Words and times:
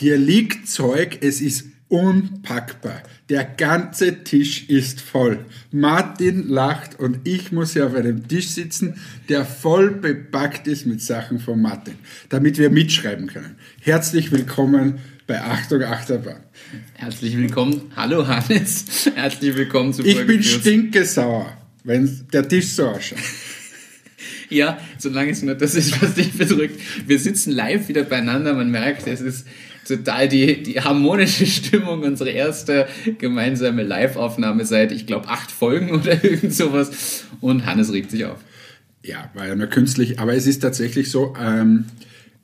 Hier 0.00 0.16
liegt 0.16 0.68
Zeug, 0.68 1.18
es 1.22 1.40
ist 1.40 1.64
unpackbar. 1.88 3.02
Der 3.30 3.42
ganze 3.42 4.22
Tisch 4.22 4.68
ist 4.68 5.00
voll. 5.00 5.44
Martin 5.72 6.46
lacht 6.46 7.00
und 7.00 7.26
ich 7.26 7.50
muss 7.50 7.72
hier 7.72 7.88
auf 7.88 7.96
einem 7.96 8.28
Tisch 8.28 8.46
sitzen, 8.50 8.94
der 9.28 9.44
voll 9.44 9.90
bepackt 9.90 10.68
ist 10.68 10.86
mit 10.86 11.02
Sachen 11.02 11.40
von 11.40 11.60
Martin, 11.60 11.94
damit 12.28 12.58
wir 12.58 12.70
mitschreiben 12.70 13.26
können. 13.26 13.56
Herzlich 13.80 14.30
willkommen 14.30 15.00
bei 15.26 15.40
Achtung 15.40 15.82
Achterbahn. 15.82 16.44
Herzlich 16.94 17.36
willkommen. 17.36 17.90
Hallo 17.96 18.28
Hannes. 18.28 19.10
Herzlich 19.16 19.56
willkommen 19.56 19.92
zu 19.92 20.04
Ich 20.04 20.24
bin 20.28 20.44
stinkesauer, 20.44 21.56
wenn 21.82 22.08
der 22.32 22.46
Tisch 22.46 22.68
so 22.68 22.86
ausschaut. 22.86 23.18
Ja, 24.50 24.78
solange 24.96 25.32
es 25.32 25.42
nur 25.42 25.54
das 25.56 25.74
ist, 25.74 26.00
was 26.00 26.14
dich 26.14 26.32
bedrückt. 26.32 26.80
Wir 27.06 27.18
sitzen 27.18 27.52
live 27.52 27.88
wieder 27.88 28.04
beieinander. 28.04 28.54
Man 28.54 28.70
merkt, 28.70 29.06
es 29.06 29.20
ist 29.20 29.46
total 29.88 30.28
die, 30.28 30.62
die 30.62 30.80
harmonische 30.80 31.46
Stimmung. 31.46 32.02
Unsere 32.02 32.30
erste 32.30 32.86
gemeinsame 33.18 33.82
Live-Aufnahme 33.82 34.64
seit, 34.64 34.92
ich 34.92 35.06
glaube, 35.06 35.28
acht 35.28 35.50
Folgen 35.50 35.90
oder 35.94 36.22
irgend 36.22 36.54
sowas. 36.54 37.24
Und 37.40 37.66
Hannes 37.66 37.92
regt 37.92 38.10
sich 38.10 38.24
auf. 38.24 38.38
Ja, 39.04 39.30
war 39.34 39.46
ja 39.46 39.54
nur 39.54 39.68
künstlich. 39.68 40.20
Aber 40.20 40.34
es 40.34 40.46
ist 40.46 40.60
tatsächlich 40.60 41.10
so, 41.10 41.34
ähm, 41.40 41.86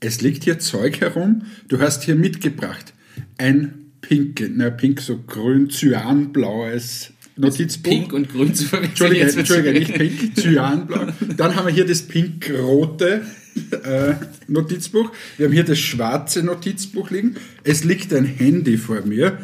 es 0.01 0.21
liegt 0.21 0.45
hier 0.45 0.59
Zeug 0.59 1.01
herum. 1.01 1.43
Du 1.69 1.81
hast 1.81 2.05
hier 2.05 2.15
mitgebracht 2.15 2.93
ein 3.39 3.93
pink, 4.01 4.51
na 4.55 4.71
pink, 4.71 5.01
so 5.01 5.19
grün, 5.19 5.71
cyanblaues 5.71 7.13
Notizbuch. 7.37 7.91
Pink 7.91 8.13
und 8.13 8.31
grün 8.31 8.55
zu 8.55 8.65
verwechseln. 8.65 9.13
Entschuldige, 9.13 9.39
Entschuldige 9.39 9.73
nicht 9.73 9.95
pink, 9.95 10.37
cyanblau. 10.37 11.07
Dann 11.37 11.57
haben 11.57 11.67
wir 11.67 11.75
hier 11.75 11.87
das 11.87 12.03
pink-rote 12.03 13.23
äh, 13.85 14.15
Notizbuch. 14.49 15.11
Wir 15.37 15.47
haben 15.47 15.53
hier 15.53 15.65
das 15.65 15.79
schwarze 15.79 16.43
Notizbuch 16.43 17.11
liegen. 17.11 17.37
Es 17.63 17.85
liegt 17.85 18.13
ein 18.13 18.25
Handy 18.25 18.77
vor 18.77 19.03
mir. 19.03 19.39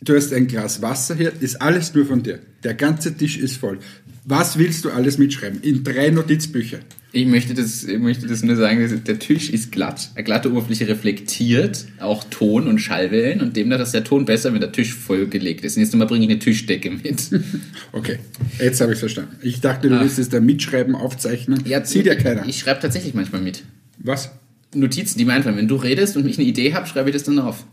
Du 0.00 0.14
hast 0.14 0.32
ein 0.32 0.46
Glas 0.46 0.80
Wasser 0.80 1.14
hier. 1.14 1.32
Ist 1.40 1.60
alles 1.60 1.94
nur 1.94 2.06
von 2.06 2.22
dir. 2.22 2.40
Der 2.62 2.74
ganze 2.74 3.16
Tisch 3.16 3.38
ist 3.38 3.56
voll. 3.56 3.78
Was 4.30 4.58
willst 4.58 4.84
du 4.84 4.90
alles 4.90 5.16
mitschreiben? 5.16 5.62
In 5.62 5.82
drei 5.82 6.10
Notizbücher. 6.10 6.80
Ich 7.12 7.26
möchte 7.26 7.54
das, 7.54 7.84
ich 7.84 7.98
möchte 7.98 8.26
das 8.26 8.42
nur 8.42 8.56
sagen, 8.56 9.02
der 9.06 9.18
Tisch 9.18 9.48
ist 9.48 9.72
glatt. 9.72 10.10
Eine 10.14 10.24
glatte 10.24 10.52
Oberfläche 10.52 10.86
reflektiert 10.86 11.86
auch 11.98 12.24
Ton 12.24 12.68
und 12.68 12.78
Schallwellen 12.78 13.40
und 13.40 13.56
demnach 13.56 13.80
ist 13.80 13.94
der 13.94 14.04
Ton 14.04 14.26
besser, 14.26 14.52
wenn 14.52 14.60
der 14.60 14.70
Tisch 14.70 14.92
vollgelegt 14.92 15.64
ist. 15.64 15.78
Nächstes 15.78 15.98
Mal 15.98 16.04
bringe 16.04 16.26
ich 16.26 16.30
eine 16.30 16.38
Tischdecke 16.38 16.90
mit. 16.90 17.30
Okay, 17.92 18.18
jetzt 18.60 18.82
habe 18.82 18.92
ich 18.92 18.98
verstanden. 18.98 19.36
Ich 19.40 19.62
dachte, 19.62 19.88
du 19.88 19.96
ah. 19.96 20.00
willst 20.02 20.18
es 20.18 20.28
da 20.28 20.40
mitschreiben, 20.40 20.94
aufzeichnen. 20.94 21.62
Ja, 21.64 21.82
Sieht 21.82 22.04
ja 22.04 22.14
keiner. 22.14 22.46
Ich 22.46 22.58
schreibe 22.58 22.80
tatsächlich 22.80 23.14
manchmal 23.14 23.40
mit. 23.40 23.64
Was? 23.96 24.30
Notizen, 24.74 25.16
die 25.18 25.24
mir 25.24 25.32
einfallen. 25.32 25.56
Wenn 25.56 25.68
du 25.68 25.76
redest 25.76 26.18
und 26.18 26.28
ich 26.28 26.38
eine 26.38 26.46
Idee 26.46 26.74
habe, 26.74 26.86
schreibe 26.86 27.08
ich 27.08 27.14
das 27.14 27.24
dann 27.24 27.38
auf. 27.38 27.64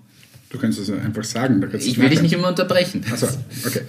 Du 0.55 0.61
kannst 0.61 0.79
es 0.79 0.89
einfach 0.89 1.25
sagen. 1.25 1.61
ich 1.77 1.99
will 1.99 2.07
dich 2.07 2.21
nicht 2.21 2.33
immer 2.33 2.47
unterbrechen. 2.47 3.01
Achso, 3.11 3.27
okay. 3.65 3.81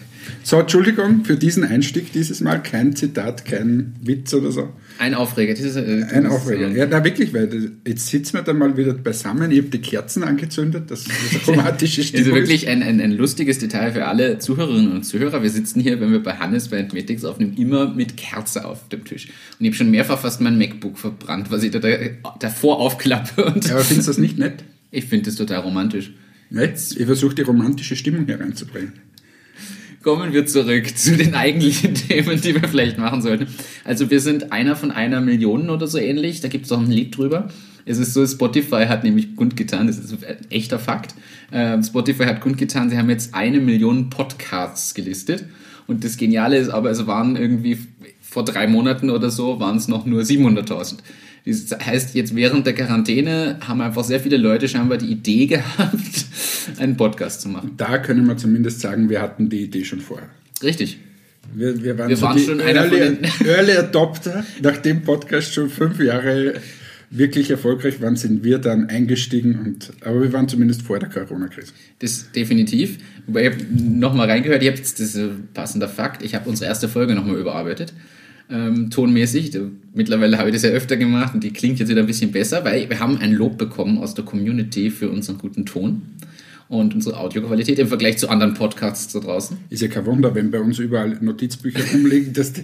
So, 0.42 0.58
Entschuldigung 0.58 1.24
für 1.24 1.36
diesen 1.36 1.62
Einstieg 1.62 2.12
dieses 2.12 2.40
Mal. 2.40 2.60
Kein 2.60 2.96
Zitat, 2.96 3.44
kein 3.44 3.94
Witz 4.02 4.34
oder 4.34 4.50
so. 4.50 4.70
Ein 4.98 5.14
Aufreger. 5.14 5.54
Dieses, 5.54 5.76
äh, 5.76 6.04
ein 6.10 6.26
Aufreger. 6.26 6.66
Ja, 6.70 6.88
na 6.90 7.04
wirklich, 7.04 7.32
weil 7.32 7.70
jetzt 7.86 8.08
sitzen 8.08 8.34
wir 8.34 8.42
dann 8.42 8.58
mal 8.58 8.76
wieder 8.76 8.94
beisammen. 8.94 9.52
Ich 9.52 9.58
habe 9.58 9.68
die 9.68 9.78
Kerzen 9.78 10.24
angezündet, 10.24 10.84
das 10.90 11.02
ist 11.02 11.10
eine 11.48 11.56
romantische 11.56 12.02
Stimmung. 12.02 12.32
Also 12.32 12.36
wirklich 12.36 12.66
ein, 12.66 12.82
ein, 12.82 13.00
ein 13.00 13.12
lustiges 13.12 13.60
Detail 13.60 13.92
für 13.92 14.06
alle 14.06 14.40
Zuhörerinnen 14.40 14.90
und 14.90 15.04
Zuhörer. 15.04 15.44
Wir 15.44 15.50
sitzen 15.50 15.78
hier, 15.78 16.00
wenn 16.00 16.10
wir 16.10 16.20
bei 16.20 16.32
Hannes 16.32 16.66
bei 16.66 16.78
Entmetics 16.78 17.24
aufnehmen, 17.24 17.54
immer 17.56 17.94
mit 17.94 18.16
Kerze 18.16 18.64
auf 18.64 18.88
dem 18.88 19.04
Tisch. 19.04 19.28
Und 19.60 19.66
ich 19.66 19.68
habe 19.68 19.76
schon 19.76 19.92
mehrfach 19.92 20.18
fast 20.18 20.40
mein 20.40 20.58
MacBook 20.58 20.98
verbrannt, 20.98 21.52
was 21.52 21.62
ich 21.62 21.70
da, 21.70 21.78
davor 22.40 22.80
aufklappe. 22.80 23.44
Und 23.44 23.66
ja, 23.66 23.74
aber 23.74 23.84
findest 23.84 24.08
du 24.08 24.10
das 24.10 24.18
nicht 24.18 24.36
nett? 24.36 24.64
Ich 24.90 25.04
finde 25.04 25.26
das 25.26 25.36
total 25.36 25.60
romantisch. 25.60 26.12
Jetzt, 26.50 26.96
ich 26.96 27.06
versuche 27.06 27.34
die 27.34 27.42
romantische 27.42 27.96
Stimmung 27.96 28.26
hereinzubringen. 28.26 28.92
Kommen 30.02 30.32
wir 30.32 30.46
zurück 30.46 30.96
zu 30.96 31.16
den 31.16 31.34
eigentlichen 31.34 31.94
Themen, 32.08 32.40
die 32.40 32.54
wir 32.54 32.68
vielleicht 32.68 32.98
machen 32.98 33.22
sollten. 33.22 33.48
Also 33.84 34.08
wir 34.10 34.20
sind 34.20 34.52
einer 34.52 34.76
von 34.76 34.92
einer 34.92 35.20
Million 35.20 35.68
oder 35.68 35.88
so 35.88 35.98
ähnlich. 35.98 36.40
Da 36.40 36.48
gibt 36.48 36.66
es 36.66 36.72
auch 36.72 36.78
ein 36.78 36.90
Lied 36.90 37.16
drüber. 37.16 37.48
Es 37.84 37.98
ist 37.98 38.14
so, 38.14 38.26
Spotify 38.26 38.86
hat 38.86 39.04
nämlich 39.04 39.36
kundgetan, 39.36 39.86
das 39.86 39.98
ist 39.98 40.12
ein 40.24 40.50
echter 40.50 40.78
Fakt. 40.78 41.14
Ähm, 41.52 41.82
Spotify 41.84 42.24
hat 42.24 42.40
kundgetan, 42.40 42.90
sie 42.90 42.98
haben 42.98 43.08
jetzt 43.10 43.32
eine 43.34 43.60
Million 43.60 44.10
Podcasts 44.10 44.94
gelistet. 44.94 45.44
Und 45.86 46.02
das 46.02 46.16
Geniale 46.16 46.56
ist 46.58 46.68
aber, 46.68 46.90
es 46.90 47.06
waren 47.06 47.36
irgendwie 47.36 47.78
vor 48.20 48.44
drei 48.44 48.66
Monaten 48.66 49.08
oder 49.08 49.30
so, 49.30 49.60
waren 49.60 49.76
es 49.76 49.86
noch 49.86 50.04
nur 50.04 50.22
700.000. 50.22 50.98
Das 51.46 51.78
heißt, 51.78 52.16
jetzt 52.16 52.34
während 52.34 52.66
der 52.66 52.74
Quarantäne 52.74 53.58
haben 53.66 53.80
einfach 53.80 54.02
sehr 54.02 54.18
viele 54.18 54.36
Leute 54.36 54.68
scheinbar 54.68 54.98
die 54.98 55.06
Idee 55.06 55.46
gehabt, 55.46 56.26
einen 56.78 56.96
Podcast 56.96 57.40
zu 57.40 57.48
machen. 57.48 57.74
Da 57.76 57.98
können 57.98 58.26
wir 58.26 58.36
zumindest 58.36 58.80
sagen, 58.80 59.08
wir 59.08 59.22
hatten 59.22 59.48
die 59.48 59.62
Idee 59.62 59.84
schon 59.84 60.00
vorher. 60.00 60.28
Richtig. 60.62 60.98
Wir, 61.54 61.80
wir 61.84 61.96
waren, 61.96 62.08
wir 62.08 62.16
so 62.16 62.26
waren 62.26 62.38
schon 62.40 62.60
einer 62.60 62.92
Early, 62.92 63.18
Early 63.46 63.72
Adopter. 63.72 64.44
Nachdem 64.60 65.02
Podcast 65.02 65.54
schon 65.54 65.70
fünf 65.70 66.00
Jahre 66.00 66.54
wirklich 67.10 67.52
erfolgreich 67.52 68.00
waren, 68.02 68.16
sind 68.16 68.42
wir 68.42 68.58
dann 68.58 68.88
eingestiegen. 68.88 69.60
Und, 69.64 69.92
aber 70.00 70.22
wir 70.22 70.32
waren 70.32 70.48
zumindest 70.48 70.82
vor 70.82 70.98
der 70.98 71.08
Corona-Krise. 71.08 71.72
Das 72.00 72.32
definitiv. 72.32 72.98
Wobei 73.28 73.46
ich 73.46 73.52
habe 73.52 73.64
nochmal 73.72 74.28
reingehört, 74.28 74.62
ich 74.62 74.68
habe 74.68 74.78
jetzt, 74.78 74.98
das 74.98 75.10
ist 75.10 75.16
ein 75.16 75.48
passender 75.54 75.88
Fakt, 75.88 76.24
ich 76.24 76.34
habe 76.34 76.48
unsere 76.48 76.68
erste 76.68 76.88
Folge 76.88 77.14
nochmal 77.14 77.36
überarbeitet 77.36 77.92
ähm, 78.50 78.90
tonmäßig. 78.90 79.58
Mittlerweile 79.94 80.38
habe 80.38 80.50
ich 80.50 80.54
das 80.54 80.62
ja 80.62 80.70
öfter 80.70 80.96
gemacht 80.96 81.34
und 81.34 81.42
die 81.42 81.52
klingt 81.52 81.78
jetzt 81.78 81.88
wieder 81.88 82.00
ein 82.00 82.06
bisschen 82.06 82.32
besser, 82.32 82.64
weil 82.64 82.88
wir 82.88 83.00
haben 83.00 83.18
ein 83.18 83.32
Lob 83.32 83.58
bekommen 83.58 83.98
aus 83.98 84.14
der 84.14 84.24
Community 84.24 84.90
für 84.90 85.10
unseren 85.10 85.38
guten 85.38 85.66
Ton 85.66 86.02
und 86.68 86.94
unsere 86.94 87.18
Audioqualität 87.18 87.78
im 87.78 87.88
Vergleich 87.88 88.18
zu 88.18 88.28
anderen 88.28 88.54
Podcasts 88.54 89.12
da 89.12 89.20
draußen. 89.20 89.56
Ist 89.70 89.82
ja 89.82 89.88
kein 89.88 90.04
Wunder, 90.06 90.34
wenn 90.34 90.50
bei 90.50 90.60
uns 90.60 90.78
überall 90.78 91.16
Notizbücher 91.20 91.80
rumliegen. 91.92 92.32
Dass 92.32 92.52
die, 92.52 92.62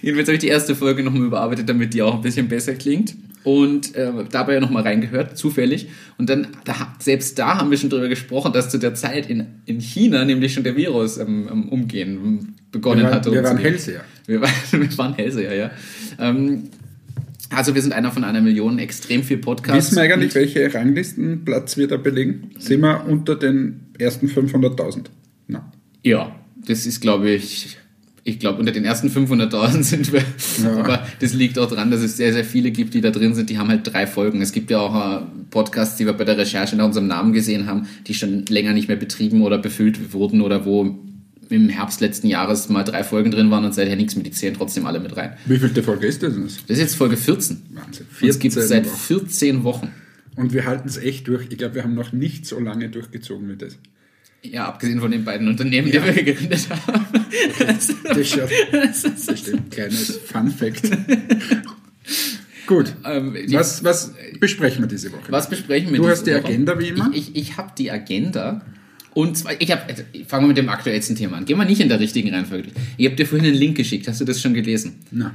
Jedenfalls 0.00 0.28
habe 0.28 0.34
ich 0.34 0.40
die 0.40 0.48
erste 0.48 0.74
Folge 0.74 1.02
nochmal 1.02 1.26
überarbeitet, 1.26 1.68
damit 1.68 1.92
die 1.92 2.02
auch 2.02 2.14
ein 2.14 2.22
bisschen 2.22 2.48
besser 2.48 2.74
klingt. 2.74 3.14
Und 3.44 3.94
äh, 3.96 4.10
dabei 4.30 4.54
ja 4.54 4.60
nochmal 4.60 4.84
reingehört, 4.84 5.36
zufällig. 5.36 5.88
Und 6.16 6.30
dann, 6.30 6.46
da, 6.64 6.94
selbst 7.00 7.38
da 7.38 7.58
haben 7.58 7.70
wir 7.70 7.76
schon 7.76 7.90
drüber 7.90 8.08
gesprochen, 8.08 8.52
dass 8.52 8.70
zu 8.70 8.78
der 8.78 8.94
Zeit 8.94 9.28
in, 9.28 9.46
in 9.66 9.80
China 9.80 10.24
nämlich 10.24 10.54
schon 10.54 10.62
der 10.62 10.76
Virus 10.76 11.18
ähm, 11.18 11.68
Umgehen 11.68 12.54
begonnen 12.70 13.00
wir 13.00 13.04
waren, 13.06 13.14
hatte. 13.14 13.32
Wir 13.32 13.42
waren 13.42 13.58
Hellseher. 13.58 14.02
Wir, 14.26 14.40
waren, 14.40 14.52
wir 14.72 14.98
waren 14.98 15.14
Hellseher, 15.14 15.54
ja. 15.54 15.70
Ähm, 16.18 16.64
also 17.50 17.74
wir 17.74 17.82
sind 17.82 17.92
einer 17.92 18.10
von 18.10 18.24
einer 18.24 18.40
Million, 18.40 18.78
extrem 18.78 19.22
viel 19.22 19.38
Podcasts. 19.38 19.90
Wissen 19.90 20.02
wir 20.02 20.14
eigentlich, 20.14 20.34
welche 20.34 20.72
Ranglistenplatz 20.72 21.76
wir 21.76 21.86
da 21.86 21.98
belegen? 21.98 22.50
Sind 22.58 22.80
wir 22.80 23.04
unter 23.06 23.36
den 23.36 23.80
ersten 23.98 24.26
500.000? 24.26 25.06
Ja, 26.02 26.34
das 26.66 26.86
ist, 26.86 27.00
glaube 27.00 27.30
ich, 27.30 27.76
ich 28.24 28.38
glaube, 28.38 28.58
unter 28.58 28.72
den 28.72 28.84
ersten 28.84 29.08
500.000 29.08 29.82
sind 29.82 30.12
wir. 30.12 30.22
Ja. 30.62 30.76
Aber 30.78 31.06
das 31.20 31.34
liegt 31.34 31.58
auch 31.58 31.68
daran, 31.68 31.90
dass 31.90 32.00
es 32.00 32.16
sehr, 32.16 32.32
sehr 32.32 32.44
viele 32.44 32.70
gibt, 32.70 32.94
die 32.94 33.00
da 33.00 33.10
drin 33.10 33.34
sind. 33.34 33.50
Die 33.50 33.58
haben 33.58 33.68
halt 33.68 33.80
drei 33.84 34.06
Folgen. 34.06 34.40
Es 34.40 34.52
gibt 34.52 34.70
ja 34.70 34.78
auch 34.78 35.22
äh, 35.22 35.24
Podcasts, 35.50 35.96
die 35.96 36.06
wir 36.06 36.12
bei 36.12 36.24
der 36.24 36.38
Recherche 36.38 36.76
nach 36.76 36.86
unserem 36.86 37.06
Namen 37.06 37.32
gesehen 37.32 37.66
haben, 37.66 37.86
die 38.06 38.14
schon 38.14 38.46
länger 38.46 38.72
nicht 38.72 38.88
mehr 38.88 38.96
betrieben 38.96 39.42
oder 39.42 39.58
befüllt 39.58 40.12
wurden 40.12 40.40
oder 40.40 40.64
wo 40.64 40.98
im 41.52 41.68
Herbst 41.68 42.00
letzten 42.00 42.26
Jahres 42.26 42.68
mal 42.68 42.84
drei 42.84 43.04
Folgen 43.04 43.30
drin 43.30 43.50
waren 43.50 43.64
und 43.64 43.74
seither 43.74 43.96
nichts 43.96 44.14
mehr. 44.14 44.24
Die 44.24 44.30
zählen 44.30 44.54
trotzdem 44.54 44.86
alle 44.86 45.00
mit 45.00 45.16
rein. 45.16 45.36
Wie 45.46 45.58
viel 45.58 45.82
Folge 45.82 46.06
ist 46.06 46.22
das? 46.22 46.34
Das 46.34 46.76
ist 46.76 46.78
jetzt 46.78 46.96
Folge 46.96 47.16
14. 47.16 47.62
Wahnsinn. 47.70 48.06
14 48.10 48.28
es 48.28 48.38
gibt 48.38 48.56
es 48.56 48.68
seit 48.68 48.86
14 48.86 49.64
Wochen. 49.64 49.90
Und 50.36 50.52
wir 50.52 50.64
halten 50.64 50.88
es 50.88 50.96
echt 50.96 51.28
durch. 51.28 51.46
Ich 51.50 51.58
glaube, 51.58 51.74
wir 51.74 51.82
haben 51.82 51.94
noch 51.94 52.12
nicht 52.12 52.46
so 52.46 52.58
lange 52.58 52.88
durchgezogen 52.88 53.48
wie 53.48 53.56
das. 53.56 53.78
Ja, 54.42 54.66
abgesehen 54.66 55.00
von 55.00 55.10
den 55.10 55.24
beiden 55.24 55.46
Unternehmen, 55.46 55.88
ja. 55.88 56.00
die 56.00 56.16
wir 56.16 56.22
gegründet 56.24 56.68
haben. 56.68 57.04
Das, 57.58 57.94
das, 58.04 58.28
schon, 58.28 58.40
das 58.72 59.40
stimmt. 59.40 59.70
Kleines 59.70 60.18
Fun 60.24 60.50
Fact. 60.50 60.90
Gut. 62.66 62.94
Ähm, 63.04 63.36
die, 63.46 63.54
was, 63.54 63.84
was 63.84 64.14
besprechen 64.40 64.82
wir 64.82 64.88
diese 64.88 65.12
Woche? 65.12 65.30
Was 65.30 65.48
besprechen 65.48 65.92
wir 65.92 65.98
Du 65.98 66.08
hast 66.08 66.24
die 66.24 66.32
Woche? 66.32 66.44
Agenda 66.44 66.78
wie 66.78 66.88
immer? 66.88 67.10
Ich, 67.12 67.36
ich, 67.36 67.36
ich 67.36 67.56
habe 67.56 67.72
die 67.76 67.90
Agenda. 67.90 68.62
Und 69.14 69.36
zwar, 69.36 69.60
ich 69.60 69.70
habe, 69.70 69.82
also, 69.88 70.02
fangen 70.26 70.44
wir 70.44 70.48
mit 70.48 70.58
dem 70.58 70.68
aktuellsten 70.68 71.16
Thema 71.16 71.36
an. 71.36 71.44
Gehen 71.44 71.58
wir 71.58 71.64
nicht 71.64 71.80
in 71.80 71.88
der 71.88 72.00
richtigen 72.00 72.32
Reihenfolge. 72.34 72.70
Ich 72.96 73.06
habe 73.06 73.16
dir 73.16 73.26
vorhin 73.26 73.46
einen 73.46 73.56
Link 73.56 73.76
geschickt. 73.76 74.08
Hast 74.08 74.20
du 74.20 74.24
das 74.24 74.40
schon 74.40 74.54
gelesen? 74.54 75.00
Nein. 75.10 75.32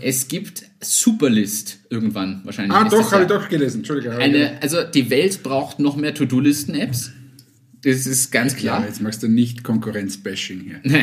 Es 0.00 0.28
gibt 0.28 0.64
Superlist 0.80 1.78
irgendwann 1.90 2.40
wahrscheinlich. 2.44 2.76
Ah, 2.76 2.88
doch, 2.88 3.12
habe 3.12 3.22
ich 3.22 3.28
doch 3.28 3.48
gelesen. 3.48 3.78
Entschuldigung. 3.78 4.16
Eine, 4.16 4.60
also 4.60 4.82
die 4.82 5.08
Welt 5.10 5.42
braucht 5.42 5.78
noch 5.78 5.96
mehr 5.96 6.12
To-Do-Listen-Apps. 6.12 7.12
Das 7.86 8.04
ist 8.04 8.32
ganz 8.32 8.56
klar. 8.56 8.80
Ja, 8.80 8.86
jetzt 8.86 9.00
machst 9.00 9.22
du 9.22 9.28
nicht 9.28 9.62
Konkurrenz-Bashing 9.62 10.60
hier. 10.60 10.80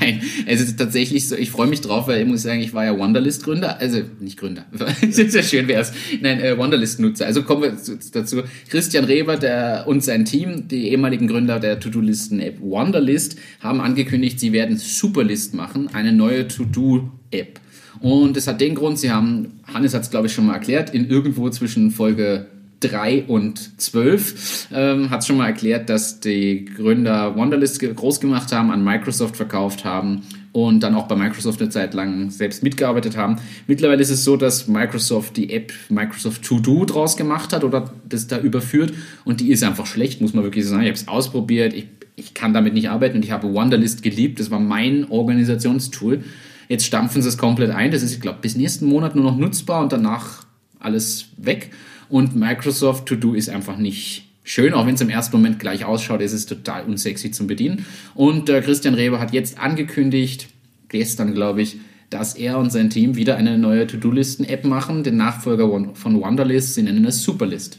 Nein, 0.00 0.22
es 0.46 0.60
ist 0.60 0.78
tatsächlich 0.78 1.26
so, 1.26 1.34
ich 1.34 1.50
freue 1.50 1.66
mich 1.66 1.80
drauf, 1.80 2.06
weil 2.06 2.20
ich 2.22 2.28
muss 2.28 2.42
sagen, 2.42 2.60
ich 2.60 2.72
war 2.72 2.84
ja 2.84 2.96
Wonderlist-Gründer, 2.96 3.80
also 3.80 4.02
nicht 4.20 4.38
Gründer, 4.38 4.64
sehr 5.10 5.42
schön 5.42 5.66
wäre 5.66 5.82
es. 5.82 5.92
Nein, 6.20 6.38
äh, 6.38 6.56
Wonderlist-Nutzer. 6.56 7.26
Also 7.26 7.42
kommen 7.42 7.62
wir 7.62 7.76
dazu. 8.12 8.42
Christian 8.68 9.06
Reber 9.06 9.38
der, 9.38 9.86
und 9.88 10.04
sein 10.04 10.24
Team, 10.24 10.68
die 10.68 10.90
ehemaligen 10.90 11.26
Gründer 11.26 11.58
der 11.58 11.80
To-Do-Listen-App 11.80 12.60
Wonderlist, 12.60 13.36
haben 13.58 13.80
angekündigt, 13.80 14.38
sie 14.38 14.52
werden 14.52 14.76
Superlist 14.76 15.54
machen, 15.54 15.88
eine 15.92 16.12
neue 16.12 16.46
To-Do-App. 16.46 17.58
Und 17.98 18.36
es 18.36 18.46
hat 18.46 18.60
den 18.60 18.76
Grund, 18.76 19.00
sie 19.00 19.10
haben, 19.10 19.60
Hannes 19.66 19.94
hat 19.94 20.02
es 20.02 20.10
glaube 20.12 20.28
ich 20.28 20.32
schon 20.32 20.46
mal 20.46 20.54
erklärt, 20.54 20.94
in 20.94 21.10
irgendwo 21.10 21.50
zwischen 21.50 21.90
Folge 21.90 22.46
3 22.80 23.24
und 23.26 23.80
12 23.80 24.68
ähm, 24.72 25.10
hat 25.10 25.24
schon 25.24 25.36
mal 25.36 25.46
erklärt, 25.46 25.88
dass 25.88 26.20
die 26.20 26.64
Gründer 26.64 27.36
Wonderlist 27.36 27.80
groß 27.80 28.20
gemacht 28.20 28.52
haben, 28.52 28.70
an 28.70 28.82
Microsoft 28.82 29.36
verkauft 29.36 29.84
haben 29.84 30.22
und 30.52 30.82
dann 30.82 30.94
auch 30.94 31.06
bei 31.06 31.14
Microsoft 31.14 31.60
eine 31.60 31.70
Zeit 31.70 31.94
lang 31.94 32.30
selbst 32.30 32.62
mitgearbeitet 32.62 33.16
haben. 33.16 33.36
Mittlerweile 33.66 34.02
ist 34.02 34.10
es 34.10 34.24
so, 34.24 34.36
dass 34.36 34.66
Microsoft 34.66 35.36
die 35.36 35.52
App 35.52 35.72
Microsoft 35.88 36.42
To 36.44 36.58
Do 36.58 36.84
draus 36.84 37.16
gemacht 37.16 37.52
hat 37.52 37.64
oder 37.64 37.92
das 38.08 38.26
da 38.26 38.38
überführt 38.38 38.92
und 39.24 39.40
die 39.40 39.50
ist 39.50 39.62
einfach 39.62 39.86
schlecht, 39.86 40.20
muss 40.20 40.34
man 40.34 40.42
wirklich 40.42 40.66
sagen. 40.66 40.82
Ich 40.82 40.88
habe 40.88 40.98
es 40.98 41.08
ausprobiert, 41.08 41.74
ich, 41.74 41.86
ich 42.16 42.34
kann 42.34 42.52
damit 42.52 42.74
nicht 42.74 42.90
arbeiten 42.90 43.16
und 43.16 43.24
ich 43.24 43.30
habe 43.30 43.52
Wonderlist 43.52 44.02
geliebt, 44.02 44.40
das 44.40 44.50
war 44.50 44.60
mein 44.60 45.06
Organisationstool. 45.10 46.24
Jetzt 46.68 46.86
stampfen 46.86 47.20
sie 47.20 47.28
es 47.28 47.36
komplett 47.36 47.70
ein, 47.70 47.90
das 47.90 48.02
ist, 48.02 48.14
ich 48.14 48.20
glaube, 48.20 48.38
bis 48.40 48.56
nächsten 48.56 48.86
Monat 48.86 49.14
nur 49.14 49.24
noch 49.24 49.36
nutzbar 49.36 49.82
und 49.82 49.92
danach 49.92 50.44
alles 50.78 51.26
weg. 51.36 51.70
Und 52.10 52.36
Microsoft 52.36 53.06
To 53.06 53.16
Do 53.16 53.34
ist 53.34 53.48
einfach 53.48 53.78
nicht 53.78 54.28
schön, 54.42 54.74
auch 54.74 54.86
wenn 54.86 54.96
es 54.96 55.00
im 55.00 55.08
ersten 55.08 55.36
Moment 55.36 55.58
gleich 55.58 55.84
ausschaut, 55.84 56.20
ist 56.20 56.32
es 56.32 56.46
total 56.46 56.84
unsexy 56.84 57.30
zum 57.30 57.46
Bedienen. 57.46 57.86
Und 58.14 58.48
äh, 58.48 58.60
Christian 58.60 58.94
Reber 58.94 59.20
hat 59.20 59.32
jetzt 59.32 59.58
angekündigt, 59.58 60.48
gestern 60.88 61.34
glaube 61.34 61.62
ich, 61.62 61.78
dass 62.10 62.34
er 62.34 62.58
und 62.58 62.70
sein 62.72 62.90
Team 62.90 63.14
wieder 63.14 63.36
eine 63.36 63.56
neue 63.56 63.86
To-Do-Listen-App 63.86 64.64
machen, 64.64 65.04
den 65.04 65.16
Nachfolger 65.16 65.94
von 65.94 66.20
Wonderlist, 66.20 66.74
sie 66.74 66.82
nennen 66.82 67.04
es 67.04 67.22
Superlist. 67.22 67.78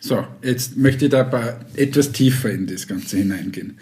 So, 0.00 0.24
jetzt 0.42 0.76
möchte 0.76 1.06
ich 1.06 1.10
da 1.10 1.58
etwas 1.74 2.12
tiefer 2.12 2.52
in 2.52 2.68
das 2.68 2.86
Ganze 2.86 3.16
hineingehen. 3.16 3.78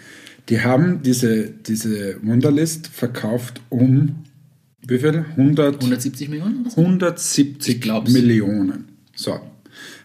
Die 0.49 0.61
haben 0.61 1.03
diese, 1.03 1.51
diese 1.51 2.17
Wunderlist 2.23 2.87
verkauft 2.87 3.61
um 3.69 4.23
wie 4.87 4.99
viel? 4.99 5.25
100, 5.35 5.75
170 5.75 6.29
Millionen? 6.29 6.65
170 6.65 7.85
Millionen. 8.13 8.96
So, 9.17 9.41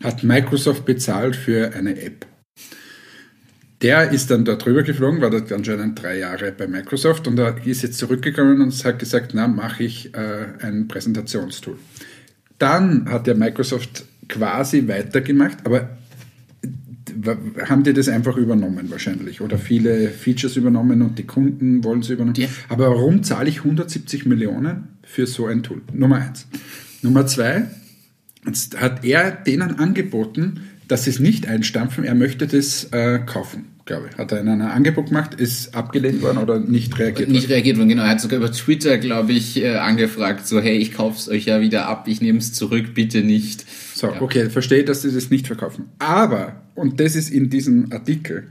hat 0.03 0.25
Microsoft 0.25 0.85
bezahlt 0.87 1.37
für 1.37 1.75
eine 1.75 2.00
App. 2.00 2.26
Der 3.82 4.11
ist 4.11 4.31
dann 4.31 4.44
da 4.44 4.55
drüber 4.55 4.82
geflogen, 4.85 5.20
war 5.20 5.31
dort 5.31 5.53
anscheinend 5.53 6.00
drei 6.00 6.19
Jahre 6.19 6.53
bei 6.53 6.67
Microsoft 6.67 7.26
und 7.29 7.38
er 7.38 7.56
ist 7.67 7.82
jetzt 7.82 7.99
zurückgekommen 7.99 8.61
und 8.61 8.85
hat 8.85 8.99
gesagt, 8.99 9.32
na, 9.35 9.49
mache 9.49 9.82
ich 9.85 10.14
äh, 10.14 10.47
ein 10.61 10.88
Präsentationstool. 10.88 11.76
Dann 12.59 13.11
hat 13.11 13.26
der 13.26 13.35
Microsoft 13.35 14.05
quasi 14.29 14.87
weitergemacht, 14.88 15.59
aber 15.64 15.99
haben 17.69 17.82
die 17.82 17.93
das 17.93 18.09
einfach 18.09 18.37
übernommen 18.37 18.91
wahrscheinlich 18.91 19.43
oder 19.43 19.59
viele 19.59 20.09
Features 20.09 20.56
übernommen 20.56 21.03
und 21.03 21.19
die 21.19 21.25
Kunden 21.26 21.85
wollen 21.85 22.00
es 22.00 22.09
übernehmen. 22.09 22.37
Ja. 22.37 22.49
Aber 22.70 22.88
warum 22.88 23.23
zahle 23.23 23.50
ich 23.50 23.59
170 23.59 24.25
Millionen 24.25 24.88
für 25.03 25.26
so 25.26 25.47
ein 25.47 25.62
Tool? 25.62 25.82
Nummer 25.93 26.17
eins. 26.17 26.47
Nummer 27.03 27.26
zwei, 27.26 27.67
Jetzt 28.44 28.81
hat 28.81 29.05
er 29.05 29.31
denen 29.31 29.79
angeboten, 29.79 30.61
dass 30.89 31.05
sie 31.05 31.11
es 31.11 31.21
nicht 31.21 31.47
einstampfen, 31.47 32.05
er 32.05 32.15
möchte 32.15 32.47
das 32.47 32.85
äh, 32.93 33.21
kaufen, 33.21 33.67
glaube 33.87 34.09
ich. 34.11 34.19
Hat 34.19 34.33
er 34.33 34.41
in 34.41 34.49
einer 34.49 34.73
Angebot 34.73 35.06
gemacht, 35.06 35.35
ist 35.35 35.75
abgelehnt 35.75 36.21
worden 36.23 36.39
oder 36.39 36.59
nicht 36.59 36.99
reagiert 36.99 37.29
Nicht 37.29 37.44
worden? 37.44 37.53
reagiert 37.53 37.79
worden, 37.79 37.89
genau. 37.89 38.03
Er 38.03 38.11
hat 38.11 38.21
sogar 38.21 38.39
über 38.39 38.53
Twitter, 38.53 38.99
glaube 38.99 39.33
ich, 39.33 39.62
äh, 39.62 39.77
angefragt, 39.77 40.47
so, 40.47 40.61
hey, 40.61 40.77
ich 40.77 40.93
kaufe 40.93 41.17
es 41.19 41.29
euch 41.29 41.47
ja 41.47 41.61
wieder 41.61 41.87
ab, 41.87 42.09
ich 42.09 42.21
nehme 42.21 42.39
es 42.39 42.53
zurück, 42.53 42.94
bitte 42.94 43.23
nicht. 43.23 43.65
So, 43.94 44.09
ja. 44.09 44.21
okay, 44.21 44.50
verstehe, 44.50 44.85
dass 44.85 45.03
sie 45.03 45.12
das 45.12 45.31
nicht 45.31 45.47
verkaufen. 45.47 45.87
Aber, 45.99 46.62
und 46.75 47.00
das 47.00 47.15
ist 47.15 47.31
in 47.31 47.49
diesem 47.49 47.93
Artikel, 47.93 48.49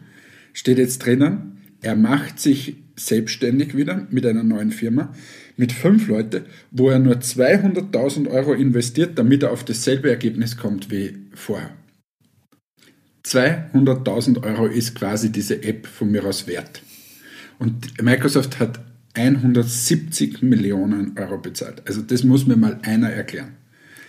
steht 0.54 0.78
jetzt 0.78 1.06
drinnen, 1.06 1.58
er 1.82 1.96
macht 1.96 2.40
sich 2.40 2.78
selbstständig 2.96 3.76
wieder 3.76 4.08
mit 4.10 4.26
einer 4.26 4.44
neuen 4.44 4.72
Firma 4.72 5.14
mit 5.62 5.72
fünf 5.72 6.08
Leuten, 6.08 6.46
wo 6.72 6.90
er 6.90 6.98
nur 6.98 7.18
200.000 7.18 8.28
Euro 8.32 8.54
investiert, 8.54 9.20
damit 9.20 9.44
er 9.44 9.52
auf 9.52 9.64
dasselbe 9.64 10.10
Ergebnis 10.10 10.58
kommt 10.58 10.90
wie 10.90 11.20
vorher. 11.36 11.70
200.000 13.24 14.44
Euro 14.44 14.66
ist 14.66 14.96
quasi 14.96 15.32
diese 15.32 15.62
App 15.62 15.86
von 15.86 16.10
mir 16.10 16.26
aus 16.26 16.48
wert. 16.48 16.82
Und 17.60 18.02
Microsoft 18.02 18.60
hat 18.60 18.80
170 19.14 20.42
Millionen 20.42 21.16
Euro 21.20 21.38
bezahlt. 21.38 21.84
Also 21.86 22.02
das 22.02 22.24
muss 22.24 22.48
mir 22.48 22.58
mal 22.58 22.80
einer 22.82 23.12
erklären. 23.12 23.54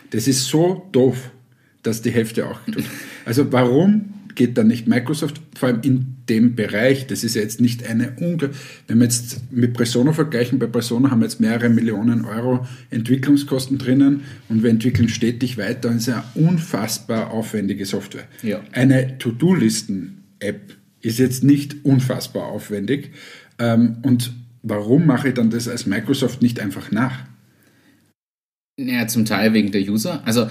Das 0.08 0.26
ist 0.26 0.46
so 0.46 0.88
doof, 0.93 1.32
dass 1.82 2.00
die 2.00 2.12
Hälfte 2.12 2.46
auch 2.46 2.64
tut. 2.64 2.84
Also 3.26 3.52
warum 3.52 4.14
geht 4.34 4.58
dann 4.58 4.69
nicht 4.69 4.87
Microsoft, 4.87 5.40
vor 5.56 5.69
allem 5.69 5.81
in 5.82 6.17
dem 6.29 6.55
Bereich, 6.55 7.06
das 7.06 7.25
ist 7.25 7.34
ja 7.34 7.43
jetzt 7.43 7.61
nicht 7.61 7.87
eine 7.87 8.12
Unge 8.19 8.50
wenn 8.87 8.99
wir 8.99 9.05
jetzt 9.05 9.52
mit 9.52 9.75
Presono 9.75 10.12
vergleichen, 10.12 10.58
bei 10.58 10.67
Presono 10.67 11.11
haben 11.11 11.20
wir 11.20 11.26
jetzt 11.26 11.40
mehrere 11.40 11.69
Millionen 11.69 12.25
Euro 12.25 12.67
Entwicklungskosten 12.90 13.79
drinnen 13.79 14.23
und 14.49 14.62
wir 14.62 14.70
entwickeln 14.70 15.08
stetig 15.08 15.58
weiter 15.58 15.88
und 15.88 15.96
es 15.96 16.08
ist 16.08 16.14
eine 16.14 16.25
unfassbar 16.34 17.31
aufwendige 17.31 17.87
Software. 17.87 18.25
Ja. 18.43 18.61
Eine 18.73 19.19
To-Do-Listen-App 19.19 20.76
ist 21.00 21.19
jetzt 21.19 21.44
nicht 21.44 21.85
unfassbar 21.85 22.46
aufwendig 22.46 23.11
ähm, 23.58 23.96
und 24.02 24.32
warum 24.62 25.06
mache 25.06 25.28
ich 25.28 25.35
dann 25.35 25.50
das 25.50 25.69
als 25.69 25.87
Microsoft 25.87 26.43
nicht 26.43 26.61
einfach 26.61 26.90
nach? 26.90 27.26
Naja, 28.78 29.06
zum 29.06 29.25
Teil 29.25 29.52
wegen 29.52 29.70
der 29.70 29.82
User. 29.82 30.23
Also 30.25 30.49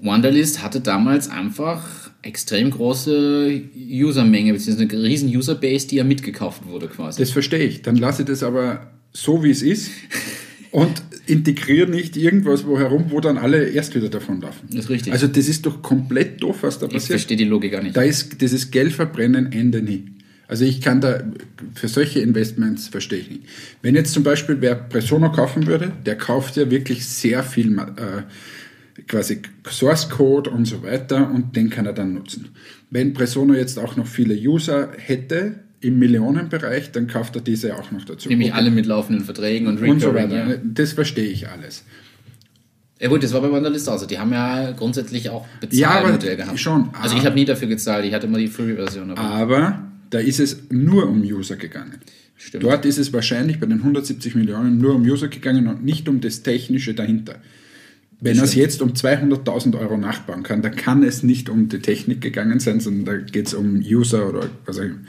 Wunderlist 0.00 0.62
hatte 0.62 0.80
damals 0.80 1.28
einfach 1.28 2.05
extrem 2.26 2.70
große 2.70 3.62
Usermenge, 3.74 4.52
beziehungsweise 4.52 4.90
eine 4.90 5.02
riesen 5.02 5.34
Userbase, 5.34 5.86
die 5.88 5.96
ja 5.96 6.04
mitgekauft 6.04 6.66
wurde 6.66 6.88
quasi. 6.88 7.20
Das 7.20 7.30
verstehe 7.30 7.64
ich. 7.64 7.82
Dann 7.82 7.96
lasse 7.96 8.22
ich 8.22 8.28
das 8.28 8.42
aber 8.42 8.90
so, 9.12 9.42
wie 9.42 9.50
es 9.50 9.62
ist 9.62 9.90
und 10.70 11.02
integriere 11.26 11.88
nicht 11.88 12.16
irgendwas 12.16 12.66
wo 12.66 12.78
herum, 12.78 13.06
wo 13.08 13.20
dann 13.20 13.38
alle 13.38 13.68
erst 13.68 13.94
wieder 13.94 14.08
davon 14.08 14.40
laufen. 14.40 14.68
Das 14.70 14.84
ist 14.84 14.90
richtig. 14.90 15.12
Also 15.12 15.26
das 15.26 15.48
ist 15.48 15.66
doch 15.66 15.82
komplett 15.82 16.42
doof, 16.42 16.58
was 16.60 16.78
da 16.78 16.86
passiert. 16.86 17.02
Ich 17.02 17.08
verstehe 17.08 17.36
die 17.36 17.44
Logik 17.44 17.72
gar 17.72 17.82
nicht. 17.82 17.96
Da 17.96 18.02
ist 18.02 18.40
dieses 18.40 18.70
Geldverbrennen 18.70 19.52
Ende 19.52 19.82
nie. 19.82 20.04
Also 20.48 20.64
ich 20.64 20.80
kann 20.80 21.00
da, 21.00 21.24
für 21.74 21.88
solche 21.88 22.20
Investments 22.20 22.88
verstehe 22.88 23.18
ich 23.18 23.30
nicht. 23.30 23.42
Wenn 23.82 23.96
jetzt 23.96 24.12
zum 24.12 24.22
Beispiel 24.22 24.58
wer 24.60 24.76
Presono 24.76 25.32
kaufen 25.32 25.66
würde, 25.66 25.92
der 26.04 26.16
kauft 26.16 26.56
ja 26.56 26.70
wirklich 26.70 27.04
sehr 27.06 27.42
viel 27.42 27.76
äh, 27.78 28.22
quasi 29.08 29.42
Source 29.68 30.08
Code 30.08 30.50
und 30.50 30.64
so 30.64 30.82
weiter 30.82 31.30
und 31.30 31.56
den 31.56 31.70
kann 31.70 31.86
er 31.86 31.92
dann 31.92 32.14
nutzen. 32.14 32.48
Wenn 32.90 33.12
Presono 33.12 33.54
jetzt 33.54 33.78
auch 33.78 33.96
noch 33.96 34.06
viele 34.06 34.34
User 34.34 34.90
hätte 34.98 35.60
im 35.80 35.98
Millionenbereich, 35.98 36.92
dann 36.92 37.06
kauft 37.06 37.36
er 37.36 37.42
diese 37.42 37.76
auch 37.76 37.90
noch 37.90 38.04
dazu. 38.04 38.28
Nämlich 38.28 38.54
alle 38.54 38.70
mit 38.70 38.86
laufenden 38.86 39.24
Verträgen 39.24 39.68
und, 39.68 39.80
und 39.80 40.00
so 40.00 40.14
weiter. 40.14 40.48
Ja. 40.48 40.56
Das 40.64 40.92
verstehe 40.92 41.28
ich 41.28 41.48
alles. 41.48 41.84
Ja 43.00 43.08
gut, 43.08 43.22
das 43.22 43.32
war 43.34 43.42
bei 43.42 43.52
Wanderlist 43.52 43.88
auch 43.88 43.98
so. 43.98 44.06
Die 44.06 44.18
haben 44.18 44.32
ja 44.32 44.72
grundsätzlich 44.72 45.28
auch 45.28 45.46
Bezahlmodell 45.60 46.30
ja, 46.30 46.36
gehabt. 46.36 46.58
Schon, 46.58 46.88
also 46.94 47.16
ich 47.16 47.26
habe 47.26 47.34
nie 47.34 47.44
dafür 47.44 47.68
gezahlt, 47.68 48.06
ich 48.06 48.14
hatte 48.14 48.26
immer 48.26 48.38
die 48.38 48.48
Free-Version. 48.48 49.10
Aber, 49.10 49.20
aber 49.20 49.90
da 50.08 50.18
ist 50.18 50.40
es 50.40 50.70
nur 50.70 51.06
um 51.06 51.20
User 51.20 51.56
gegangen. 51.56 51.98
Stimmt. 52.36 52.64
Dort 52.64 52.86
ist 52.86 52.98
es 52.98 53.12
wahrscheinlich 53.12 53.60
bei 53.60 53.66
den 53.66 53.78
170 53.78 54.34
Millionen 54.34 54.78
nur 54.78 54.94
um 54.94 55.02
User 55.02 55.28
gegangen 55.28 55.68
und 55.68 55.84
nicht 55.84 56.08
um 56.08 56.20
das 56.20 56.42
Technische 56.42 56.94
dahinter. 56.94 57.36
Wenn 58.20 58.38
er 58.38 58.44
es 58.44 58.54
jetzt 58.54 58.80
um 58.80 58.92
200.000 58.92 59.78
Euro 59.78 59.98
nachbauen 59.98 60.42
kann, 60.42 60.62
dann 60.62 60.74
kann 60.74 61.02
es 61.02 61.22
nicht 61.22 61.50
um 61.50 61.68
die 61.68 61.80
Technik 61.80 62.22
gegangen 62.22 62.60
sein, 62.60 62.80
sondern 62.80 63.04
da 63.04 63.16
geht 63.16 63.48
es 63.48 63.54
um 63.54 63.76
User 63.76 64.28
oder 64.28 64.48
was 64.64 64.78
auch 64.78 64.84
immer. 64.84 65.00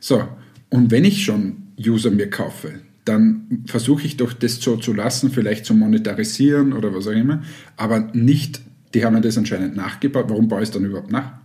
So, 0.00 0.26
und 0.68 0.90
wenn 0.90 1.04
ich 1.04 1.24
schon 1.24 1.68
User 1.78 2.10
mir 2.10 2.28
kaufe, 2.28 2.80
dann 3.04 3.62
versuche 3.66 4.04
ich 4.04 4.16
doch 4.16 4.32
das 4.32 4.56
so 4.56 4.76
zu 4.76 4.92
lassen, 4.92 5.30
vielleicht 5.30 5.64
zu 5.64 5.74
monetarisieren 5.74 6.72
oder 6.72 6.94
was 6.94 7.06
auch 7.06 7.12
immer, 7.12 7.42
aber 7.76 8.10
nicht, 8.12 8.60
die 8.92 9.04
haben 9.04 9.14
ja 9.14 9.20
das 9.20 9.38
anscheinend 9.38 9.76
nachgebaut, 9.76 10.26
warum 10.28 10.48
baue 10.48 10.62
ich 10.62 10.68
es 10.68 10.70
dann 10.72 10.84
überhaupt 10.84 11.10
nach? 11.10 11.37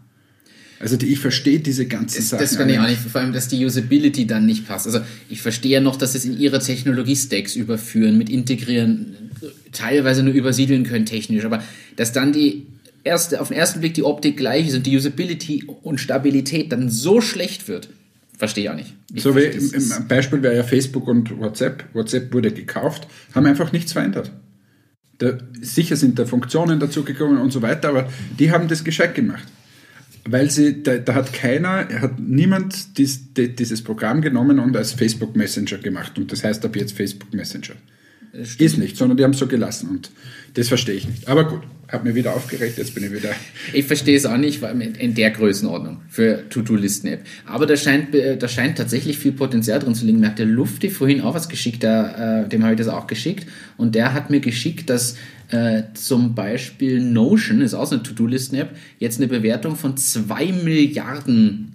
Also 0.79 0.97
die, 0.97 1.07
ich 1.07 1.19
verstehe 1.19 1.59
diese 1.59 1.85
ganzen 1.85 2.17
das, 2.17 2.29
Sachen. 2.29 2.41
Das 2.41 2.57
kann 2.57 2.69
ich 2.69 2.79
auch 2.79 2.87
nicht, 2.87 2.99
vor 2.99 3.21
allem, 3.21 3.33
dass 3.33 3.47
die 3.47 3.63
Usability 3.65 4.27
dann 4.27 4.45
nicht 4.45 4.67
passt. 4.67 4.85
Also 4.85 4.99
ich 5.29 5.41
verstehe 5.41 5.71
ja 5.71 5.79
noch, 5.79 5.95
dass 5.95 6.15
es 6.15 6.25
in 6.25 6.37
ihre 6.37 6.59
Technologie-Stacks 6.59 7.55
überführen, 7.55 8.17
mit 8.17 8.29
integrieren, 8.29 9.15
teilweise 9.71 10.23
nur 10.23 10.33
übersiedeln 10.33 10.83
können 10.83 11.05
technisch, 11.05 11.45
aber 11.45 11.63
dass 11.95 12.11
dann 12.11 12.33
die 12.33 12.67
erste, 13.03 13.39
auf 13.39 13.49
den 13.49 13.57
ersten 13.57 13.79
Blick 13.79 13.93
die 13.93 14.03
Optik 14.03 14.37
gleich 14.37 14.67
ist 14.67 14.75
und 14.75 14.85
die 14.85 14.95
Usability 14.95 15.65
und 15.83 15.99
Stabilität 15.99 16.71
dann 16.71 16.89
so 16.89 17.21
schlecht 17.21 17.67
wird, 17.67 17.89
verstehe 18.37 18.65
ich 18.65 18.69
auch 18.69 18.75
nicht. 18.75 18.93
Ich 19.13 19.23
so 19.23 19.35
wie 19.35 19.43
im, 19.43 19.73
im 19.73 20.07
Beispiel 20.07 20.41
wäre 20.41 20.55
ja 20.55 20.63
Facebook 20.63 21.07
und 21.07 21.37
WhatsApp. 21.39 21.85
WhatsApp 21.93 22.33
wurde 22.33 22.51
gekauft, 22.51 23.07
haben 23.33 23.45
einfach 23.45 23.71
nichts 23.71 23.93
verändert. 23.93 24.31
Da, 25.19 25.37
sicher 25.61 25.95
sind 25.95 26.17
da 26.19 26.25
Funktionen 26.25 26.79
dazugekommen 26.79 27.37
und 27.37 27.51
so 27.51 27.61
weiter, 27.61 27.89
aber 27.89 28.09
die 28.39 28.51
haben 28.51 28.67
das 28.67 28.83
gescheit 28.83 29.15
gemacht 29.15 29.47
weil 30.25 30.49
sie, 30.49 30.83
da, 30.83 30.97
da, 30.97 31.15
hat 31.15 31.33
keiner, 31.33 31.87
hat 32.01 32.19
niemand 32.19 32.97
dies, 32.97 33.33
die, 33.33 33.55
dieses 33.55 33.83
Programm 33.83 34.21
genommen 34.21 34.59
und 34.59 34.75
als 34.77 34.93
Facebook 34.93 35.35
Messenger 35.35 35.77
gemacht. 35.77 36.17
Und 36.17 36.31
das 36.31 36.43
heißt 36.43 36.63
ab 36.65 36.75
jetzt 36.75 36.95
Facebook 36.95 37.33
Messenger. 37.33 37.75
Ist 38.33 38.77
nicht, 38.77 38.97
sondern 38.97 39.17
die 39.17 39.23
haben 39.23 39.31
es 39.31 39.39
so 39.39 39.47
gelassen 39.47 39.89
und 39.89 40.09
das 40.55 40.67
verstehe 40.67 40.95
ich 40.95 41.07
nicht. 41.07 41.27
Aber 41.27 41.47
gut, 41.47 41.61
habe 41.93 42.09
mir 42.09 42.15
wieder 42.15 42.35
aufgeregt, 42.35 42.77
jetzt 42.77 42.95
bin 42.95 43.03
ich 43.03 43.11
wieder. 43.11 43.29
Ich 43.73 43.85
verstehe 43.85 44.17
es 44.17 44.25
auch 44.25 44.37
nicht 44.37 44.61
in 44.63 45.15
der 45.15 45.31
Größenordnung 45.31 46.01
für 46.09 46.47
To-Do-Listen-App. 46.49 47.21
Aber 47.45 47.65
da 47.65 47.77
scheint, 47.77 48.13
äh, 48.13 48.37
da 48.37 48.47
scheint 48.47 48.77
tatsächlich 48.77 49.17
viel 49.17 49.31
Potenzial 49.31 49.79
drin 49.79 49.95
zu 49.95 50.05
liegen. 50.05 50.19
Mir 50.19 50.27
hat 50.27 50.39
der 50.39 50.45
Lufti 50.45 50.89
vorhin 50.89 51.21
auch 51.21 51.33
was 51.33 51.49
geschickt, 51.49 51.83
da, 51.83 52.43
äh, 52.43 52.49
dem 52.49 52.63
habe 52.63 52.73
ich 52.73 52.79
das 52.79 52.87
auch 52.87 53.07
geschickt. 53.07 53.47
Und 53.77 53.95
der 53.95 54.13
hat 54.13 54.29
mir 54.29 54.41
geschickt, 54.41 54.89
dass 54.89 55.17
äh, 55.49 55.83
zum 55.93 56.35
Beispiel 56.35 56.99
Notion, 56.99 57.61
ist 57.61 57.73
auch 57.73 57.85
so 57.85 57.95
eine 57.95 58.03
To-Do-Listen-App, 58.03 58.75
jetzt 58.99 59.19
eine 59.19 59.27
Bewertung 59.27 59.75
von 59.75 59.95
2 59.95 60.51
Milliarden 60.51 61.73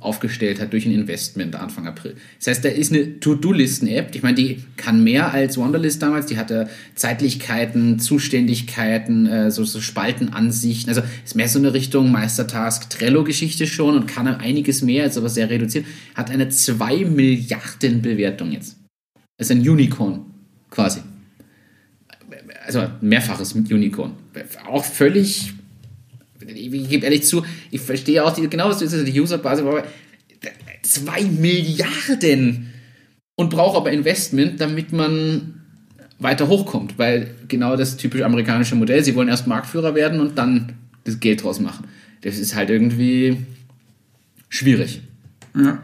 aufgestellt 0.00 0.60
hat 0.60 0.72
durch 0.72 0.86
ein 0.86 0.92
Investment 0.92 1.56
Anfang 1.56 1.86
April. 1.86 2.16
Das 2.38 2.48
heißt, 2.48 2.64
da 2.64 2.68
ist 2.68 2.92
eine 2.92 3.18
To-Do-Listen-App. 3.20 4.14
Ich 4.14 4.22
meine, 4.22 4.34
die 4.34 4.62
kann 4.76 5.02
mehr 5.02 5.32
als 5.32 5.56
Wonderlist 5.56 6.02
damals. 6.02 6.26
Die 6.26 6.38
hatte 6.38 6.68
Zeitlichkeiten, 6.94 7.98
Zuständigkeiten, 7.98 9.26
äh, 9.26 9.50
so, 9.50 9.64
so 9.64 9.80
Spaltenansichten. 9.80 10.88
Also 10.88 11.02
ist 11.24 11.34
mehr 11.34 11.48
so 11.48 11.58
eine 11.58 11.72
Richtung 11.72 12.12
Meistertask 12.12 12.88
Trello-Geschichte 12.90 13.66
schon 13.66 13.96
und 13.96 14.06
kann 14.06 14.26
einiges 14.26 14.82
mehr, 14.82 15.06
ist 15.06 15.16
aber 15.16 15.28
sehr 15.28 15.50
reduziert. 15.50 15.86
Hat 16.14 16.30
eine 16.30 16.48
2 16.48 17.04
Milliarden 17.04 18.02
Bewertung 18.02 18.52
jetzt. 18.52 18.76
Das 19.38 19.50
ist 19.50 19.56
ein 19.56 19.68
Unicorn 19.68 20.24
quasi. 20.70 21.00
Also 22.66 22.82
mehrfaches 23.00 23.52
Unicorn. 23.52 24.12
Auch 24.66 24.84
völlig 24.84 25.52
ich 26.48 26.88
gebe 26.88 27.04
ehrlich 27.04 27.24
zu, 27.24 27.44
ich 27.70 27.80
verstehe 27.80 28.24
auch 28.24 28.32
die, 28.32 28.48
genau, 28.48 28.68
was 28.68 28.78
du 28.78 28.88
sagst, 28.88 29.06
die 29.06 29.20
Userbasis, 29.20 29.64
aber 29.64 29.84
zwei 30.82 31.22
Milliarden 31.22 32.72
und 33.36 33.50
braucht 33.50 33.76
aber 33.76 33.92
Investment, 33.92 34.60
damit 34.60 34.92
man 34.92 35.60
weiter 36.18 36.48
hochkommt, 36.48 36.98
weil 36.98 37.34
genau 37.48 37.76
das 37.76 37.96
typisch 37.96 38.22
amerikanische 38.22 38.74
Modell, 38.74 39.04
sie 39.04 39.14
wollen 39.14 39.28
erst 39.28 39.46
Marktführer 39.46 39.94
werden 39.94 40.20
und 40.20 40.38
dann 40.38 40.74
das 41.04 41.20
Geld 41.20 41.42
draus 41.42 41.60
machen. 41.60 41.86
Das 42.22 42.38
ist 42.38 42.54
halt 42.54 42.70
irgendwie 42.70 43.36
schwierig. 44.48 45.02
Ja. 45.54 45.82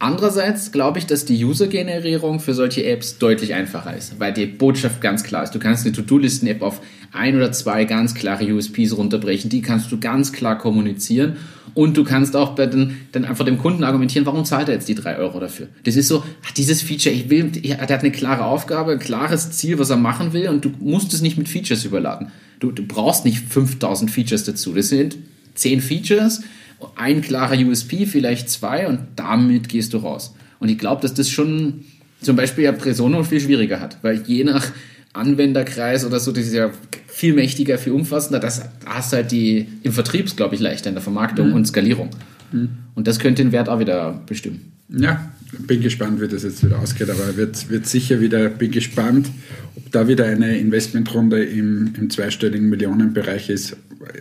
Andererseits 0.00 0.72
glaube 0.72 0.98
ich, 0.98 1.06
dass 1.06 1.24
die 1.24 1.42
User-Generierung 1.44 2.40
für 2.40 2.52
solche 2.52 2.84
Apps 2.84 3.18
deutlich 3.18 3.54
einfacher 3.54 3.96
ist, 3.96 4.18
weil 4.18 4.32
die 4.32 4.46
Botschaft 4.46 5.00
ganz 5.00 5.22
klar 5.22 5.44
ist. 5.44 5.54
Du 5.54 5.60
kannst 5.60 5.86
eine 5.86 5.94
To-Do-Listen-App 5.94 6.62
auf 6.62 6.80
ein 7.12 7.36
oder 7.36 7.52
zwei 7.52 7.84
ganz 7.84 8.14
klare 8.14 8.44
USPs 8.52 8.96
runterbrechen, 8.96 9.50
die 9.50 9.62
kannst 9.62 9.92
du 9.92 10.00
ganz 10.00 10.32
klar 10.32 10.58
kommunizieren 10.58 11.36
und 11.74 11.96
du 11.96 12.02
kannst 12.02 12.34
auch 12.34 12.56
bei 12.56 12.66
den, 12.66 12.96
dann 13.12 13.24
einfach 13.24 13.44
dem 13.44 13.56
Kunden 13.56 13.84
argumentieren, 13.84 14.26
warum 14.26 14.44
zahlt 14.44 14.68
er 14.68 14.74
jetzt 14.74 14.88
die 14.88 14.96
drei 14.96 15.16
Euro 15.16 15.38
dafür? 15.38 15.68
Das 15.84 15.94
ist 15.94 16.08
so, 16.08 16.24
ach, 16.44 16.50
dieses 16.50 16.82
Feature, 16.82 17.14
ich 17.14 17.30
will, 17.30 17.44
der 17.44 17.80
hat 17.80 17.90
eine 17.90 18.10
klare 18.10 18.44
Aufgabe, 18.44 18.92
ein 18.92 18.98
klares 18.98 19.52
Ziel, 19.52 19.78
was 19.78 19.90
er 19.90 19.96
machen 19.96 20.32
will 20.32 20.48
und 20.48 20.64
du 20.64 20.72
musst 20.80 21.14
es 21.14 21.22
nicht 21.22 21.38
mit 21.38 21.48
Features 21.48 21.84
überladen. 21.84 22.32
Du, 22.58 22.72
du 22.72 22.84
brauchst 22.84 23.24
nicht 23.24 23.38
5000 23.38 24.10
Features 24.10 24.44
dazu. 24.44 24.72
Das 24.72 24.88
sind 24.88 25.16
zehn 25.54 25.80
Features, 25.80 26.42
ein 26.96 27.22
klarer 27.22 27.56
USP, 27.56 28.06
vielleicht 28.06 28.50
zwei 28.50 28.86
und 28.86 29.00
damit 29.16 29.68
gehst 29.68 29.92
du 29.92 29.98
raus. 29.98 30.34
Und 30.60 30.68
ich 30.68 30.78
glaube, 30.78 31.02
dass 31.02 31.14
das 31.14 31.28
schon 31.28 31.84
zum 32.20 32.36
Beispiel 32.36 32.64
ja 32.64 32.72
Presono 32.72 33.22
viel 33.22 33.40
schwieriger 33.40 33.80
hat, 33.80 33.98
weil 34.02 34.22
je 34.26 34.44
nach 34.44 34.66
Anwenderkreis 35.12 36.04
oder 36.04 36.18
so, 36.18 36.32
das 36.32 36.46
ist 36.46 36.54
ja 36.54 36.70
viel 37.06 37.34
mächtiger, 37.34 37.78
viel 37.78 37.92
umfassender. 37.92 38.40
Das 38.40 38.62
hast 38.86 39.12
halt 39.12 39.30
die 39.30 39.68
im 39.82 39.92
Vertrieb, 39.92 40.34
glaube 40.36 40.54
ich, 40.54 40.60
leichter 40.60 40.88
in 40.88 40.94
der 40.94 41.02
Vermarktung 41.02 41.50
mhm. 41.50 41.54
und 41.54 41.66
Skalierung. 41.66 42.10
Mhm. 42.52 42.70
Und 42.94 43.06
das 43.06 43.18
könnte 43.20 43.42
den 43.42 43.52
Wert 43.52 43.68
auch 43.68 43.78
wieder 43.78 44.20
bestimmen. 44.26 44.72
Ja, 44.88 45.32
bin 45.60 45.80
gespannt, 45.80 46.20
wie 46.20 46.28
das 46.28 46.42
jetzt 46.42 46.64
wieder 46.64 46.78
ausgeht, 46.78 47.10
aber 47.10 47.36
wird, 47.36 47.68
wird 47.70 47.86
sicher 47.86 48.20
wieder, 48.20 48.48
bin 48.48 48.70
gespannt, 48.70 49.30
ob 49.76 49.90
da 49.92 50.08
wieder 50.08 50.26
eine 50.26 50.58
Investmentrunde 50.58 51.44
im, 51.44 51.94
im 51.96 52.10
zweistelligen 52.10 52.68
Millionenbereich 52.68 53.50
ist, 53.50 53.76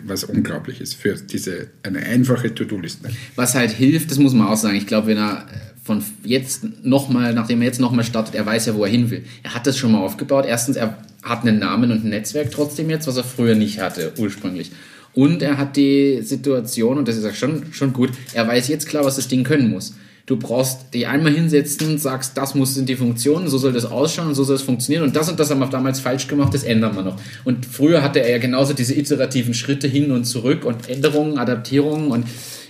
was 0.05 0.23
unglaublich 0.23 0.81
ist 0.81 0.95
für 0.95 1.15
diese, 1.15 1.67
eine 1.83 1.99
einfache 1.99 2.53
To-Do-Liste. 2.53 3.09
Was 3.35 3.55
halt 3.55 3.71
hilft, 3.71 4.11
das 4.11 4.19
muss 4.19 4.33
man 4.33 4.47
auch 4.47 4.57
sagen, 4.57 4.75
ich 4.75 4.87
glaube, 4.87 5.07
wenn 5.07 5.17
er 5.17 5.45
von 5.83 6.01
jetzt 6.23 6.65
nochmal, 6.83 7.33
nachdem 7.33 7.61
er 7.61 7.67
jetzt 7.67 7.81
nochmal 7.81 8.05
startet, 8.05 8.35
er 8.35 8.45
weiß 8.45 8.67
ja, 8.67 8.75
wo 8.75 8.85
er 8.85 8.89
hin 8.89 9.09
will. 9.09 9.23
Er 9.43 9.53
hat 9.53 9.67
das 9.67 9.77
schon 9.77 9.91
mal 9.91 9.99
aufgebaut. 9.99 10.45
Erstens, 10.47 10.77
er 10.77 10.97
hat 11.23 11.41
einen 11.41 11.59
Namen 11.59 11.91
und 11.91 12.05
ein 12.05 12.09
Netzwerk 12.09 12.51
trotzdem 12.51 12.89
jetzt, 12.89 13.05
was 13.05 13.17
er 13.17 13.23
früher 13.23 13.55
nicht 13.55 13.79
hatte, 13.79 14.13
ursprünglich. 14.17 14.71
Und 15.13 15.41
er 15.41 15.57
hat 15.57 15.75
die 15.75 16.21
Situation, 16.21 16.97
und 16.97 17.07
das 17.07 17.17
ist 17.17 17.23
ja 17.23 17.33
schon, 17.33 17.71
schon 17.71 17.93
gut, 17.93 18.11
er 18.33 18.47
weiß 18.47 18.67
jetzt 18.69 18.87
klar, 18.87 19.03
was 19.03 19.17
das 19.17 19.27
Ding 19.27 19.43
können 19.43 19.69
muss. 19.69 19.93
Du 20.25 20.37
brauchst 20.37 20.93
dich 20.93 21.05
einmal 21.05 21.33
hinsetzen, 21.33 21.97
sagst, 21.97 22.37
das 22.37 22.55
muss 22.55 22.75
sind 22.75 22.87
die 22.87 22.95
Funktionen, 22.95 23.49
so 23.49 23.57
soll 23.57 23.73
das 23.73 23.83
ausschauen 23.83 24.33
so 24.33 24.45
soll 24.45 24.55
es 24.55 24.61
funktionieren 24.61 25.03
und 25.03 25.15
das 25.17 25.29
und 25.29 25.37
das 25.37 25.49
haben 25.49 25.59
wir 25.59 25.67
damals 25.67 25.99
falsch 25.99 26.27
gemacht, 26.29 26.53
das 26.53 26.63
ändern 26.63 26.95
wir 26.95 27.01
noch. 27.01 27.19
Und 27.43 27.65
früher 27.65 28.01
hatte 28.01 28.19
er 28.19 28.31
ja 28.31 28.37
genauso 28.37 28.73
diese 28.73 28.97
iterativen 28.97 29.53
Schritte 29.53 29.87
hin 29.87 30.11
und 30.11 30.23
zurück 30.23 30.63
und 30.63 30.87
Änderungen, 30.87 31.37
Adaptierungen 31.37 32.07
und 32.09 32.25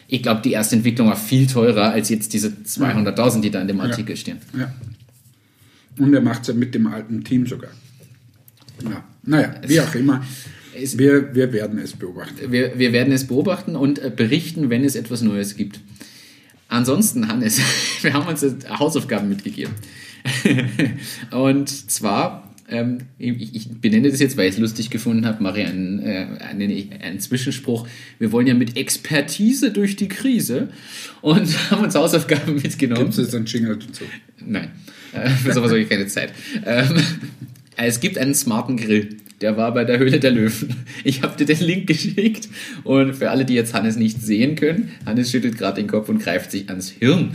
ich 0.08 0.24
glaube, 0.24 0.42
die 0.44 0.52
erste 0.52 0.76
Entwicklung 0.76 1.08
war 1.08 1.16
viel 1.16 1.48
teurer 1.48 1.92
als 1.92 2.10
jetzt 2.10 2.34
diese 2.34 2.50
200.000, 2.50 3.42
die 3.42 3.52
da 3.52 3.62
in 3.62 3.68
dem 3.68 3.82
Artikel 3.82 4.12
ja. 4.12 4.16
stehen. 4.16 4.38
Ja. 4.58 4.74
Und 6.00 6.14
er 6.14 6.22
macht 6.22 6.42
es 6.42 6.48
ja 6.48 6.54
mit 6.54 6.74
dem 6.74 6.88
alten 6.88 7.24
Team 7.24 7.46
sogar. 7.46 7.72
Ja. 8.84 9.04
Naja, 9.24 9.56
wie 9.66 9.80
auch 9.80 9.96
immer. 9.96 10.24
Wir, 10.76 11.34
wir 11.36 11.54
werden 11.54 11.78
es 11.78 11.94
beobachten. 11.94 12.52
Wir, 12.52 12.78
wir 12.78 12.94
werden 12.94 13.14
es 13.14 13.28
beobachten 13.28 13.76
und 13.76 14.00
äh, 14.00 14.12
berichten, 14.16 14.70
wenn 14.70 14.84
es 14.84 14.96
etwas 14.96 15.22
Neues 15.22 15.56
gibt. 15.56 15.80
Ansonsten, 16.74 17.28
Hannes, 17.28 17.62
wir 18.02 18.14
haben 18.14 18.28
uns 18.28 18.44
Hausaufgaben 18.68 19.30
mitgegeben. 19.30 19.74
und 21.32 21.70
zwar, 21.70 22.52
ähm, 22.68 22.98
ich, 23.20 23.56
ich, 23.56 23.70
benenne 23.80 24.10
das 24.10 24.20
jetzt, 24.20 24.38
weil 24.38 24.48
ich 24.48 24.56
es 24.56 24.60
lustig 24.60 24.90
gefunden 24.90 25.28
habe, 25.28 25.44
mache 25.44 25.64
einen, 25.64 26.00
äh, 26.00 26.26
einen, 26.40 26.92
einen, 27.00 27.20
Zwischenspruch. 27.20 27.88
Wir 28.18 28.32
wollen 28.32 28.48
ja 28.48 28.56
mit 28.56 28.76
Expertise 28.76 29.70
durch 29.70 29.98
die 29.98 30.08
Krise 30.08 30.70
und 31.22 31.48
haben 31.72 31.84
uns 31.84 31.94
Hausaufgaben 31.94 32.56
mitgenommen. 32.56 33.04
Gibt 33.04 33.14
es 33.14 33.20
jetzt 33.20 33.36
einen 33.36 33.46
Jingle 33.46 33.78
dazu? 33.78 34.06
Nein, 34.44 34.72
äh, 35.14 35.30
für 35.30 35.54
sowas 35.54 35.70
habe 35.70 35.82
ich 35.82 35.90
keine 35.90 36.08
Zeit. 36.08 36.34
Ähm, 36.66 36.96
es 37.78 38.00
gibt 38.00 38.18
einen 38.18 38.36
smarten 38.36 38.78
Grill 38.78 39.18
der 39.44 39.58
war 39.58 39.74
bei 39.74 39.84
der 39.84 40.00
Höhle 40.00 40.20
der 40.20 40.32
Löwen. 40.32 40.74
Ich 41.04 41.22
habe 41.22 41.36
dir 41.36 41.46
den 41.46 41.60
Link 41.60 41.88
geschickt 41.88 42.48
und 42.86 43.14
für 43.14 43.30
alle, 43.30 43.44
die 43.44 43.54
jetzt 43.54 43.74
Hannes 43.74 43.98
nicht 43.98 44.22
sehen 44.22 44.56
können, 44.56 44.92
Hannes 45.06 45.30
schüttelt 45.30 45.58
gerade 45.58 45.82
den 45.82 45.88
Kopf 45.88 46.08
und 46.08 46.20
greift 46.20 46.52
sich 46.52 46.70
ans 46.70 46.90
Hirn. 46.90 47.32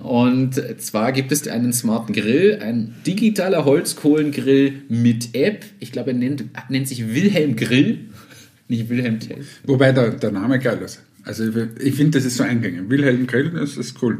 Und 0.00 0.62
zwar 0.78 1.10
gibt 1.10 1.32
es 1.32 1.48
einen 1.48 1.72
smarten 1.72 2.14
Grill, 2.14 2.60
ein 2.62 2.94
digitaler 3.06 3.64
Holzkohlengrill 3.64 4.82
mit 4.88 5.34
App. 5.34 5.64
Ich 5.80 5.90
glaube, 5.90 6.12
er 6.12 6.16
nennt, 6.16 6.44
nennt 6.68 6.86
sich 6.86 7.12
Wilhelm 7.12 7.56
Grill, 7.56 7.98
nicht 8.68 8.88
Wilhelm 8.88 9.18
Tell. 9.18 9.44
Wobei 9.64 9.90
der, 9.90 10.10
der 10.10 10.30
Name 10.30 10.60
geil 10.60 10.78
ist. 10.84 11.02
Also 11.24 11.44
ich 11.80 11.94
finde, 11.96 12.18
das 12.18 12.24
ist 12.24 12.36
so 12.36 12.44
eingängig. 12.44 12.88
Wilhelm 12.88 13.26
Grill, 13.26 13.50
das 13.50 13.76
ist 13.76 14.00
cool. 14.00 14.18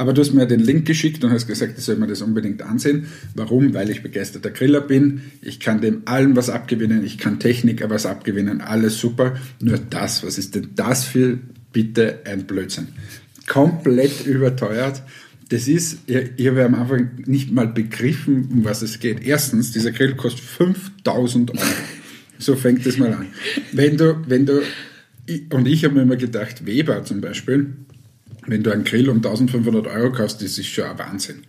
Aber 0.00 0.14
du 0.14 0.22
hast 0.22 0.32
mir 0.32 0.46
den 0.46 0.60
Link 0.60 0.86
geschickt 0.86 1.22
und 1.24 1.30
hast 1.30 1.46
gesagt, 1.46 1.74
ich 1.76 1.84
soll 1.84 1.96
mir 1.96 2.06
das 2.06 2.22
unbedingt 2.22 2.62
ansehen. 2.62 3.08
Warum? 3.34 3.74
Weil 3.74 3.90
ich 3.90 4.02
begeisterter 4.02 4.48
Griller 4.48 4.80
bin. 4.80 5.20
Ich 5.42 5.60
kann 5.60 5.82
dem 5.82 6.00
allen 6.06 6.34
was 6.36 6.48
abgewinnen. 6.48 7.04
Ich 7.04 7.18
kann 7.18 7.38
Techniker 7.38 7.90
was 7.90 8.06
abgewinnen. 8.06 8.62
Alles 8.62 8.98
super. 8.98 9.36
Nur 9.60 9.76
das, 9.76 10.24
was 10.24 10.38
ist 10.38 10.54
denn 10.54 10.68
das 10.74 11.04
für 11.04 11.38
bitte 11.74 12.20
ein 12.24 12.46
Blödsinn? 12.46 12.88
Komplett 13.46 14.24
überteuert. 14.24 15.02
Das 15.50 15.68
ist, 15.68 15.98
ich, 16.06 16.30
ich 16.34 16.46
habe 16.48 16.64
am 16.64 16.76
Anfang 16.76 17.10
nicht 17.26 17.52
mal 17.52 17.66
begriffen, 17.66 18.48
um 18.50 18.64
was 18.64 18.80
es 18.80 19.00
geht. 19.00 19.22
Erstens, 19.22 19.70
dieser 19.70 19.92
Grill 19.92 20.14
kostet 20.14 20.40
5000 20.40 21.50
Euro. 21.50 21.60
So 22.38 22.56
fängt 22.56 22.86
es 22.86 22.96
mal 22.96 23.12
an. 23.12 23.26
Wenn 23.72 23.98
du, 23.98 24.16
wenn 24.26 24.46
du, 24.46 24.62
und 25.50 25.68
ich 25.68 25.84
habe 25.84 25.96
mir 25.96 26.02
immer 26.02 26.16
gedacht, 26.16 26.64
Weber 26.64 27.04
zum 27.04 27.20
Beispiel, 27.20 27.74
wenn 28.46 28.62
du 28.62 28.70
einen 28.70 28.84
Grill 28.84 29.08
um 29.08 29.16
1500 29.18 29.86
Euro 29.86 30.12
kaufst, 30.12 30.42
das 30.42 30.58
ist 30.58 30.66
schon 30.66 30.84
ein 30.84 30.98
Wahnsinn. 30.98 31.42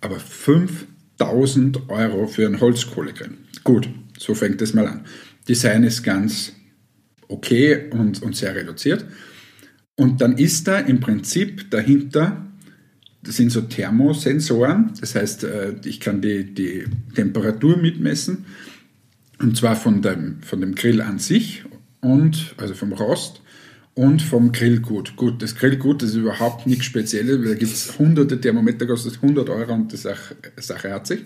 Aber 0.00 0.18
5000 0.18 1.88
Euro 1.88 2.26
für 2.26 2.46
einen 2.46 2.60
Holzkohlegrill. 2.60 3.32
Gut, 3.64 3.88
so 4.18 4.34
fängt 4.34 4.60
es 4.62 4.74
mal 4.74 4.86
an. 4.86 5.04
Design 5.48 5.84
ist 5.84 6.02
ganz 6.02 6.52
okay 7.28 7.90
und, 7.90 8.22
und 8.22 8.36
sehr 8.36 8.54
reduziert. 8.54 9.04
Und 9.96 10.20
dann 10.20 10.38
ist 10.38 10.68
da 10.68 10.78
im 10.78 11.00
Prinzip 11.00 11.70
dahinter, 11.70 12.46
das 13.22 13.36
sind 13.36 13.50
so 13.50 13.60
Thermosensoren, 13.60 14.92
das 15.00 15.14
heißt, 15.14 15.44
äh, 15.44 15.74
ich 15.84 16.00
kann 16.00 16.20
die, 16.20 16.54
die 16.54 16.86
Temperatur 17.14 17.76
mitmessen, 17.76 18.46
und 19.38 19.56
zwar 19.56 19.76
von 19.76 20.02
dem, 20.02 20.42
von 20.42 20.60
dem 20.60 20.74
Grill 20.74 21.00
an 21.00 21.18
sich 21.18 21.64
und 22.00 22.54
also 22.56 22.74
vom 22.74 22.92
Rost 22.92 23.41
und 23.94 24.22
vom 24.22 24.52
Grillgut. 24.52 25.16
Gut, 25.16 25.42
das 25.42 25.54
Grillgut 25.54 26.02
ist 26.02 26.14
überhaupt 26.14 26.66
nichts 26.66 26.86
Spezielles, 26.86 27.40
weil 27.40 27.48
da 27.48 27.54
gibt 27.54 27.72
es 27.72 27.98
hunderte 27.98 28.40
Thermometer, 28.40 28.86
kostet 28.86 29.16
100 29.16 29.48
Euro 29.50 29.74
und 29.74 29.92
die 29.92 29.96
Sache, 29.96 30.36
Sache 30.56 30.92
hat 30.92 31.06
sich. 31.06 31.20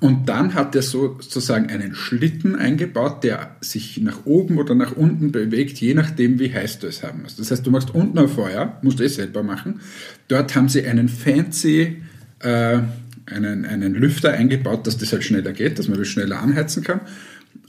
Und 0.00 0.28
dann 0.28 0.52
hat 0.52 0.74
er 0.74 0.82
sozusagen 0.82 1.70
einen 1.70 1.94
Schlitten 1.94 2.54
eingebaut, 2.54 3.24
der 3.24 3.56
sich 3.62 3.98
nach 4.02 4.26
oben 4.26 4.58
oder 4.58 4.74
nach 4.74 4.92
unten 4.94 5.32
bewegt, 5.32 5.78
je 5.78 5.94
nachdem, 5.94 6.38
wie 6.38 6.52
heiß 6.52 6.80
du 6.80 6.86
es 6.86 7.02
haben 7.02 7.22
musst. 7.22 7.38
Das 7.38 7.50
heißt, 7.50 7.66
du 7.66 7.70
machst 7.70 7.94
unten 7.94 8.18
ein 8.18 8.28
Feuer, 8.28 8.78
musst 8.82 9.00
du 9.00 9.04
es 9.04 9.14
selber 9.14 9.42
machen. 9.42 9.80
Dort 10.28 10.54
haben 10.54 10.68
sie 10.68 10.86
einen 10.86 11.08
fancy 11.08 12.02
äh, 12.40 12.80
einen, 13.26 13.64
einen 13.64 13.94
Lüfter 13.94 14.32
eingebaut, 14.32 14.86
dass 14.86 14.98
das 14.98 15.12
halt 15.12 15.24
schneller 15.24 15.52
geht, 15.52 15.78
dass 15.78 15.88
man 15.88 15.98
das 15.98 16.08
schneller 16.08 16.40
anheizen 16.40 16.82
kann. 16.84 17.00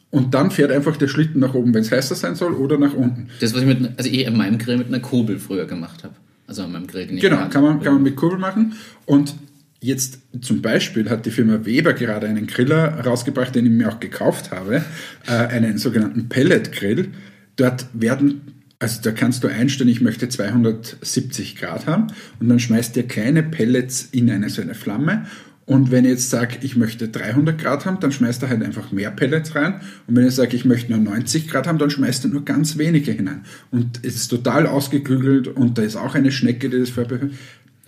Und 0.09 0.33
dann 0.33 0.51
fährt 0.51 0.71
einfach 0.71 0.95
der 0.95 1.07
Schlitten 1.07 1.41
nach 1.41 1.53
oben, 1.53 1.73
wenn 1.73 1.81
es 1.81 1.91
heißer 1.91 2.15
sein 2.15 2.35
soll, 2.35 2.53
oder 2.53 2.77
nach 2.77 2.93
unten. 2.93 3.27
Das, 3.41 3.53
was 3.53 3.61
ich 3.61 3.67
mit, 3.67 3.97
also 3.97 4.09
ich 4.09 4.27
an 4.27 4.37
meinem 4.37 4.57
Grill 4.57 4.77
mit 4.77 4.87
einer 4.87 4.99
Kurbel 4.99 5.37
früher 5.37 5.65
gemacht 5.65 6.03
habe. 6.03 6.15
Also 6.47 6.63
an 6.63 6.71
meinem 6.71 6.87
Grill. 6.87 7.07
Genau, 7.07 7.49
kann 7.49 7.61
man, 7.61 7.81
kann 7.81 7.95
man 7.95 8.03
mit 8.03 8.15
Kurbel 8.15 8.39
machen. 8.39 8.73
Und 9.05 9.35
jetzt 9.81 10.19
zum 10.41 10.61
Beispiel 10.61 11.09
hat 11.09 11.25
die 11.25 11.31
Firma 11.31 11.65
Weber 11.65 11.93
gerade 11.93 12.27
einen 12.27 12.47
Griller 12.47 13.01
rausgebracht, 13.05 13.53
den 13.53 13.65
ich 13.65 13.71
mir 13.71 13.89
auch 13.89 13.99
gekauft 13.99 14.51
habe, 14.51 14.83
äh, 15.27 15.31
einen 15.31 15.77
sogenannten 15.77 16.29
Pellet-Grill. 16.29 17.09
Dort 17.57 17.87
werden, 17.93 18.41
also 18.79 19.01
da 19.01 19.11
kannst 19.11 19.43
du 19.43 19.49
einstellen, 19.49 19.89
ich 19.89 20.01
möchte 20.01 20.29
270 20.29 21.57
Grad 21.57 21.85
haben 21.85 22.07
und 22.39 22.47
dann 22.47 22.59
schmeißt 22.59 22.95
dir 22.95 23.03
kleine 23.03 23.43
Pellets 23.43 24.07
in 24.11 24.29
eine 24.31 24.49
so 24.49 24.61
eine 24.61 24.73
Flamme. 24.73 25.25
Und 25.67 25.91
wenn 25.91 26.05
ich 26.05 26.11
jetzt 26.11 26.29
sage, 26.29 26.59
ich 26.61 26.77
möchte 26.77 27.09
300 27.09 27.59
Grad 27.59 27.85
haben, 27.85 27.99
dann 27.99 28.13
schmeißt 28.13 28.41
er 28.41 28.47
halt 28.47 28.63
einfach 28.63 28.93
mehr 28.93 29.11
Pellets 29.11 29.53
rein. 29.53 29.81
Und 30.07 30.15
wenn 30.15 30.25
ich 30.25 30.33
sage, 30.33 30.55
ich 30.55 30.63
möchte 30.63 30.93
nur 30.93 31.01
90 31.01 31.49
Grad 31.49 31.67
haben, 31.67 31.77
dann 31.77 31.89
schmeißt 31.89 32.23
er 32.23 32.29
nur 32.31 32.45
ganz 32.45 32.77
wenige 32.77 33.11
hinein. 33.11 33.43
Und 33.69 33.99
es 34.01 34.15
ist 34.15 34.29
total 34.29 34.65
ausgeklügelt 34.65 35.49
und 35.49 35.77
da 35.77 35.81
ist 35.81 35.97
auch 35.97 36.15
eine 36.15 36.31
Schnecke, 36.31 36.69
die 36.69 36.79
das 36.79 36.89
vorbehält. 36.89 37.33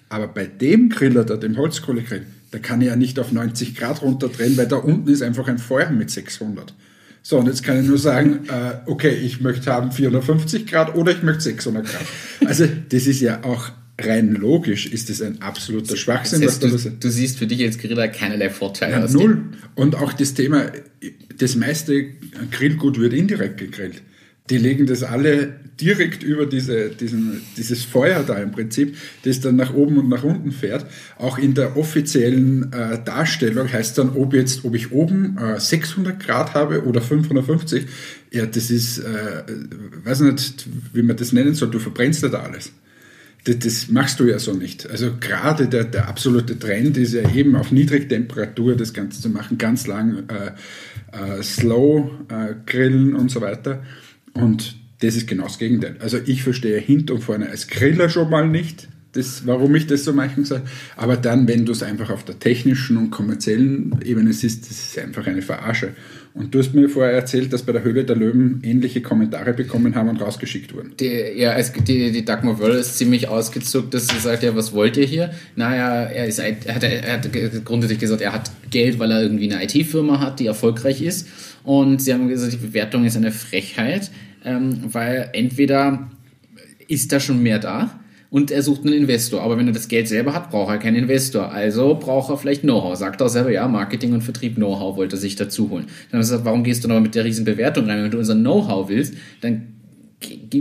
Aber 0.10 0.28
bei 0.28 0.46
dem 0.46 0.90
Griller, 0.90 1.24
da 1.24 1.38
dem 1.38 1.56
Holzkohlegrill, 1.56 2.26
da 2.52 2.60
kann 2.60 2.82
ich 2.82 2.88
ja 2.88 2.98
nicht 2.98 3.18
auf 3.18 3.32
90 3.32 3.76
Grad 3.76 4.02
runterdrehen, 4.02 4.58
weil 4.58 4.68
da 4.68 4.76
unten 4.76 5.10
ist 5.10 5.22
einfach 5.22 5.48
ein 5.48 5.58
Feuer 5.58 5.90
mit 5.90 6.12
600. 6.12 6.74
So, 7.22 7.38
und 7.38 7.46
jetzt 7.46 7.64
kann 7.64 7.80
ich 7.80 7.88
nur 7.88 7.98
sagen, 7.98 8.42
äh, 8.50 8.90
okay, 8.90 9.12
ich 9.12 9.40
möchte 9.40 9.72
haben 9.72 9.94
450 9.94 10.68
Grad 10.68 10.96
oder 10.96 11.14
ich 11.14 11.24
möchte 11.24 11.44
600 11.44 11.86
Grad. 11.86 12.06
Also 12.46 12.66
das 12.90 13.08
ist 13.08 13.22
ja 13.22 13.44
auch 13.44 13.72
rein 14.06 14.34
logisch, 14.34 14.88
ist 14.88 15.10
das 15.10 15.22
ein 15.22 15.42
absoluter 15.42 15.96
Schwachsinn, 15.96 16.42
Das 16.42 16.54
was 16.54 16.60
da 16.60 16.68
heißt, 16.68 16.74
los 16.74 16.84
du, 16.84 16.92
du 17.00 17.10
siehst 17.10 17.38
für 17.38 17.48
dich 17.48 17.64
als 17.64 17.78
Griller 17.78 18.08
keinerlei 18.08 18.50
Vorteile 18.50 18.94
Ja, 18.94 19.08
null. 19.08 19.44
Und 19.76 19.96
auch 19.96 20.14
das 20.14 20.34
Thema, 20.34 20.72
das 21.38 21.56
meiste 21.56 22.06
Grillgut 22.52 23.00
wird 23.00 23.14
indirekt 23.14 23.58
gegrillt. 23.58 24.02
Die 24.50 24.58
legen 24.58 24.88
das 24.88 25.04
alle 25.04 25.54
direkt 25.80 26.24
über 26.24 26.46
diese, 26.46 26.90
diesen, 26.90 27.42
dieses 27.56 27.84
Feuer 27.84 28.24
da 28.24 28.36
im 28.36 28.52
Prinzip, 28.52 28.98
das 29.24 29.40
dann 29.40 29.56
nach 29.56 29.74
oben 29.74 29.98
und 29.98 30.10
nach 30.10 30.24
unten 30.24 30.52
fährt. 30.52 30.86
Auch 31.18 31.38
in 31.38 31.54
der 31.54 31.78
offiziellen 31.78 32.74
äh, 32.74 33.04
Darstellung 33.04 33.72
heißt 33.72 33.98
dann, 33.98 34.10
ob 34.10 34.34
jetzt, 34.34 34.66
ob 34.66 34.76
ich 34.76 34.92
oben 34.92 35.38
äh, 35.38 35.60
600 35.60 36.20
Grad 36.20 36.54
habe 36.54 36.84
oder 36.86 37.02
550. 37.02 37.86
Ja, 38.32 38.46
das 38.46 38.72
ist, 38.72 39.00
äh, 39.00 39.44
weiß 40.04 40.22
nicht, 40.22 40.68
wie 40.94 41.04
man 41.04 41.16
das 41.16 41.32
nennen 41.32 41.54
soll. 41.54 41.70
Du 41.70 41.80
verbrennst 41.80 42.24
ja 42.24 42.30
da 42.30 42.40
alles. 42.42 42.72
Das, 43.50 43.60
das 43.60 43.90
machst 43.90 44.20
du 44.20 44.26
ja 44.26 44.38
so 44.38 44.54
nicht. 44.54 44.88
Also 44.90 45.12
gerade 45.20 45.68
der, 45.68 45.86
der 45.86 46.08
absolute 46.08 46.58
Trend 46.60 46.98
ist 46.98 47.14
ja 47.14 47.28
eben 47.34 47.56
auf 47.56 47.72
Niedrigtemperatur 47.72 48.76
das 48.76 48.94
Ganze 48.94 49.22
zu 49.22 49.30
machen, 49.30 49.58
ganz 49.58 49.88
lang 49.88 50.24
äh, 50.30 50.52
äh, 51.12 51.42
slow 51.42 52.12
äh, 52.30 52.54
grillen 52.66 53.16
und 53.16 53.32
so 53.32 53.42
weiter. 53.42 53.84
Und 54.34 54.76
das 55.00 55.16
ist 55.16 55.28
genau 55.28 55.44
das 55.44 55.58
Gegenteil. 55.58 55.96
Also 56.00 56.18
ich 56.24 56.44
verstehe 56.44 56.80
hinten 56.80 57.14
und 57.14 57.24
vorne 57.24 57.50
als 57.50 57.68
Griller 57.68 58.10
schon 58.10 58.30
mal 58.30 58.48
nicht, 58.48 58.88
das, 59.14 59.48
warum 59.48 59.74
ich 59.76 59.88
das 59.88 60.04
so 60.04 60.14
machen 60.14 60.46
soll. 60.46 60.62
Aber 60.96 61.18
dann, 61.18 61.48
wenn 61.48 61.66
du 61.66 61.72
es 61.72 61.82
einfach 61.82 62.10
auf 62.10 62.24
der 62.24 62.38
technischen 62.40 62.98
und 62.98 63.10
kommerziellen 63.10 64.00
Ebene 64.04 64.34
siehst, 64.34 64.70
das 64.70 64.80
ist 64.80 65.00
einfach 65.00 65.26
eine 65.26 65.42
Verarsche. 65.42 65.94
Und 66.36 66.54
du 66.54 66.60
hast 66.60 66.76
mir 66.76 66.90
vorher 66.90 67.14
erzählt, 67.14 67.52
dass 67.52 67.64
bei 67.64 67.72
der 67.72 67.84
Höhle 67.84 68.04
der 68.04 68.16
Löwen 68.16 68.62
ähnliche 68.64 69.02
Kommentare 69.02 69.54
bekommen 69.54 69.96
haben 69.96 70.10
und 70.10 70.22
rausgeschickt 70.22 70.76
wurden. 70.76 70.94
Die, 71.00 71.08
ja, 71.36 71.54
es, 71.54 71.74
die, 71.74 72.12
die 72.12 72.24
Dagmar 72.24 72.60
Wöller 72.60 72.78
ist 72.78 72.98
ziemlich 72.98 73.28
ausgezuckt, 73.28 73.94
dass 73.96 74.08
sie 74.08 74.20
sagt, 74.20 74.44
ja, 74.44 74.56
was 74.56 74.72
wollt 74.72 74.96
ihr 74.96 75.06
hier? 75.06 75.32
Naja, 75.56 76.04
er, 76.04 76.28
ist, 76.28 76.38
er, 76.38 76.56
hat, 76.76 76.84
er 76.84 77.14
hat 77.14 77.66
grundsätzlich 77.66 78.00
gesagt, 78.00 78.22
er 78.22 78.34
hat 78.34 78.52
Geld, 78.70 79.00
weil 79.00 79.12
er 79.12 79.24
irgendwie 79.24 79.52
eine 79.52 79.64
IT-Firma 79.64 80.20
hat, 80.20 80.40
die 80.40 80.46
erfolgreich 80.46 81.02
ist. 81.02 81.28
Und 81.64 82.02
sie 82.02 82.14
haben 82.14 82.28
gesagt, 82.30 82.54
die 82.54 82.58
Bewertung 82.58 83.06
ist 83.06 83.18
eine 83.18 83.32
Frechheit, 83.32 84.12
ähm, 84.46 84.82
weil 84.94 85.30
entweder 85.34 86.12
ist 86.88 87.12
da 87.12 87.20
schon 87.20 87.42
mehr 87.42 87.60
da 87.60 88.00
und 88.30 88.52
er 88.52 88.62
sucht 88.62 88.86
einen 88.86 88.94
Investor. 88.94 89.42
Aber 89.42 89.58
wenn 89.58 89.68
er 89.68 89.74
das 89.74 89.88
Geld 89.88 90.08
selber 90.08 90.34
hat, 90.34 90.52
braucht 90.52 90.70
er 90.70 90.78
keinen 90.78 90.98
Investor. 90.98 91.52
Also 91.52 91.96
braucht 91.96 92.30
er 92.30 92.38
vielleicht 92.38 92.62
Know-how. 92.62 92.96
Sagt 92.96 93.22
er 93.22 93.30
selber, 93.30 93.52
ja, 93.52 93.68
Marketing 93.68 94.14
und 94.14 94.22
Vertrieb 94.22 94.56
Know-how 94.56 94.98
wollte 94.98 95.16
er 95.16 95.20
sich 95.20 95.36
dazu 95.36 95.70
holen. 95.70 95.86
Dann 96.12 96.22
sie 96.22 96.32
gesagt, 96.32 96.46
warum 96.46 96.64
gehst 96.64 96.84
du 96.84 96.88
noch 96.88 97.00
mit 97.00 97.16
der 97.16 97.26
riesen 97.26 97.46
Bewertung 97.46 97.86
rein? 97.86 98.04
Wenn 98.04 98.12
du 98.12 98.20
unser 98.20 98.36
Know-how 98.36 98.88
willst, 98.90 99.16
dann 99.42 99.74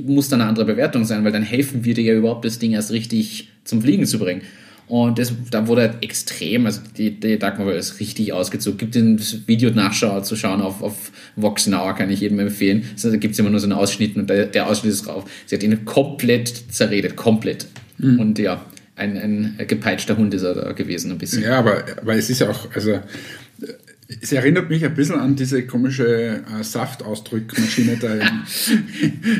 muss 0.07 0.28
da 0.28 0.37
eine 0.37 0.46
andere 0.46 0.64
Bewertung 0.64 1.04
sein, 1.04 1.24
weil 1.24 1.33
dann 1.33 1.42
helfen 1.42 1.85
wir 1.85 1.94
dir 1.94 2.04
ja 2.04 2.14
überhaupt, 2.14 2.44
das 2.44 2.59
Ding 2.59 2.72
erst 2.72 2.92
richtig 2.92 3.48
zum 3.64 3.83
Fliegen 3.83 4.07
zu 4.07 4.18
bringen. 4.18 4.42
Und 4.88 5.18
das, 5.18 5.33
da 5.51 5.66
wurde 5.66 5.83
halt 5.83 6.03
extrem, 6.03 6.66
also 6.66 6.81
die, 6.96 7.20
die 7.20 7.38
Dagmar 7.38 7.74
ist 7.74 8.01
richtig 8.01 8.33
ausgezogen. 8.33 8.79
Gibt 8.79 8.96
das 8.96 9.46
Video 9.46 9.70
Nachschau 9.70 10.20
zu 10.22 10.35
schauen 10.35 10.62
auf, 10.62 10.83
auf 10.83 11.12
Vox 11.37 11.66
Now, 11.66 11.94
kann 11.94 12.11
ich 12.11 12.20
jedem 12.20 12.38
empfehlen. 12.38 12.85
Also, 12.92 13.11
da 13.11 13.16
gibt 13.16 13.35
es 13.35 13.38
immer 13.38 13.51
nur 13.51 13.61
so 13.61 13.66
einen 13.66 13.74
Ausschnitt 13.74 14.16
und 14.16 14.31
der, 14.31 14.46
der 14.46 14.66
Ausschnitt 14.66 14.92
ist 14.92 15.07
drauf. 15.07 15.24
Sie 15.46 15.55
hat 15.55 15.62
ihn 15.62 15.85
komplett 15.85 16.72
zerredet, 16.72 17.16
komplett. 17.16 17.66
Und 18.01 18.38
ja, 18.38 18.64
ein, 18.96 19.16
ein 19.16 19.66
gepeitschter 19.66 20.16
Hund 20.16 20.33
ist 20.35 20.42
er 20.42 20.55
da 20.55 20.72
gewesen, 20.72 21.11
ein 21.11 21.18
bisschen. 21.18 21.42
Ja, 21.42 21.59
aber, 21.59 21.85
aber 22.01 22.14
es 22.14 22.31
ist 22.31 22.40
ja 22.40 22.48
auch, 22.48 22.68
also 22.74 23.01
es 24.08 24.32
erinnert 24.32 24.70
mich 24.70 24.86
ein 24.86 24.94
bisschen 24.94 25.16
an 25.16 25.36
diese 25.36 25.66
komische 25.66 26.42
äh, 26.42 26.62
Saftausdrückmaschine 26.64 27.98
da. 27.98 28.08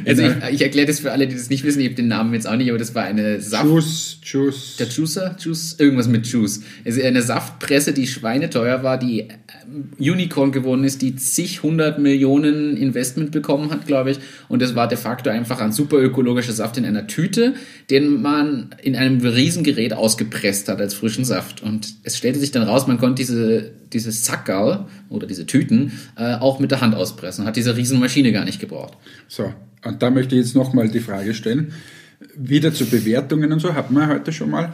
Also 0.07 0.23
ich, 0.23 0.33
ich 0.53 0.63
erkläre 0.63 0.87
das 0.87 1.01
für 1.01 1.13
alle, 1.13 1.27
die 1.27 1.35
das 1.35 1.49
nicht 1.49 1.65
wissen, 1.65 1.81
ich 1.81 1.87
habe 1.87 1.95
den 1.95 2.09
Namen 2.09 2.35
jetzt 2.35 2.47
auch 2.47 2.57
nicht, 2.57 2.69
aber 2.69 2.79
das 2.79 2.95
war 2.95 3.05
eine 3.05 3.41
Saft... 3.41 3.65
Juice, 3.65 4.19
Juice. 4.23 4.77
Der 4.79 4.87
Juicer? 4.87 5.37
Juice? 5.39 5.77
Irgendwas 5.79 6.09
mit 6.09 6.27
Juice. 6.27 6.63
Es 6.85 6.97
ist 6.97 7.05
eine 7.05 7.23
Saftpresse, 7.23 7.93
die 7.93 8.07
schweineteuer 8.07 8.83
war, 8.83 8.99
die 8.99 9.21
ähm, 9.21 9.91
Unicorn 9.99 10.53
geworden 10.53 10.85
ist, 10.85 11.01
die 11.03 11.17
zig 11.17 11.63
hundert 11.63 11.99
Millionen 11.99 12.77
Investment 12.77 13.31
bekommen 13.31 13.71
hat, 13.71 13.87
glaube 13.87 14.11
ich. 14.11 14.19
Und 14.49 14.61
das 14.61 14.75
war 14.75 14.89
de 14.89 14.99
facto 14.99 15.31
einfach 15.31 15.61
ein 15.61 15.73
super 15.73 15.99
ökologischer 15.99 16.53
Saft 16.53 16.77
in 16.77 16.85
einer 16.85 17.07
Tüte, 17.07 17.55
den 17.91 18.21
man 18.21 18.71
in 18.83 18.97
einem 18.97 19.21
Riesengerät 19.21 19.93
ausgepresst 19.95 20.69
hat 20.69 20.81
als 20.81 20.95
frischen 20.95 21.25
Saft. 21.25 21.63
Und 21.63 21.95
es 22.03 22.19
stellte 22.19 22.39
sich 22.39 22.51
dann 22.51 22.63
raus, 22.63 22.87
man 22.87 22.99
konnte 22.99 23.23
diese, 23.23 23.71
diese 23.93 24.13
Sackerl 24.13 24.87
oder 25.09 25.27
diese 25.27 25.47
Tüten 25.47 25.93
äh, 26.17 26.35
auch 26.35 26.61
mit 26.61 26.71
der 26.71 26.81
Hand 26.81 26.95
auspressen. 26.95 27.45
Hat 27.45 27.57
diese 27.57 27.77
Riesenmaschine 27.77 28.33
gar 28.33 28.45
nicht 28.45 28.61
gebraucht. 28.61 28.97
So, 29.29 29.53
und 29.85 30.03
da 30.03 30.11
möchte 30.11 30.35
ich 30.35 30.43
jetzt 30.43 30.55
nochmal 30.55 30.89
die 30.89 31.01
Frage 31.01 31.35
stellen. 31.35 31.73
Wieder 32.37 32.73
zu 32.73 32.87
Bewertungen 32.87 33.53
und 33.53 33.61
so, 33.61 33.75
hatten 33.75 33.95
wir 33.95 34.09
heute 34.09 34.33
schon 34.33 34.51
mal. 34.51 34.73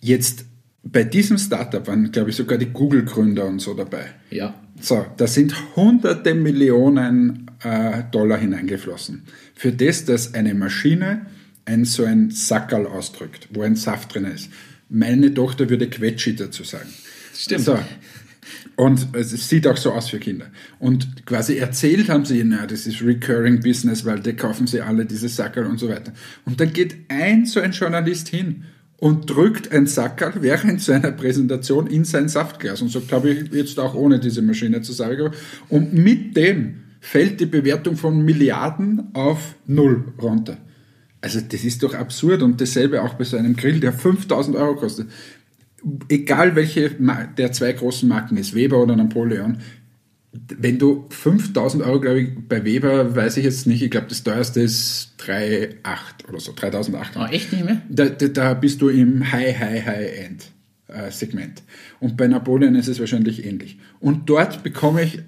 Jetzt 0.00 0.44
bei 0.82 1.04
diesem 1.04 1.38
Startup 1.38 1.86
waren, 1.86 2.10
glaube 2.10 2.30
ich, 2.30 2.36
sogar 2.36 2.58
die 2.58 2.66
Google-Gründer 2.66 3.46
und 3.46 3.60
so 3.60 3.74
dabei. 3.74 4.06
Ja. 4.30 4.54
So, 4.80 5.06
da 5.16 5.26
sind 5.26 5.54
hunderte 5.76 6.34
Millionen 6.34 7.50
äh, 7.62 8.02
Dollar 8.10 8.38
hineingeflossen. 8.38 9.22
Für 9.54 9.72
das, 9.72 10.04
dass 10.04 10.34
eine 10.34 10.54
Maschine 10.54 11.26
ein 11.64 11.84
so 11.84 12.04
ein 12.04 12.30
Sackerl 12.30 12.86
ausdrückt, 12.86 13.48
wo 13.52 13.62
ein 13.62 13.76
Saft 13.76 14.14
drin 14.14 14.24
ist. 14.24 14.50
Meine 14.88 15.32
Tochter 15.32 15.70
würde 15.70 15.88
Quetschi 15.88 16.34
dazu 16.34 16.64
sagen. 16.64 16.88
Stimmt. 17.34 17.64
So. 17.64 17.78
Und 18.76 19.08
es 19.14 19.48
sieht 19.48 19.66
auch 19.66 19.76
so 19.76 19.92
aus 19.92 20.08
für 20.08 20.18
Kinder. 20.18 20.46
Und 20.78 21.26
quasi 21.26 21.58
erzählt 21.58 22.08
haben 22.08 22.24
sie, 22.24 22.42
na, 22.44 22.66
das 22.66 22.86
ist 22.86 23.02
Recurring 23.02 23.60
Business, 23.60 24.04
weil 24.04 24.20
da 24.20 24.32
kaufen 24.32 24.66
sie 24.66 24.80
alle 24.80 25.04
diese 25.04 25.28
Sackerl 25.28 25.66
und 25.66 25.78
so 25.78 25.88
weiter. 25.88 26.12
Und 26.46 26.60
dann 26.60 26.72
geht 26.72 26.96
ein 27.08 27.44
so 27.44 27.60
ein 27.60 27.72
Journalist 27.72 28.28
hin 28.28 28.64
und 28.96 29.28
drückt 29.28 29.72
ein 29.72 29.86
Sackerl 29.86 30.34
während 30.40 30.80
seiner 30.80 31.12
Präsentation 31.12 31.86
in 31.86 32.04
sein 32.04 32.28
Saftglas 32.28 32.80
und 32.80 32.90
sagt, 32.90 33.08
glaube 33.08 33.30
ich, 33.30 33.52
jetzt 33.52 33.78
auch 33.78 33.94
ohne 33.94 34.20
diese 34.20 34.42
Maschine 34.42 34.80
zu 34.80 34.92
sagen. 34.92 35.32
Und 35.68 35.92
mit 35.92 36.36
dem 36.36 36.82
fällt 37.00 37.40
die 37.40 37.46
Bewertung 37.46 37.96
von 37.96 38.24
Milliarden 38.24 39.10
auf 39.12 39.56
Null 39.66 40.04
runter. 40.20 40.56
Also 41.20 41.40
das 41.40 41.62
ist 41.62 41.82
doch 41.82 41.94
absurd 41.94 42.42
und 42.42 42.60
dasselbe 42.60 43.02
auch 43.02 43.14
bei 43.14 43.24
so 43.24 43.36
einem 43.36 43.54
Grill, 43.54 43.78
der 43.80 43.92
5000 43.92 44.56
Euro 44.56 44.74
kostet. 44.76 45.08
Egal 46.08 46.54
welche 46.54 46.90
der 47.36 47.52
zwei 47.52 47.72
großen 47.72 48.08
Marken 48.08 48.36
ist, 48.36 48.54
Weber 48.54 48.82
oder 48.82 48.96
Napoleon, 48.96 49.58
wenn 50.32 50.78
du 50.78 51.06
5000 51.10 51.82
Euro, 51.82 52.00
glaube 52.00 52.20
ich, 52.20 52.28
bei 52.48 52.64
Weber, 52.64 53.14
weiß 53.14 53.36
ich 53.36 53.44
jetzt 53.44 53.66
nicht, 53.66 53.82
ich 53.82 53.90
glaube 53.90 54.06
das 54.08 54.22
teuerste 54.22 54.60
ist 54.60 55.14
3,8 55.18 56.28
oder 56.28 56.40
so, 56.40 56.52
3800. 56.52 57.16
Oh, 57.16 57.32
echt 57.32 57.52
nicht 57.52 57.64
mehr? 57.64 57.82
Da, 57.88 58.06
da, 58.06 58.28
da 58.28 58.54
bist 58.54 58.80
du 58.80 58.88
im 58.88 59.30
High, 59.30 59.58
High, 59.58 59.84
High 59.84 60.18
End 60.24 60.52
äh, 60.88 61.10
Segment. 61.10 61.62
Und 62.00 62.16
bei 62.16 62.28
Napoleon 62.28 62.74
ist 62.74 62.88
es 62.88 62.98
wahrscheinlich 62.98 63.44
ähnlich. 63.44 63.78
Und 64.00 64.28
dort 64.30 64.62
bekomme 64.62 65.02
ich 65.02 65.20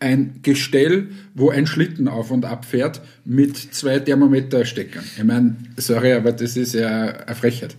ein 0.00 0.40
Gestell, 0.42 1.08
wo 1.34 1.50
ein 1.50 1.66
Schlitten 1.66 2.08
auf 2.08 2.30
und 2.30 2.44
ab 2.44 2.64
fährt 2.64 3.02
mit 3.24 3.56
zwei 3.56 3.98
Thermometersteckern. 3.98 5.04
Ich 5.16 5.24
meine, 5.24 5.56
sorry, 5.76 6.14
aber 6.14 6.32
das 6.32 6.56
ist 6.56 6.74
ja 6.74 7.08
eine 7.08 7.36
Frechheit. 7.36 7.76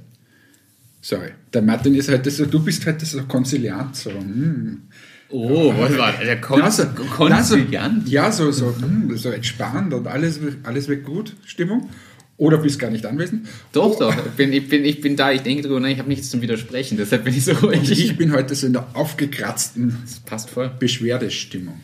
Sorry. 1.01 1.31
Der 1.51 1.63
Martin 1.63 1.95
ist 1.95 2.09
heute 2.09 2.29
so, 2.29 2.45
du 2.45 2.63
bist 2.63 2.85
heute 2.85 3.05
so 3.05 3.23
konziliant, 3.23 3.95
so. 3.95 4.11
Hm. 4.11 4.83
Oh, 5.29 5.73
was 5.77 5.97
war 5.97 6.13
der 6.13 6.39
Kon 6.41 6.59
Ja, 6.59 6.69
so, 6.69 6.85
Konziliant? 6.85 8.07
Ja, 8.07 8.31
so, 8.31 8.45
ja, 8.47 8.51
so, 8.51 8.71
so, 8.71 8.81
hm, 8.81 9.17
so 9.17 9.29
entspannt 9.29 9.93
und 9.93 10.07
alles, 10.07 10.39
alles 10.63 10.87
wird 10.87 11.03
gut, 11.05 11.35
Stimmung. 11.45 11.89
Oder 12.37 12.57
bist 12.57 12.79
gar 12.79 12.89
nicht 12.89 13.05
anwesend. 13.05 13.47
Doch, 13.71 13.97
doch. 13.99 14.15
Ich 14.15 14.31
bin, 14.31 14.51
ich 14.51 14.67
bin, 14.67 14.83
ich 14.83 14.99
bin 14.99 15.15
da, 15.15 15.31
ich 15.31 15.41
denke 15.41 15.63
drüber, 15.63 15.79
nach, 15.79 15.89
ich 15.89 15.99
habe 15.99 16.09
nichts 16.09 16.29
zum 16.29 16.41
Widersprechen, 16.41 16.97
deshalb 16.97 17.23
bin 17.23 17.35
ich 17.35 17.45
so 17.45 17.51
ruhig. 17.53 17.79
Und 17.79 17.91
ich 17.91 18.17
bin 18.17 18.31
heute 18.31 18.55
so 18.55 18.67
in 18.67 18.73
der 18.73 18.87
aufgekratzten 18.95 19.95
das 20.03 20.19
passt 20.19 20.49
voll. 20.49 20.71
Beschwerdestimmung. 20.79 21.79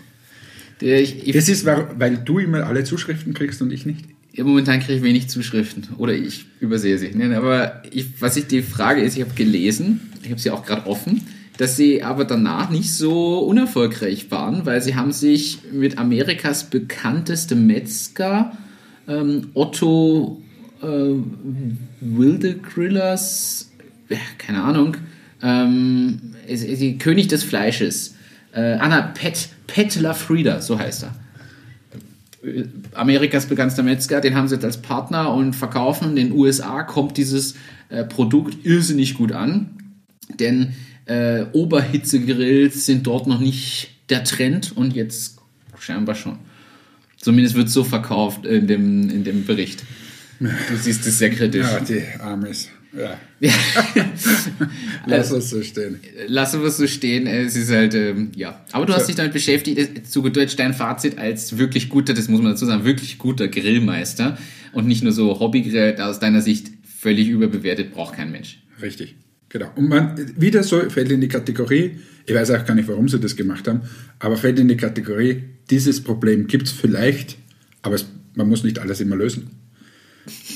Ich, 0.79 1.27
ich, 1.27 1.33
Das 1.33 1.47
ist, 1.47 1.65
weil 1.65 1.87
weil 1.97 2.17
du 2.17 2.39
immer 2.39 2.65
alle 2.65 2.83
Zuschriften 2.83 3.33
kriegst 3.33 3.61
und 3.61 3.71
ich 3.71 3.85
nicht. 3.85 4.05
Momentan 4.37 4.79
kriege 4.79 4.93
ich 4.93 5.03
wenig 5.03 5.29
Zuschriften 5.29 5.87
oder 5.97 6.13
ich 6.13 6.45
übersehe 6.59 6.97
sie. 6.97 7.11
Aber 7.33 7.81
ich, 7.91 8.21
was 8.21 8.37
ich 8.37 8.47
die 8.47 8.61
Frage 8.61 9.01
ist, 9.01 9.17
ich 9.17 9.23
habe 9.23 9.33
gelesen, 9.33 10.01
ich 10.23 10.29
habe 10.29 10.39
sie 10.39 10.51
auch 10.51 10.65
gerade 10.65 10.85
offen, 10.85 11.21
dass 11.57 11.75
sie 11.75 12.03
aber 12.03 12.25
danach 12.25 12.69
nicht 12.69 12.93
so 12.93 13.39
unerfolgreich 13.39 14.29
waren, 14.29 14.65
weil 14.65 14.81
sie 14.81 14.95
haben 14.95 15.11
sich 15.11 15.59
mit 15.71 15.97
Amerikas 15.97 16.69
bekanntestem 16.69 17.65
Metzger 17.65 18.55
ähm, 19.07 19.49
Otto 19.53 20.41
äh, 20.81 21.15
Wildegrillers, 22.01 23.71
ja, 24.09 24.17
keine 24.37 24.63
Ahnung, 24.63 24.97
ähm, 25.41 26.19
ist, 26.47 26.63
ist 26.63 26.99
König 26.99 27.27
des 27.27 27.43
Fleisches, 27.43 28.15
äh, 28.53 28.73
Anna 28.73 29.01
Pet, 29.01 29.49
Pet 29.65 29.99
Lafrida, 29.99 30.61
so 30.61 30.77
heißt 30.77 31.03
er. 31.03 31.15
Amerikas 32.93 33.47
bekanntester 33.47 33.83
Metzger, 33.83 34.21
den 34.21 34.35
haben 34.35 34.47
sie 34.47 34.55
jetzt 34.55 34.65
als 34.65 34.81
Partner 34.81 35.33
und 35.33 35.53
verkaufen. 35.53 36.09
In 36.11 36.15
den 36.15 36.31
USA 36.31 36.83
kommt 36.83 37.17
dieses 37.17 37.55
äh, 37.89 38.03
Produkt 38.03 38.65
irrsinnig 38.65 39.15
gut 39.15 39.31
an, 39.31 39.71
denn 40.39 40.73
äh, 41.05 41.45
Oberhitzegrills 41.53 42.85
sind 42.85 43.07
dort 43.07 43.27
noch 43.27 43.39
nicht 43.39 43.89
der 44.09 44.23
Trend 44.23 44.75
und 44.75 44.95
jetzt 44.95 45.39
scheinbar 45.79 46.15
schon. 46.15 46.37
Zumindest 47.17 47.55
wird 47.55 47.67
es 47.67 47.73
so 47.73 47.83
verkauft 47.83 48.45
in 48.45 48.67
dem, 48.67 49.09
in 49.09 49.23
dem 49.23 49.45
Bericht. 49.45 49.83
Du 50.39 50.77
siehst 50.79 51.05
es 51.07 51.17
sehr 51.17 51.31
kritisch. 51.31 51.65
Ja, 51.65 51.79
die 51.79 52.03
Amis. 52.19 52.69
Ja. 52.97 53.19
Lass 55.05 55.31
uns 55.31 55.49
so 55.49 55.61
stehen. 55.61 55.99
Lassen 56.27 56.61
wir 56.61 56.67
es 56.67 56.77
so 56.77 56.87
stehen. 56.87 57.27
Es 57.27 57.55
ist 57.55 57.71
halt, 57.71 57.93
ähm, 57.93 58.31
ja. 58.35 58.65
Aber 58.71 58.85
du 58.85 58.93
hast 58.93 59.07
dich 59.07 59.15
damit 59.15 59.33
beschäftigt. 59.33 60.07
Zu 60.07 60.23
gut 60.23 60.35
Deutsch 60.35 60.55
dein 60.55 60.73
Fazit 60.73 61.17
als 61.17 61.57
wirklich 61.57 61.89
guter, 61.89 62.13
das 62.13 62.27
muss 62.27 62.41
man 62.41 62.53
dazu 62.53 62.65
sagen, 62.65 62.85
wirklich 62.85 63.17
guter 63.17 63.47
Grillmeister 63.47 64.37
und 64.73 64.87
nicht 64.87 65.03
nur 65.03 65.13
so 65.13 65.39
Hobbygrill, 65.39 65.95
aus 66.01 66.19
deiner 66.19 66.41
Sicht 66.41 66.71
völlig 66.99 67.29
überbewertet, 67.29 67.93
braucht 67.93 68.15
kein 68.15 68.31
Mensch. 68.31 68.59
Richtig. 68.81 69.15
Genau. 69.49 69.71
Und 69.75 69.87
man 69.87 70.15
wieder 70.35 70.63
so 70.63 70.89
fällt 70.89 71.11
in 71.11 71.21
die 71.21 71.27
Kategorie, 71.27 71.97
ich 72.25 72.35
weiß 72.35 72.51
auch 72.51 72.65
gar 72.65 72.75
nicht, 72.75 72.87
warum 72.87 73.07
sie 73.07 73.19
das 73.19 73.35
gemacht 73.35 73.67
haben, 73.67 73.81
aber 74.19 74.35
fällt 74.35 74.59
in 74.59 74.67
die 74.67 74.75
Kategorie, 74.75 75.43
dieses 75.69 76.03
Problem 76.03 76.47
gibt 76.47 76.67
es 76.67 76.73
vielleicht, 76.73 77.37
aber 77.81 77.95
es, 77.95 78.05
man 78.35 78.49
muss 78.49 78.63
nicht 78.63 78.79
alles 78.79 78.99
immer 78.99 79.15
lösen. 79.15 79.51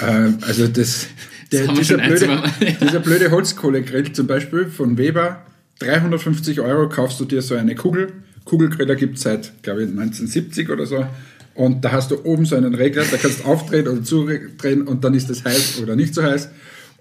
Ähm, 0.02 0.40
also 0.42 0.68
das, 0.68 1.08
der, 1.52 1.68
dieser, 1.68 1.98
blöde, 1.98 2.26
ja. 2.26 2.44
dieser 2.82 3.00
blöde 3.00 3.32
Holzkohlegrill 3.32 4.12
zum 4.14 4.28
Beispiel 4.28 4.68
von 4.68 4.98
Weber, 4.98 5.46
350 5.80 6.62
Euro 6.62 6.90
kaufst 6.90 7.20
du 7.20 7.26
dir 7.26 7.42
so 7.42 7.56
eine 7.56 7.76
Kugel. 7.76 8.14
Kugelgriller 8.46 8.96
gibt 8.96 9.18
es 9.18 9.24
seit, 9.24 9.62
glaube 9.64 9.84
ich, 9.84 9.90
1970 9.90 10.70
oder 10.70 10.86
so. 10.86 11.06
Und 11.54 11.84
da 11.84 11.92
hast 11.92 12.12
du 12.12 12.24
oben 12.24 12.46
so 12.46 12.56
einen 12.56 12.74
Regler, 12.76 13.04
da 13.10 13.18
kannst 13.18 13.42
du 13.42 13.46
aufdrehen 13.46 13.88
oder 13.88 14.04
zudrehen 14.04 14.84
und 14.84 15.04
dann 15.04 15.14
ist 15.14 15.30
es 15.30 15.44
heiß 15.44 15.80
oder 15.82 15.96
nicht 15.96 16.14
so 16.16 16.24
heiß 16.24 16.50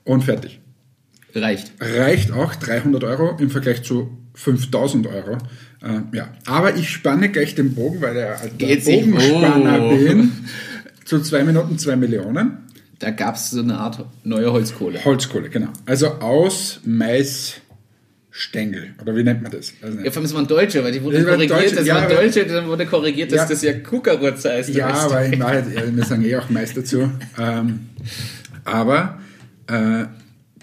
und 0.05 0.25
fertig. 0.25 0.61
Reicht. 1.35 1.73
Reicht 1.81 2.33
auch 2.33 2.55
300 2.57 3.05
Euro 3.05 3.37
im 3.39 3.51
Vergleich 3.51 3.83
zu 3.85 4.11
5000 4.35 5.07
Euro. 5.07 5.39
Äh, 5.83 6.17
ja. 6.17 6.29
Aber 6.47 6.77
ich 6.77 6.91
spanne 6.91 7.29
gleich 7.31 7.55
den 7.55 7.75
Bogen, 7.75 8.01
weil 8.01 8.15
der 8.15 8.41
alter? 8.41 8.57
Bogenspanner 8.57 9.83
Oh. 9.83 9.97
bin. 9.97 10.33
Zu 11.05 11.21
zwei 11.21 11.45
Minuten 11.45 11.79
zwei 11.79 11.97
Millionen. 11.97 12.59
Da 13.01 13.11
gab 13.11 13.35
es 13.35 13.51
so 13.51 13.61
eine 13.61 13.79
Art 13.79 14.05
neue 14.25 14.53
Holzkohle. 14.53 15.05
Holzkohle, 15.05 15.49
genau. 15.49 15.69
Also 15.87 16.07
aus 16.21 16.81
Maisstängel. 16.85 17.65
Oder 19.01 19.17
wie 19.17 19.25
nennt 19.25 19.43
man 19.43 19.51
das? 19.51 19.73
Also, 19.83 19.99
Ja, 19.99 20.11
vor 20.11 20.17
allem, 20.19 20.25
es 20.27 20.35
waren 20.35 20.47
Deutsche, 20.47 20.85
weil 20.85 20.93
die 20.93 21.03
waren 21.05 21.25
korrigiert, 21.25 21.51
Deutsche, 21.51 21.75
das 21.77 21.87
ja, 21.87 21.95
waren 21.95 22.05
aber- 22.05 22.15
Deutsche, 22.17 22.47
dann 22.47 22.67
wurde 22.69 22.87
korrigiert, 22.87 23.33
dass 23.33 23.39
Ja. 23.39 23.47
das 23.49 23.63
ja 23.63 23.73
Kuckerutz 23.73 24.45
heißt. 24.45 24.69
Ja, 24.71 24.89
weißt 24.91 25.05
aber 25.07 25.25
in 25.25 25.41
Wahrheit, 25.41 25.65
ja, 25.75 25.97
wir 25.97 26.05
sagen 26.05 26.25
eh 26.25 26.37
auch 26.37 26.49
Mais 26.51 26.75
dazu. 26.75 27.11
Ähm, 27.39 27.81
aber 28.65 29.19
äh, 29.67 30.05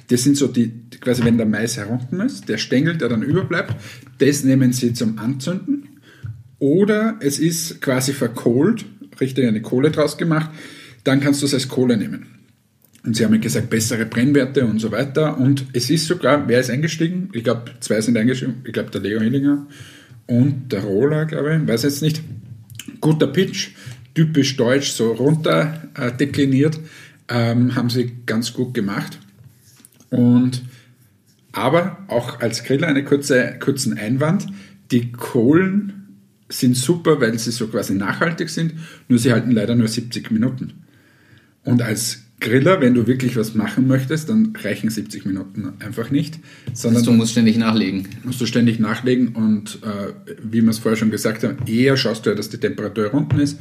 das 0.10 0.24
sind 0.24 0.38
so 0.38 0.48
die, 0.48 0.72
quasi 1.02 1.24
wenn 1.26 1.38
der 1.38 1.46
Mais 1.48 1.76
herunten 1.78 2.20
ist, 2.22 2.48
der 2.50 2.58
Stängel, 2.58 2.98
der 2.98 3.10
dann 3.10 3.24
überbleibt, 3.24 3.76
das 4.20 4.44
nehmen 4.44 4.72
sie 4.74 4.94
zum 4.94 5.18
Anzünden. 5.20 6.00
Oder 6.60 7.18
es 7.20 7.40
ist 7.40 7.82
quasi 7.82 8.14
verkohlt, 8.14 8.86
richtig 9.20 9.48
eine 9.48 9.62
Kohle 9.62 9.92
draus 9.92 10.18
gemacht, 10.18 10.50
dann 11.08 11.22
kannst 11.22 11.42
du 11.42 11.46
es 11.46 11.54
als 11.54 11.68
Kohle 11.68 11.98
nehmen. 11.98 12.28
Und 13.04 13.16
sie 13.16 13.24
haben 13.24 13.40
gesagt, 13.40 13.70
bessere 13.70 14.06
Brennwerte 14.06 14.66
und 14.66 14.80
so 14.80 14.92
weiter. 14.92 15.38
Und 15.38 15.66
es 15.72 15.90
ist 15.90 16.08
sogar, 16.08 16.48
wer 16.50 16.60
ist 16.60 16.70
eingestiegen? 16.70 17.30
Ich 17.32 17.44
glaube, 17.46 17.72
zwei 17.80 18.02
sind 18.02 18.18
eingestiegen. 18.18 18.56
Ich 18.66 18.74
glaube, 18.74 18.92
der 18.92 19.00
Leo 19.00 19.22
Hillinger 19.22 19.66
und 20.26 20.74
der 20.74 20.84
Roller, 20.84 21.26
glaube 21.26 21.56
ich, 21.56 21.68
weiß 21.68 21.84
jetzt 21.84 22.02
nicht. 22.02 22.22
Guter 23.00 23.28
Pitch, 23.28 23.70
typisch 24.14 24.58
deutsch, 24.58 24.92
so 24.92 25.14
runter 25.14 25.90
äh, 25.96 26.12
dekliniert, 26.12 26.80
ähm, 27.30 27.76
haben 27.76 27.90
sie 27.90 28.12
ganz 28.26 28.54
gut 28.54 28.74
gemacht. 28.74 29.20
Und 30.10 30.64
aber 31.54 32.06
auch 32.08 32.42
als 32.42 32.64
Griller 32.64 32.88
einen 32.88 33.06
kurze, 33.06 33.58
kurzen 33.60 33.98
Einwand. 33.98 34.48
Die 34.92 35.12
Kohlen 35.12 35.98
sind 36.50 36.76
super, 36.76 37.20
weil 37.22 37.38
sie 37.40 37.52
so 37.52 37.68
quasi 37.68 37.96
nachhaltig 37.96 38.50
sind, 38.50 38.74
nur 39.08 39.20
sie 39.20 39.32
halten 39.32 39.52
leider 39.52 39.76
nur 39.76 39.88
70 39.88 40.30
Minuten. 40.32 40.87
Und 41.68 41.82
als 41.82 42.20
Griller, 42.40 42.80
wenn 42.80 42.94
du 42.94 43.08
wirklich 43.08 43.36
was 43.36 43.54
machen 43.54 43.88
möchtest, 43.88 44.30
dann 44.30 44.54
reichen 44.64 44.90
70 44.90 45.26
Minuten 45.26 45.74
einfach 45.80 46.12
nicht, 46.12 46.40
sondern 46.72 47.04
du 47.04 47.12
musst 47.12 47.32
ständig 47.32 47.58
nachlegen. 47.58 48.08
musst 48.24 48.40
du 48.40 48.46
ständig 48.46 48.80
nachlegen 48.80 49.30
und 49.30 49.80
äh, 49.84 50.14
wie 50.42 50.62
wir 50.62 50.70
es 50.70 50.80
vorher 50.80 50.96
schon 50.96 51.12
gesagt 51.12 51.44
haben, 51.44 51.58
eher 51.66 51.98
schaust 51.98 52.26
du 52.26 52.30
ja, 52.30 52.38
dass 52.38 52.50
die 52.50 52.58
Temperatur 52.58 53.14
unten 53.14 53.40
ist 53.40 53.60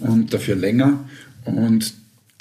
und 0.00 0.32
dafür 0.32 0.56
länger. 0.56 1.04
Und 1.44 1.92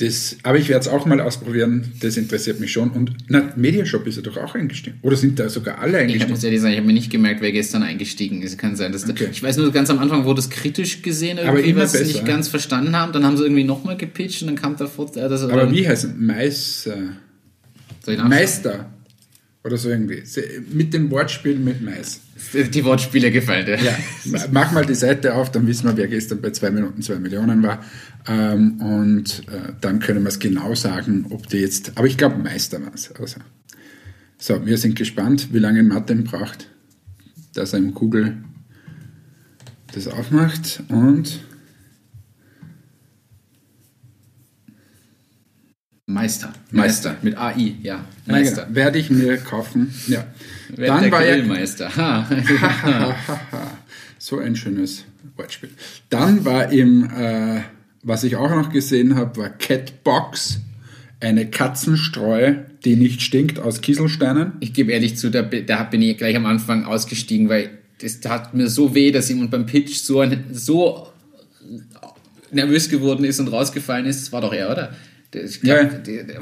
das, 0.02 0.38
aber 0.44 0.58
ich 0.58 0.68
werde 0.70 0.82
es 0.82 0.88
auch 0.88 1.06
mal 1.06 1.20
ausprobieren, 1.22 1.92
das 2.00 2.18
interessiert 2.18 2.60
mich 2.60 2.72
schon. 2.72 2.90
Und 2.92 3.14
na, 3.28 3.54
Mediashop 3.56 4.06
ist 4.08 4.16
ja 4.16 4.22
doch 4.22 4.38
auch 4.38 4.56
eingestiegen. 4.56 4.98
Oder 5.02 5.16
sind 5.16 5.38
da 5.40 5.48
sogar 5.50 5.80
alle 5.80 5.98
Ich 5.98 6.04
eingestiegen? 6.04 6.32
muss 6.32 6.44
ehrlich 6.44 6.60
sagen, 6.62 6.74
ich 6.74 6.78
habe 6.80 6.88
mir 6.88 6.94
nicht 6.94 7.12
gemerkt, 7.12 7.42
wer 7.42 7.52
gestern 7.52 7.84
eingestiegen 7.84 8.42
ist. 8.42 8.58
Kann 8.58 8.76
sein, 8.76 8.92
dass 8.92 9.08
Okay. 9.10 9.28
ich 9.32 9.42
weiß 9.44 9.58
nur, 9.58 9.72
ganz 9.72 9.90
am 9.90 10.00
Anfang 10.00 10.26
wurde 10.26 10.40
es 10.40 10.50
kritisch 10.50 11.02
gesehen, 11.02 11.40
Aber 11.40 11.58
irgendwie, 11.60 11.70
immer 11.70 11.82
was 11.84 11.92
sie 11.94 12.04
nicht 12.04 12.26
ganz 12.26 12.48
verstanden 12.48 12.96
haben. 12.96 13.12
Dann 13.14 13.26
haben 13.26 13.38
sie 13.38 13.44
irgendwie 13.44 13.64
nochmal 13.64 13.96
gepitcht 13.98 14.42
und 14.42 14.48
dann 14.48 14.56
kam 14.56 14.76
davor, 14.78 15.10
äh, 15.16 15.30
das 15.30 15.44
aber 15.44 15.72
wie 15.72 15.88
heißt 15.88 16.06
es? 16.06 16.12
Mais, 16.18 16.84
Soll 16.84 16.94
ich 18.08 18.08
nachschauen? 18.18 18.30
Meister. 18.30 18.94
Oder 19.64 19.78
so 19.78 19.90
irgendwie. 19.90 20.24
Mit 20.74 20.94
dem 20.94 21.12
Wortspiel 21.12 21.56
mit 21.58 21.82
Mais. 21.84 22.22
Die 22.54 22.84
Wortspiele 22.84 23.32
gefallen 23.32 23.66
dir. 23.66 23.78
Ja, 23.78 23.96
mach 24.52 24.72
mal 24.72 24.86
die 24.86 24.96
Seite 24.96 25.36
auf, 25.36 25.52
dann 25.52 25.68
wissen 25.68 25.88
wir, 25.88 25.96
wer 25.96 26.08
gestern 26.08 26.42
bei 26.42 26.52
2 26.52 26.72
Minuten 26.72 27.02
2 27.02 27.20
Millionen 27.20 27.64
war. 27.64 27.84
Ähm, 28.28 28.82
und 28.82 29.44
äh, 29.48 29.74
dann 29.80 30.00
können 30.00 30.24
wir 30.24 30.30
es 30.30 30.40
genau 30.40 30.76
sagen, 30.76 31.28
ob 31.30 31.48
die 31.48 31.58
jetzt. 31.58 31.94
Aber 31.96 32.08
ich 32.08 32.18
glaube, 32.18 32.38
Meister 32.38 32.82
war 32.82 32.94
es. 32.94 33.12
Also. 33.16 33.40
So, 34.38 34.66
wir 34.66 34.78
sind 34.78 34.96
gespannt, 34.96 35.50
wie 35.52 35.60
lange 35.60 35.84
Martin 35.84 36.24
braucht, 36.24 36.68
dass 37.54 37.74
er 37.74 37.80
im 37.80 37.94
Google 37.94 38.38
das 39.94 40.08
aufmacht. 40.08 40.84
Und 40.90 41.42
Meister. 46.14 46.54
Meister. 46.72 47.16
Mit 47.22 47.38
AI, 47.38 47.76
ja. 47.82 48.06
Ja, 48.26 48.34
Meister. 48.34 48.64
genau, 48.64 48.76
werde 48.76 49.00
ich 49.00 49.10
mir 49.10 49.38
kaufen. 49.38 49.94
Ja. 50.08 50.26
Dann 50.76 51.04
der 51.04 51.12
war 51.12 51.26
ja 51.26 51.36
Grillmeister. 51.36 51.96
Ha. 51.96 52.28
so 54.18 54.40
ein 54.40 54.56
schönes 54.56 55.06
Wortspiel. 55.36 55.70
Dann 56.10 56.46
war 56.46 56.72
im, 56.72 57.10
äh, 57.10 57.62
was 58.04 58.24
ich 58.24 58.36
auch 58.36 58.50
noch 58.50 58.72
gesehen 58.72 59.16
habe, 59.16 59.42
war 59.42 59.50
Catbox, 59.50 60.60
eine 61.20 61.50
Katzenstreu, 61.50 62.56
die 62.84 62.96
nicht 62.96 63.22
stinkt, 63.22 63.60
aus 63.60 63.82
Kieselsteinen. 63.82 64.54
Ich 64.60 64.74
gebe 64.74 64.92
ehrlich 64.92 65.18
zu, 65.18 65.30
da, 65.30 65.44
da 65.44 65.84
bin 65.84 66.02
ich 66.02 66.18
gleich 66.18 66.36
am 66.36 66.46
Anfang 66.46 66.86
ausgestiegen, 66.86 67.48
weil 67.48 67.70
das 68.02 68.20
tat 68.20 68.54
mir 68.54 68.68
so 68.68 68.96
weh, 68.96 69.12
dass 69.12 69.30
jemand 69.30 69.52
beim 69.52 69.66
Pitch 69.66 69.96
so, 69.96 70.20
ein, 70.20 70.46
so 70.52 71.08
nervös 72.52 72.90
geworden 72.90 73.24
ist 73.24 73.40
und 73.40 73.48
rausgefallen 73.48 74.06
ist. 74.06 74.22
Das 74.22 74.32
war 74.32 74.42
doch 74.42 74.54
er, 74.54 74.72
oder? 74.72 74.96
Das, 75.32 75.62
glaub, 75.62 75.78
Ja. 75.78 75.90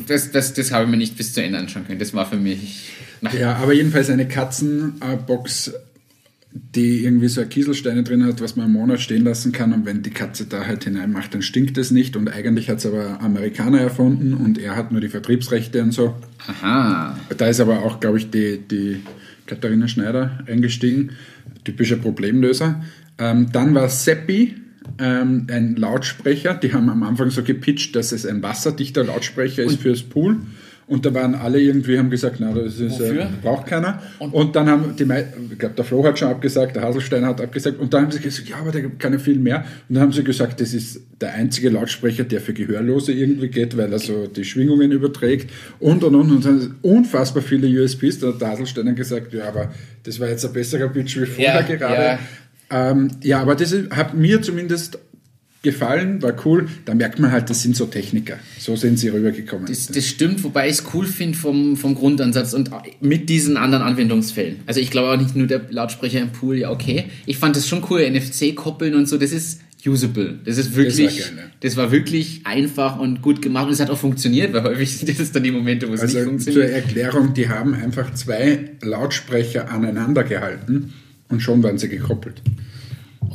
das, 0.08 0.32
das, 0.32 0.54
das 0.54 0.72
habe 0.72 0.86
ich 0.86 0.90
mir 0.92 0.98
nicht 0.98 1.16
bis 1.18 1.34
zu 1.34 1.44
Ende 1.44 1.60
anschauen 1.60 1.86
können. 1.86 2.00
Das 2.00 2.14
war 2.14 2.26
für 2.30 2.38
mich. 2.38 2.92
Ja, 3.38 3.56
aber 3.58 3.74
jedenfalls 3.74 4.10
eine 4.10 4.28
Katzenbox, 4.28 5.74
die 6.52 7.04
irgendwie 7.04 7.28
so 7.28 7.46
Kieselsteine 7.46 8.02
drin 8.04 8.26
hat, 8.26 8.42
was 8.42 8.56
man 8.56 8.66
einen 8.66 8.74
Monat 8.74 9.00
stehen 9.02 9.24
lassen 9.24 9.52
kann. 9.52 9.72
Und 9.74 9.86
wenn 9.86 10.02
die 10.02 10.10
Katze 10.10 10.46
da 10.46 10.66
halt 10.66 10.84
hineinmacht, 10.86 11.34
dann 11.34 11.42
stinkt 11.44 11.78
es 11.78 11.92
nicht. 11.92 12.16
Und 12.16 12.28
eigentlich 12.30 12.70
hat 12.70 12.80
es 12.80 12.86
aber 12.88 13.22
Amerikaner 13.22 13.80
erfunden 13.80 14.34
und 14.34 14.58
er 14.58 14.76
hat 14.76 14.92
nur 14.92 15.02
die 15.02 15.10
Vertriebsrechte 15.10 15.84
und 15.84 15.92
so. 15.92 16.16
Aha. 16.48 17.20
Da 17.38 17.48
ist 17.48 17.60
aber 17.60 17.84
auch, 17.84 18.00
glaube 18.00 18.18
ich, 18.18 18.32
die, 18.32 18.58
die 18.60 19.02
Katharina 19.46 19.88
Schneider 19.88 20.40
eingestiegen. 20.48 21.12
Typischer 21.64 21.98
Problemlöser. 21.98 22.84
Ähm, 23.20 23.52
dann 23.52 23.76
war 23.76 23.90
Seppi, 23.90 24.56
ähm, 24.98 25.48
ein 25.52 25.76
Lautsprecher. 25.76 26.54
Die 26.56 26.74
haben 26.74 26.90
am 26.90 27.04
Anfang 27.04 27.30
so 27.30 27.44
gepitcht, 27.44 27.96
dass 27.96 28.12
es 28.12 28.26
ein 28.26 28.42
wasserdichter 28.42 29.04
Lautsprecher 29.04 29.64
ist 29.64 29.82
fürs 29.82 30.04
Pool. 30.04 30.38
Und 30.88 31.06
da 31.06 31.14
waren 31.14 31.36
alle 31.36 31.62
irgendwie, 31.62 32.00
haben 32.00 32.10
gesagt, 32.10 32.38
na, 32.40 32.52
das 32.52 32.80
ist, 32.80 33.00
äh, 33.00 33.28
braucht 33.44 33.68
keiner. 33.68 34.02
Und, 34.18 34.56
dann 34.56 34.68
haben 34.68 34.96
die, 34.98 35.04
ich 35.04 35.60
glaube, 35.60 35.76
der 35.76 35.86
Flo 35.86 36.04
hat 36.04 36.18
schon 36.18 36.30
abgesagt, 36.30 36.76
der 36.76 36.82
Haselstein 36.82 37.28
hat 37.28 37.40
abgesagt. 37.40 37.80
Und 37.80 37.94
dann 37.94 38.06
haben 38.06 38.12
sie 38.12 38.20
gesagt, 38.20 38.50
ja, 38.50 38.56
aber 38.58 38.72
da 38.72 38.80
kann 38.98 39.14
ja 39.14 39.20
viel 39.20 39.38
mehr. 39.38 39.66
Und 39.88 39.94
dann 39.96 40.02
haben 40.02 40.12
sie 40.12 40.24
gesagt, 40.24 40.60
das 40.60 40.74
ist 40.74 41.02
der 41.22 41.36
einzige 41.36 41.70
Lautsprecher, 41.70 42.24
der 42.24 42.42
für 42.42 42.54
Gehörlose 42.54 43.12
irgendwie 43.12 43.50
geht, 43.50 43.78
weil 43.78 43.94
er 43.94 44.00
so 44.00 44.26
die 44.26 44.44
Schwingungen 44.44 44.92
überträgt. 44.92 45.52
Und, 45.80 46.04
und, 46.04 46.16
und. 46.16 46.32
Und 46.32 46.44
dann 46.44 46.60
sind 46.60 46.74
unfassbar 46.82 47.44
viele 47.44 47.68
USPs. 47.84 48.18
Da 48.18 48.30
hat 48.30 48.42
der 48.42 48.48
Haselstein 48.50 48.96
gesagt, 48.96 49.32
ja, 49.32 49.48
aber 49.48 49.72
das 50.02 50.20
war 50.20 50.28
jetzt 50.28 50.44
ein 50.44 50.54
besserer 50.54 50.88
Pitch 50.88 51.18
wie 51.22 51.28
vorher 51.28 51.54
Ja, 51.70 51.76
gerade. 51.76 52.04
ja. 52.04 52.20
Ähm, 52.70 53.10
ja, 53.24 53.42
aber 53.42 53.56
das 53.56 53.74
hat 53.92 54.14
mir 54.14 54.42
zumindest 54.42 55.00
gefallen, 55.62 56.22
war 56.22 56.34
cool. 56.46 56.68
Da 56.86 56.94
merkt 56.94 57.20
man 57.20 57.32
halt, 57.32 57.50
das 57.50 57.62
sind 57.62 57.76
so 57.76 57.86
Techniker. 57.86 58.38
So 58.58 58.76
sind 58.76 58.98
sie 58.98 59.10
rübergekommen. 59.10 59.68
Das, 59.68 59.88
das 59.88 60.08
stimmt, 60.08 60.44
wobei 60.44 60.68
ich 60.70 60.76
es 60.76 60.84
cool 60.94 61.06
finde 61.06 61.38
vom, 61.38 61.76
vom 61.76 61.96
Grundansatz 61.96 62.54
und 62.54 62.72
mit 63.02 63.30
diesen 63.30 63.58
anderen 63.58 63.84
Anwendungsfällen. 63.84 64.62
Also 64.66 64.80
ich 64.80 64.90
glaube 64.90 65.10
auch 65.10 65.18
nicht 65.18 65.36
nur 65.36 65.48
der 65.48 65.62
Lautsprecher 65.70 66.22
im 66.22 66.32
Pool, 66.32 66.58
ja 66.58 66.72
okay. 66.72 67.06
Ich 67.26 67.38
fand 67.38 67.56
das 67.56 67.68
schon 67.68 67.84
cool, 67.90 68.10
NFC 68.10 68.56
koppeln 68.56 68.96
und 68.96 69.08
so, 69.08 69.18
das 69.18 69.32
ist 69.32 69.60
usable. 69.86 70.40
Das 70.46 70.58
ist 70.58 70.76
wirklich, 70.76 71.18
Das 71.18 71.18
war 71.20 71.36
geil, 71.36 71.46
ne? 71.46 71.52
das 71.62 71.78
war 71.78 71.92
wirklich 71.92 72.42
einfach 72.46 73.00
und 73.00 73.22
gut 73.22 73.42
gemacht 73.42 73.68
und 73.68 73.74
es 73.74 73.80
hat 73.80 73.90
auch 73.90 73.98
funktioniert, 73.98 74.54
weil 74.54 74.64
häufig 74.64 74.98
sind 74.98 75.20
das 75.20 75.32
dann 75.32 75.44
die 75.44 75.52
Momente, 75.52 75.90
wo 75.90 75.94
es 75.94 76.02
nicht 76.02 76.16
Also 76.16 76.20
zur 76.20 76.30
funktioniert. 76.30 76.72
Erklärung, 76.72 77.34
die 77.34 77.50
haben 77.50 77.74
einfach 77.74 78.14
zwei 78.14 78.72
Lautsprecher 78.82 79.70
aneinander 79.72 80.24
gehalten 80.24 80.94
und 81.30 81.42
schon 81.42 81.62
waren 81.64 81.78
sie 81.78 81.90
gekoppelt. 81.90 82.42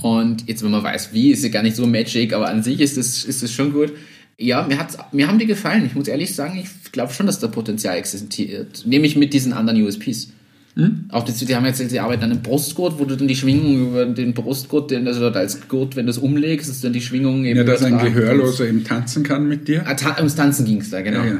Und 0.02 0.46
jetzt, 0.48 0.62
wenn 0.62 0.70
man 0.70 0.82
weiß, 0.82 1.10
wie, 1.12 1.30
ist 1.30 1.42
ja 1.44 1.50
gar 1.50 1.62
nicht 1.62 1.76
so 1.76 1.86
magic, 1.86 2.32
aber 2.32 2.48
an 2.48 2.62
sich 2.62 2.80
ist 2.80 2.96
es 2.98 3.24
ist 3.24 3.42
es 3.42 3.52
schon 3.52 3.72
gut. 3.72 3.92
Ja, 4.36 4.66
mir, 4.66 4.78
hat's, 4.78 4.98
mir 5.12 5.28
haben 5.28 5.38
die 5.38 5.46
gefallen. 5.46 5.86
Ich 5.86 5.94
muss 5.94 6.08
ehrlich 6.08 6.34
sagen, 6.34 6.58
ich 6.60 6.92
glaube 6.92 7.12
schon, 7.12 7.26
dass 7.26 7.38
da 7.38 7.46
Potenzial 7.46 7.96
existiert. 7.96 8.82
Nämlich 8.84 9.14
mit 9.16 9.32
diesen 9.32 9.52
anderen 9.52 9.80
USPs. 9.82 10.30
Hm? 10.74 11.04
Auch 11.10 11.22
die, 11.24 11.32
die 11.46 11.54
haben 11.54 11.64
jetzt, 11.64 11.78
die 11.92 12.00
arbeiten 12.00 12.24
an 12.24 12.32
einem 12.32 12.42
Brustgurt, 12.42 12.98
wo 12.98 13.04
du 13.04 13.16
dann 13.16 13.28
die 13.28 13.36
Schwingung 13.36 13.80
über 13.90 14.06
den 14.06 14.34
Brustgurt, 14.34 14.90
den, 14.90 15.06
also 15.06 15.20
dort 15.20 15.36
als 15.36 15.68
Gurt, 15.68 15.94
wenn 15.94 16.06
du 16.06 16.10
es 16.10 16.18
umlegst, 16.18 16.68
ist 16.68 16.82
dann 16.82 16.92
die 16.92 17.00
Schwingung 17.00 17.44
eben. 17.44 17.58
Ja, 17.58 17.64
dass 17.64 17.84
ein. 17.84 17.96
Gehörloser 17.96 18.66
eben 18.68 18.82
tanzen 18.82 19.22
kann 19.22 19.46
mit 19.46 19.68
dir. 19.68 19.86
Ah, 19.86 19.94
ta- 19.94 20.16
ums 20.18 20.34
Tanzen 20.34 20.66
ging 20.66 20.80
es 20.80 20.90
da, 20.90 21.00
genau. 21.02 21.20
Ja, 21.20 21.26
ja. 21.26 21.38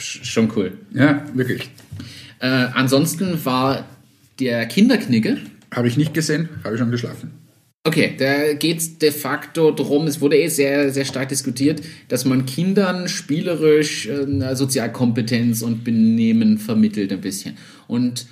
Sch- 0.00 0.24
Schon 0.24 0.50
cool. 0.56 0.72
Ja, 0.92 1.24
wirklich. 1.34 1.70
Äh, 2.40 2.46
ansonsten 2.48 3.44
war 3.44 3.84
der 4.40 4.66
Kinderknicke, 4.66 5.38
Habe 5.74 5.88
ich 5.88 5.96
nicht 5.96 6.14
gesehen, 6.14 6.48
habe 6.64 6.74
ich 6.74 6.80
schon 6.80 6.90
geschlafen. 6.90 7.32
Okay, 7.84 8.14
da 8.18 8.52
geht 8.52 8.78
es 8.78 8.98
de 8.98 9.10
facto 9.10 9.70
darum, 9.70 10.06
es 10.06 10.20
wurde 10.20 10.36
eh 10.36 10.48
sehr, 10.48 10.90
sehr 10.90 11.04
stark 11.04 11.28
diskutiert, 11.28 11.80
dass 12.08 12.24
man 12.24 12.44
Kindern 12.44 13.08
spielerisch 13.08 14.08
äh, 14.08 14.54
Sozialkompetenz 14.54 15.62
und 15.62 15.84
Benehmen 15.84 16.58
vermittelt 16.58 17.12
ein 17.12 17.20
bisschen. 17.20 17.56
Und 17.86 18.26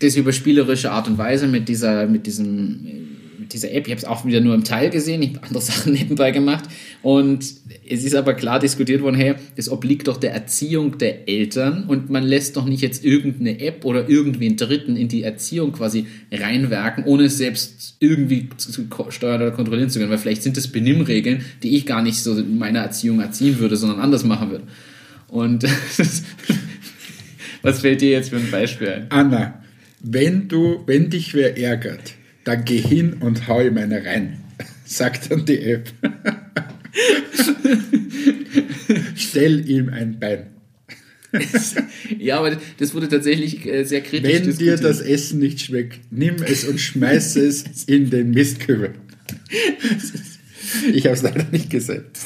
das 0.00 0.16
über 0.16 0.32
spielerische 0.32 0.90
Art 0.90 1.08
und 1.08 1.18
Weise 1.18 1.46
mit 1.46 1.68
dieser, 1.68 2.06
mit 2.06 2.26
diesem, 2.26 2.82
mit 2.82 3.15
dieser 3.52 3.72
App. 3.72 3.86
Ich 3.86 3.92
habe 3.92 3.98
es 3.98 4.04
auch 4.04 4.24
wieder 4.24 4.40
nur 4.40 4.54
im 4.54 4.64
Teil 4.64 4.90
gesehen, 4.90 5.22
ich 5.22 5.34
habe 5.34 5.46
andere 5.46 5.62
Sachen 5.62 5.92
nebenbei 5.92 6.30
gemacht. 6.30 6.64
Und 7.02 7.44
es 7.88 8.04
ist 8.04 8.14
aber 8.14 8.34
klar 8.34 8.58
diskutiert 8.58 9.02
worden, 9.02 9.16
hey, 9.16 9.34
das 9.56 9.68
obliegt 9.68 10.08
doch 10.08 10.16
der 10.16 10.32
Erziehung 10.32 10.98
der 10.98 11.28
Eltern 11.28 11.84
und 11.84 12.10
man 12.10 12.24
lässt 12.24 12.56
doch 12.56 12.64
nicht 12.64 12.82
jetzt 12.82 13.04
irgendeine 13.04 13.60
App 13.60 13.84
oder 13.84 14.08
irgendwen 14.08 14.56
Dritten 14.56 14.96
in 14.96 15.08
die 15.08 15.22
Erziehung 15.22 15.72
quasi 15.72 16.06
reinwerken, 16.32 17.04
ohne 17.04 17.24
es 17.24 17.38
selbst 17.38 17.96
irgendwie 18.00 18.48
zu, 18.56 18.86
steuern 19.10 19.42
oder 19.42 19.50
kontrollieren 19.52 19.90
zu 19.90 19.98
können. 19.98 20.10
Weil 20.10 20.18
vielleicht 20.18 20.42
sind 20.42 20.56
das 20.56 20.68
Benimmregeln, 20.68 21.44
die 21.62 21.76
ich 21.76 21.86
gar 21.86 22.02
nicht 22.02 22.18
so 22.18 22.36
in 22.36 22.58
meiner 22.58 22.80
Erziehung 22.80 23.20
erziehen 23.20 23.58
würde, 23.58 23.76
sondern 23.76 24.00
anders 24.00 24.24
machen 24.24 24.50
würde. 24.50 24.64
Und 25.28 25.64
was 27.62 27.80
fällt 27.80 28.00
dir 28.00 28.10
jetzt 28.10 28.30
für 28.30 28.36
ein 28.36 28.50
Beispiel 28.50 28.88
ein? 28.88 29.06
Anna, 29.10 29.62
wenn 30.00 30.48
du, 30.48 30.82
wenn 30.86 31.10
dich 31.10 31.34
wer 31.34 31.58
ärgert, 31.58 32.14
dann 32.46 32.64
geh 32.64 32.80
hin 32.80 33.14
und 33.14 33.48
hau 33.48 33.60
ihm 33.60 33.76
eine 33.76 34.04
rein. 34.04 34.38
Sagt 34.84 35.30
dann 35.30 35.44
die 35.44 35.60
App. 35.60 35.90
Stell 39.16 39.68
ihm 39.68 39.88
ein 39.88 40.18
Bein. 40.20 40.46
Ja, 42.18 42.38
aber 42.38 42.56
das 42.78 42.94
wurde 42.94 43.08
tatsächlich 43.08 43.66
äh, 43.66 43.84
sehr 43.84 44.00
kritisch 44.00 44.32
Wenn 44.32 44.42
dir 44.42 44.46
diskutiert. 44.46 44.84
das 44.84 45.00
Essen 45.00 45.40
nicht 45.40 45.60
schmeckt, 45.60 45.98
nimm 46.10 46.36
es 46.36 46.64
und 46.64 46.80
schmeiß 46.80 47.36
es 47.36 47.84
in 47.86 48.10
den 48.10 48.30
Mistkübel. 48.30 48.92
Ich 50.92 51.06
habe 51.06 51.14
es 51.14 51.22
leider 51.22 51.46
nicht 51.52 51.70
gesagt. 51.70 52.18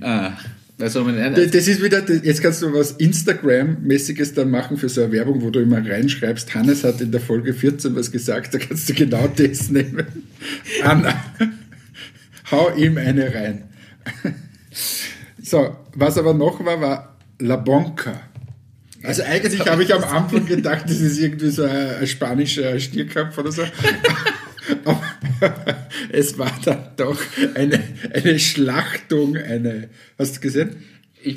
Ah, 0.00 0.36
man 0.78 1.34
Das 1.34 1.50
das 1.50 1.68
ist 1.68 1.82
wieder, 1.82 2.04
jetzt 2.22 2.42
kannst 2.42 2.60
du 2.60 2.72
was 2.74 2.92
Instagram-mäßiges 2.92 4.34
dann 4.34 4.50
machen 4.50 4.76
für 4.76 4.88
so 4.88 5.02
eine 5.02 5.12
Werbung, 5.12 5.40
wo 5.40 5.50
du 5.50 5.60
immer 5.60 5.78
reinschreibst, 5.78 6.54
Hannes 6.54 6.84
hat 6.84 7.00
in 7.00 7.12
der 7.12 7.20
Folge 7.20 7.54
14 7.54 7.96
was 7.96 8.12
gesagt, 8.12 8.52
da 8.52 8.58
kannst 8.58 8.88
du 8.88 8.94
genau 8.94 9.26
das 9.36 9.70
nehmen. 9.70 10.06
Anna, 10.82 11.14
hau 12.50 12.74
ihm 12.74 12.98
eine 12.98 13.34
rein. 13.34 13.64
So, 15.42 15.76
was 15.94 16.18
aber 16.18 16.34
noch 16.34 16.64
war, 16.64 16.80
war 16.80 17.16
La 17.38 17.54
Bonca. 17.54 18.20
Also 19.04 19.22
eigentlich 19.22 19.64
habe 19.64 19.84
ich 19.84 19.94
am 19.94 20.02
Anfang 20.02 20.44
gedacht, 20.44 20.86
das 20.86 21.00
ist 21.00 21.20
irgendwie 21.20 21.50
so 21.50 21.62
ein, 21.62 22.00
ein 22.00 22.06
spanischer 22.08 22.78
Stierkampf 22.80 23.38
oder 23.38 23.52
so. 23.52 23.62
Aber 24.84 25.02
es 26.12 26.38
war 26.38 26.52
dann 26.64 26.88
doch 26.96 27.20
eine, 27.54 27.82
eine 28.12 28.38
Schlachtung, 28.38 29.36
eine, 29.36 29.88
hast 30.18 30.36
du 30.36 30.40
gesehen? 30.40 30.76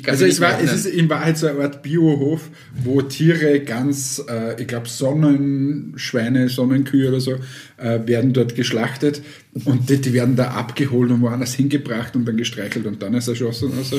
Also 0.06 0.24
es, 0.24 0.40
war, 0.40 0.62
es 0.62 0.72
ist 0.72 0.86
in 0.86 1.08
Wahrheit 1.08 1.36
so 1.36 1.48
eine 1.48 1.60
Art 1.60 1.82
Biohof, 1.82 2.48
wo 2.84 3.02
Tiere 3.02 3.60
ganz, 3.60 4.22
äh, 4.28 4.60
ich 4.60 4.68
glaube 4.68 4.88
Sonnenschweine, 4.88 6.48
Sonnenkühe 6.48 7.08
oder 7.08 7.20
so, 7.20 7.32
äh, 7.76 7.98
werden 8.06 8.32
dort 8.32 8.54
geschlachtet 8.54 9.20
und 9.64 9.90
die, 9.90 10.00
die 10.00 10.12
werden 10.12 10.36
da 10.36 10.50
abgeholt 10.52 11.10
und 11.10 11.22
woanders 11.22 11.54
hingebracht 11.54 12.14
und 12.14 12.24
dann 12.24 12.36
gestreichelt 12.36 12.86
und 12.86 13.02
dann 13.02 13.14
ist 13.14 13.26
erschossen 13.26 13.72
oder 13.72 13.82
so. 13.82 13.96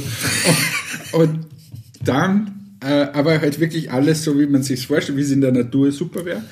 Und, 1.11 1.23
und 1.23 1.39
dann, 2.03 2.77
äh, 2.81 3.07
aber 3.13 3.41
halt 3.41 3.59
wirklich 3.59 3.91
alles 3.91 4.23
so, 4.23 4.39
wie 4.39 4.47
man 4.47 4.63
sich 4.63 4.87
vorstellt, 4.87 5.17
wie 5.17 5.23
es 5.23 5.31
in 5.31 5.41
der 5.41 5.51
Natur 5.51 5.91
super 5.91 6.23
wäre. 6.23 6.43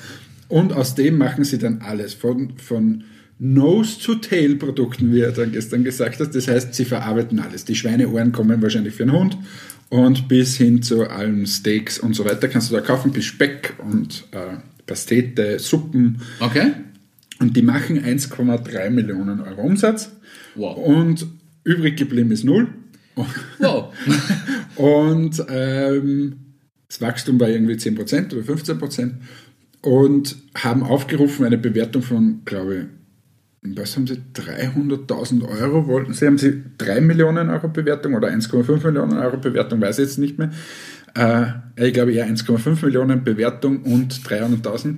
Und 0.50 0.72
aus 0.72 0.94
dem 0.94 1.16
machen 1.16 1.44
sie 1.44 1.58
dann 1.58 1.80
alles, 1.80 2.12
von, 2.12 2.58
von 2.58 3.04
Nose-to-Tail-Produkten, 3.38 5.12
wie 5.12 5.20
er 5.20 5.32
dann 5.32 5.52
gestern 5.52 5.84
gesagt 5.84 6.20
hat. 6.20 6.34
Das 6.34 6.46
heißt, 6.46 6.74
sie 6.74 6.84
verarbeiten 6.84 7.38
alles. 7.38 7.64
Die 7.64 7.74
Schweineohren 7.74 8.32
kommen 8.32 8.60
wahrscheinlich 8.60 8.94
für 8.94 9.04
einen 9.04 9.12
Hund 9.12 9.38
und 9.88 10.28
bis 10.28 10.56
hin 10.56 10.82
zu 10.82 11.08
allen 11.08 11.46
Steaks 11.46 11.98
und 11.98 12.14
so 12.14 12.24
weiter 12.24 12.48
kannst 12.48 12.70
du 12.70 12.74
da 12.74 12.80
kaufen, 12.80 13.12
bis 13.12 13.24
Speck 13.24 13.74
und 13.78 14.24
äh, 14.32 14.58
Pastete, 14.86 15.58
Suppen. 15.58 16.20
Okay. 16.40 16.72
Und 17.38 17.56
die 17.56 17.62
machen 17.62 17.98
1,3 18.04 18.90
Millionen 18.90 19.40
Euro 19.40 19.62
Umsatz. 19.62 20.10
Wow. 20.56 20.76
Und 20.76 21.26
übrig 21.64 21.96
geblieben 21.96 22.32
ist 22.32 22.44
null. 22.44 22.68
Wow. 23.58 23.94
Und 24.76 25.44
ähm, 25.48 26.36
das 26.88 27.00
Wachstum 27.00 27.38
war 27.38 27.48
irgendwie 27.48 27.74
10% 27.74 28.34
oder 28.34 28.42
15% 28.42 29.12
und 29.82 30.36
haben 30.54 30.82
aufgerufen 30.82 31.46
eine 31.46 31.58
Bewertung 31.58 32.02
von, 32.02 32.42
glaube 32.44 32.76
ich, 32.76 32.84
was 33.62 33.94
haben 33.94 34.06
sie, 34.06 34.16
300.000 34.34 35.46
Euro 35.46 35.86
wollten 35.86 36.14
sie, 36.14 36.26
haben 36.26 36.38
sie 36.38 36.62
3 36.78 37.02
Millionen 37.02 37.50
Euro 37.50 37.68
Bewertung 37.68 38.14
oder 38.14 38.28
1,5 38.28 38.86
Millionen 38.86 39.18
Euro 39.18 39.36
Bewertung, 39.36 39.80
weiß 39.82 39.98
ich 39.98 40.06
jetzt 40.06 40.18
nicht 40.18 40.38
mehr. 40.38 40.50
Äh, 41.14 41.86
ich 41.86 41.92
glaube 41.92 42.12
eher 42.12 42.26
1,5 42.26 42.84
Millionen 42.84 43.22
Bewertung 43.22 43.82
und 43.82 44.14
300.000. 44.14 44.96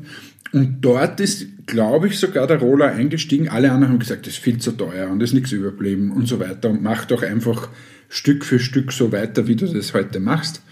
Und 0.52 0.80
dort 0.82 1.18
ist, 1.18 1.66
glaube 1.66 2.08
ich, 2.08 2.18
sogar 2.18 2.46
der 2.46 2.58
Roller 2.58 2.92
eingestiegen. 2.92 3.48
Alle 3.48 3.72
anderen 3.72 3.94
haben 3.94 3.98
gesagt, 3.98 4.26
das 4.26 4.34
ist 4.34 4.42
viel 4.42 4.58
zu 4.58 4.72
teuer 4.72 5.10
und 5.10 5.22
ist 5.22 5.32
nichts 5.32 5.50
überblieben 5.50 6.12
und 6.12 6.28
so 6.28 6.38
weiter 6.38 6.70
und 6.70 6.82
mach 6.82 7.06
doch 7.06 7.22
einfach 7.22 7.68
Stück 8.08 8.44
für 8.44 8.58
Stück 8.58 8.92
so 8.92 9.10
weiter, 9.10 9.48
wie 9.48 9.56
du 9.56 9.66
das 9.66 9.94
heute 9.94 10.20
machst. 10.20 10.62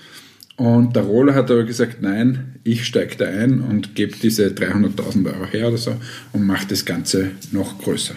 Und 0.60 0.94
der 0.94 1.04
Roller 1.04 1.34
hat 1.34 1.50
aber 1.50 1.64
gesagt, 1.64 2.02
nein, 2.02 2.56
ich 2.64 2.84
steige 2.84 3.16
da 3.16 3.24
ein 3.24 3.62
und 3.62 3.94
gebe 3.94 4.12
diese 4.22 4.48
300.000 4.48 5.24
Euro 5.24 5.46
her 5.46 5.68
oder 5.68 5.78
so 5.78 5.96
und 6.34 6.46
mache 6.46 6.66
das 6.68 6.84
Ganze 6.84 7.30
noch 7.50 7.78
größer. 7.78 8.14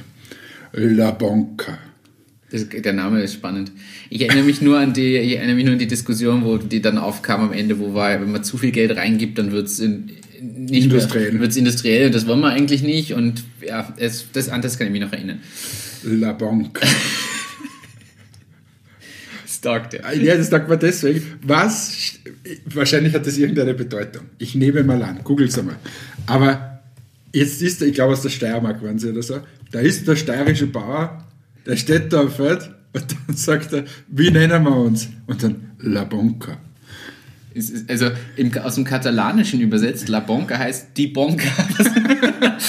La 0.73 1.11
Banca. 1.11 1.77
Das, 2.51 2.67
der 2.67 2.91
Name 2.91 3.21
ist 3.21 3.35
spannend. 3.35 3.71
Ich 4.09 4.23
erinnere 4.23 4.43
mich 4.43 4.61
nur 4.61 4.77
an 4.77 4.91
die, 4.91 5.15
ich 5.15 5.37
erinnere 5.37 5.55
mich 5.55 5.63
nur 5.63 5.71
an 5.71 5.79
die 5.79 5.87
Diskussion, 5.87 6.43
wo 6.43 6.57
die 6.57 6.81
dann 6.81 6.97
aufkam 6.97 7.39
am 7.39 7.53
Ende, 7.53 7.79
wo 7.79 7.93
war, 7.93 8.19
wenn 8.19 8.33
man 8.33 8.43
zu 8.43 8.57
viel 8.57 8.71
Geld 8.71 8.93
reingibt, 8.97 9.37
dann 9.37 9.53
wird 9.53 9.67
es 9.67 9.79
in, 9.79 10.11
nicht 10.41 10.83
Industriell. 10.83 11.39
Wird 11.39 11.51
es 11.51 11.55
industriell, 11.55 12.11
das 12.11 12.27
wollen 12.27 12.41
wir 12.41 12.49
eigentlich 12.49 12.83
nicht. 12.83 13.13
Und 13.13 13.45
ja, 13.65 13.93
es, 13.95 14.25
das, 14.33 14.49
an 14.49 14.61
das 14.61 14.77
kann 14.77 14.87
ich 14.87 14.91
mich 14.91 15.01
noch 15.01 15.13
erinnern. 15.13 15.39
La 16.03 16.33
Banca. 16.33 16.85
Stark, 19.63 19.89
der. 19.91 20.13
Ja, 20.17 20.35
das 20.35 20.49
sagt 20.49 20.67
man 20.67 20.77
deswegen. 20.79 21.23
Was, 21.41 22.13
wahrscheinlich 22.65 23.13
hat 23.13 23.25
das 23.25 23.37
irgendeine 23.37 23.73
Bedeutung. 23.73 24.23
Ich 24.37 24.55
nehme 24.55 24.83
mal 24.83 25.01
an, 25.01 25.21
googel's 25.23 25.57
einmal. 25.57 25.77
Aber 26.27 26.81
jetzt 27.33 27.61
ist, 27.61 27.81
ich 27.81 27.93
glaube 27.93 28.11
aus 28.13 28.21
der 28.21 28.29
Steiermark 28.29 28.83
waren 28.83 28.99
sie 28.99 29.09
oder 29.09 29.23
so, 29.23 29.39
da 29.71 29.79
ist 29.79 30.05
der 30.07 30.15
steirische 30.17 30.67
Bauer 30.67 31.25
Der 31.65 31.77
steht 31.77 32.11
da 32.11 32.19
am 32.21 32.29
Feld 32.31 32.69
und 32.91 33.05
dann 33.27 33.35
sagt 33.37 33.71
er, 33.73 33.85
wie 34.09 34.29
nennen 34.31 34.63
wir 34.63 34.75
uns? 34.75 35.07
Und 35.27 35.41
dann 35.43 35.71
La 35.79 36.03
Bonca. 36.03 36.57
Es 37.55 37.69
ist- 37.69 37.89
Also 37.89 38.09
im, 38.35 38.51
aus 38.57 38.75
dem 38.75 38.83
Katalanischen 38.83 39.61
übersetzt, 39.61 40.09
La 40.09 40.19
Bonca 40.19 40.57
heißt 40.57 40.87
die 40.97 41.07
Bonca. 41.07 41.47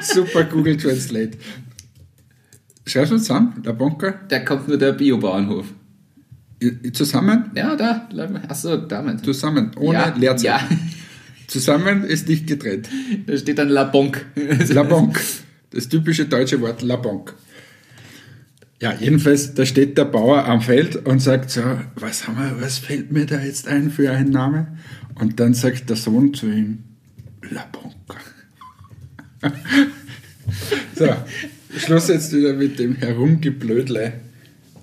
Super 0.00 0.44
Google 0.44 0.76
Translate. 0.78 1.32
Schreibst 2.86 3.12
du 3.12 3.16
zusammen? 3.18 3.62
La 3.64 3.72
Bonca? 3.72 4.14
Da 4.28 4.40
kommt 4.40 4.68
nur 4.68 4.78
der 4.78 4.92
Biobauernhof. 4.92 5.66
I- 6.62 6.92
Zusammen? 6.92 7.50
Ja, 7.54 7.76
da. 7.76 8.08
Achso, 8.48 8.76
damit. 8.76 9.24
Zusammen, 9.24 9.70
ohne 9.76 9.98
ja, 9.98 10.14
Leerzeichen. 10.16 10.68
Ja, 10.70 10.78
Zusammen 11.48 12.04
ist 12.04 12.28
nicht 12.28 12.46
getrennt. 12.46 12.88
da 13.26 13.36
steht 13.36 13.58
dann 13.58 13.68
La 13.68 13.84
Bonk. 13.84 14.24
La 14.68 14.82
Banque. 14.84 15.20
Das 15.70 15.88
typische 15.88 16.26
deutsche 16.26 16.60
Wort 16.60 16.82
La 16.82 16.96
Banque. 16.96 17.34
Ja, 18.80 18.94
jedenfalls, 18.98 19.54
da 19.54 19.64
steht 19.64 19.96
der 19.96 20.06
Bauer 20.06 20.44
am 20.46 20.60
Feld 20.60 20.96
und 21.06 21.20
sagt 21.20 21.50
so, 21.50 21.62
was 21.94 22.26
haben 22.26 22.38
wir, 22.38 22.60
was 22.60 22.78
fällt 22.78 23.12
mir 23.12 23.26
da 23.26 23.40
jetzt 23.40 23.68
ein 23.68 23.90
für 23.90 24.10
einen 24.10 24.30
Name? 24.30 24.76
Und 25.14 25.38
dann 25.38 25.54
sagt 25.54 25.88
der 25.88 25.96
Sohn 25.96 26.34
zu 26.34 26.46
ihm, 26.46 26.78
La 27.50 27.64
Banque. 27.70 28.20
so, 30.96 31.08
Schluss 31.78 32.08
jetzt 32.08 32.32
wieder 32.34 32.54
mit 32.54 32.78
dem 32.78 32.96
Herumgeblödle. 32.96 34.14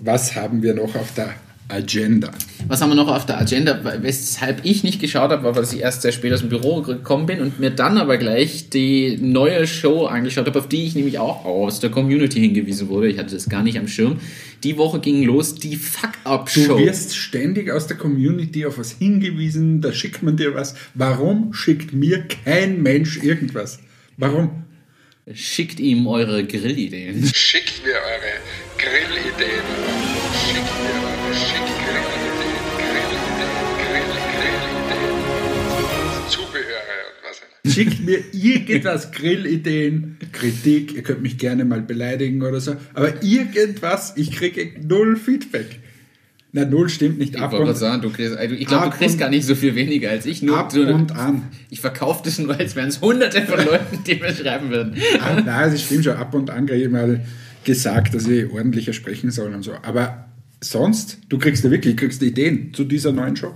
Was 0.00 0.34
haben 0.34 0.62
wir 0.62 0.74
noch 0.74 0.94
auf 0.96 1.12
der 1.14 1.34
Agenda? 1.70 2.30
Was 2.68 2.80
haben 2.80 2.90
wir 2.90 2.94
noch 2.96 3.08
auf 3.08 3.26
der 3.26 3.38
Agenda? 3.38 3.80
Weshalb 4.02 4.64
ich 4.64 4.84
nicht 4.84 5.00
geschaut 5.00 5.30
habe, 5.30 5.42
war, 5.42 5.56
weil 5.56 5.64
ich 5.64 5.78
erst 5.80 6.02
sehr 6.02 6.12
spät 6.12 6.32
aus 6.32 6.40
dem 6.40 6.48
Büro 6.48 6.82
gekommen 6.82 7.26
bin 7.26 7.40
und 7.40 7.58
mir 7.60 7.70
dann 7.70 7.98
aber 7.98 8.16
gleich 8.18 8.68
die 8.70 9.16
neue 9.20 9.66
Show 9.66 10.06
angeschaut 10.06 10.46
habe, 10.46 10.58
auf 10.58 10.68
die 10.68 10.84
ich 10.86 10.94
nämlich 10.94 11.18
auch 11.18 11.44
aus 11.44 11.80
der 11.80 11.90
Community 11.90 12.40
hingewiesen 12.40 12.88
wurde. 12.88 13.08
Ich 13.08 13.18
hatte 13.18 13.34
das 13.34 13.48
gar 13.48 13.62
nicht 13.62 13.78
am 13.78 13.88
Schirm. 13.88 14.20
Die 14.62 14.76
Woche 14.76 15.00
ging 15.00 15.22
los 15.22 15.54
die 15.54 15.70
Du 15.70 15.78
Fuck-Up-Show. 15.78 16.78
wirst 16.78 17.16
ständig 17.16 17.70
aus 17.70 17.86
der 17.86 17.96
Community 17.96 18.66
auf 18.66 18.78
was 18.78 18.92
hingewiesen, 18.92 19.80
da 19.80 19.92
schickt 19.92 20.22
man 20.22 20.36
dir 20.36 20.54
was. 20.54 20.74
Warum 20.94 21.52
schickt 21.54 21.92
mir 21.92 22.24
kein 22.44 22.82
Mensch 22.82 23.22
irgendwas? 23.22 23.78
Warum? 24.16 24.64
Schickt 25.32 25.78
ihm 25.80 26.06
eure 26.06 26.44
Grillideen. 26.44 27.30
Schickt 27.32 27.82
mir 27.84 27.92
eure 27.94 28.40
Grillideen. 28.78 29.62
Schickt 30.44 30.64
mir 30.82 30.99
Schickt 37.66 38.04
mir 38.04 38.18
irgendwas, 38.32 39.12
Grillideen, 39.12 40.16
Kritik, 40.32 40.94
ihr 40.94 41.02
könnt 41.02 41.22
mich 41.22 41.36
gerne 41.36 41.64
mal 41.64 41.82
beleidigen 41.82 42.42
oder 42.42 42.60
so, 42.60 42.76
aber 42.94 43.22
irgendwas, 43.22 44.14
ich 44.16 44.32
kriege 44.32 44.70
null 44.82 45.16
Feedback. 45.16 45.80
Na, 46.52 46.64
null 46.64 46.88
stimmt 46.88 47.18
nicht. 47.18 47.34
Ich 47.34 47.40
Ab 47.40 47.52
wollte 47.52 47.70
und, 47.70 47.76
sagen, 47.76 48.02
du 48.02 48.10
kriegst, 48.10 48.36
also 48.36 48.54
ich 48.54 48.66
glaube, 48.66 48.90
du 48.90 48.96
kriegst 48.96 49.18
gar 49.18 49.30
nicht 49.30 49.44
so 49.44 49.54
viel 49.54 49.74
weniger 49.76 50.10
als 50.10 50.26
ich. 50.26 50.42
Nur 50.42 50.58
ab 50.58 50.72
du, 50.72 50.82
und 50.82 51.12
an. 51.12 51.48
Ich 51.68 51.80
verkaufe 51.80 52.22
das 52.24 52.38
nur, 52.38 52.58
als 52.58 52.74
wären 52.74 52.88
es 52.88 53.00
hunderte 53.00 53.42
von 53.42 53.64
Leuten, 53.64 54.00
die 54.04 54.16
mir 54.16 54.34
schreiben 54.34 54.70
würden. 54.70 54.94
Ah, 55.20 55.34
Nein, 55.34 55.70
das 55.70 55.82
stimmt 55.82 56.04
schon. 56.04 56.14
Ab 56.16 56.34
und 56.34 56.50
an 56.50 56.66
kriege 56.66 56.84
ich 56.84 56.90
mal 56.90 57.24
gesagt, 57.62 58.14
dass 58.14 58.26
ich 58.26 58.50
ordentlicher 58.50 58.92
sprechen 58.92 59.30
soll 59.30 59.54
und 59.54 59.62
so. 59.62 59.74
Aber 59.82 60.28
sonst, 60.60 61.18
du 61.28 61.38
kriegst 61.38 61.62
ja 61.62 61.70
wirklich, 61.70 61.96
kriegst 61.96 62.20
Ideen 62.22 62.74
zu 62.74 62.84
dieser 62.84 63.12
neuen 63.12 63.36
Show. 63.36 63.54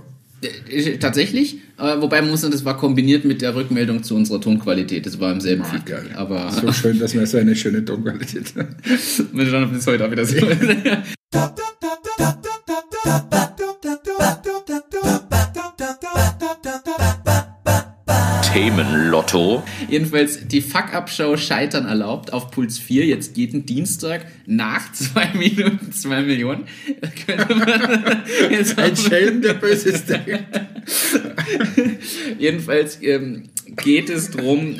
Äh, 0.69 0.97
Tatsächlich, 0.97 1.57
aber 1.77 2.01
wobei 2.01 2.21
man 2.21 2.31
muss 2.31 2.41
sagen, 2.41 2.53
das 2.53 2.65
war 2.65 2.77
kombiniert 2.77 3.25
mit 3.25 3.41
der 3.41 3.55
Rückmeldung 3.55 4.03
zu 4.03 4.15
unserer 4.15 4.39
Tonqualität. 4.39 5.05
Das 5.05 5.19
war 5.19 5.31
im 5.31 5.41
selben 5.41 5.65
Feed. 5.65 5.85
geil. 5.85 6.09
Aber 6.15 6.51
So 6.51 6.71
schön, 6.71 6.99
dass 6.99 7.13
wir 7.13 7.25
so 7.27 7.37
eine 7.37 7.55
schöne 7.55 7.83
Tonqualität 7.83 8.53
haben. 8.55 8.75
mal 9.33 9.45
schauen, 9.45 9.63
ob 9.65 9.73
das 9.73 9.87
heute 9.87 10.05
auch 10.05 10.11
wieder 10.11 10.25
so 10.25 10.35
ist. 10.35 10.59
Themenlotto. 18.55 19.63
Jedenfalls 19.89 20.47
die 20.47 20.61
Fuck-Up-Show 20.61 21.35
Scheitern 21.35 21.87
erlaubt 21.87 22.31
auf 22.31 22.51
Puls 22.51 22.79
4, 22.79 23.05
jetzt 23.05 23.35
jeden 23.35 23.65
Dienstag 23.65 24.27
nach 24.45 24.89
zwei 24.93 25.27
Minuten 25.33 25.91
zwei 25.91 26.21
Millionen. 26.21 26.63
Ein 28.77 28.95
Schelm, 28.95 29.41
der 29.41 29.55
Böses 29.55 30.05
denkt. 30.05 30.45
Jedenfalls 32.39 32.99
ähm, 33.01 33.49
geht 33.75 34.09
es 34.09 34.31
drum, 34.31 34.77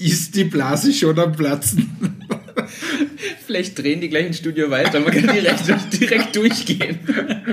Ist 0.00 0.34
die 0.34 0.44
Blase 0.44 0.92
schon 0.92 1.16
am 1.20 1.30
Platzen? 1.30 1.92
vielleicht 3.46 3.78
drehen 3.78 4.00
die 4.00 4.08
gleich 4.08 4.26
ins 4.26 4.38
Studio 4.38 4.68
weiter, 4.68 4.98
man 4.98 5.12
kann 5.12 5.32
direkt, 5.32 6.00
direkt 6.00 6.34
durchgehen. 6.34 6.98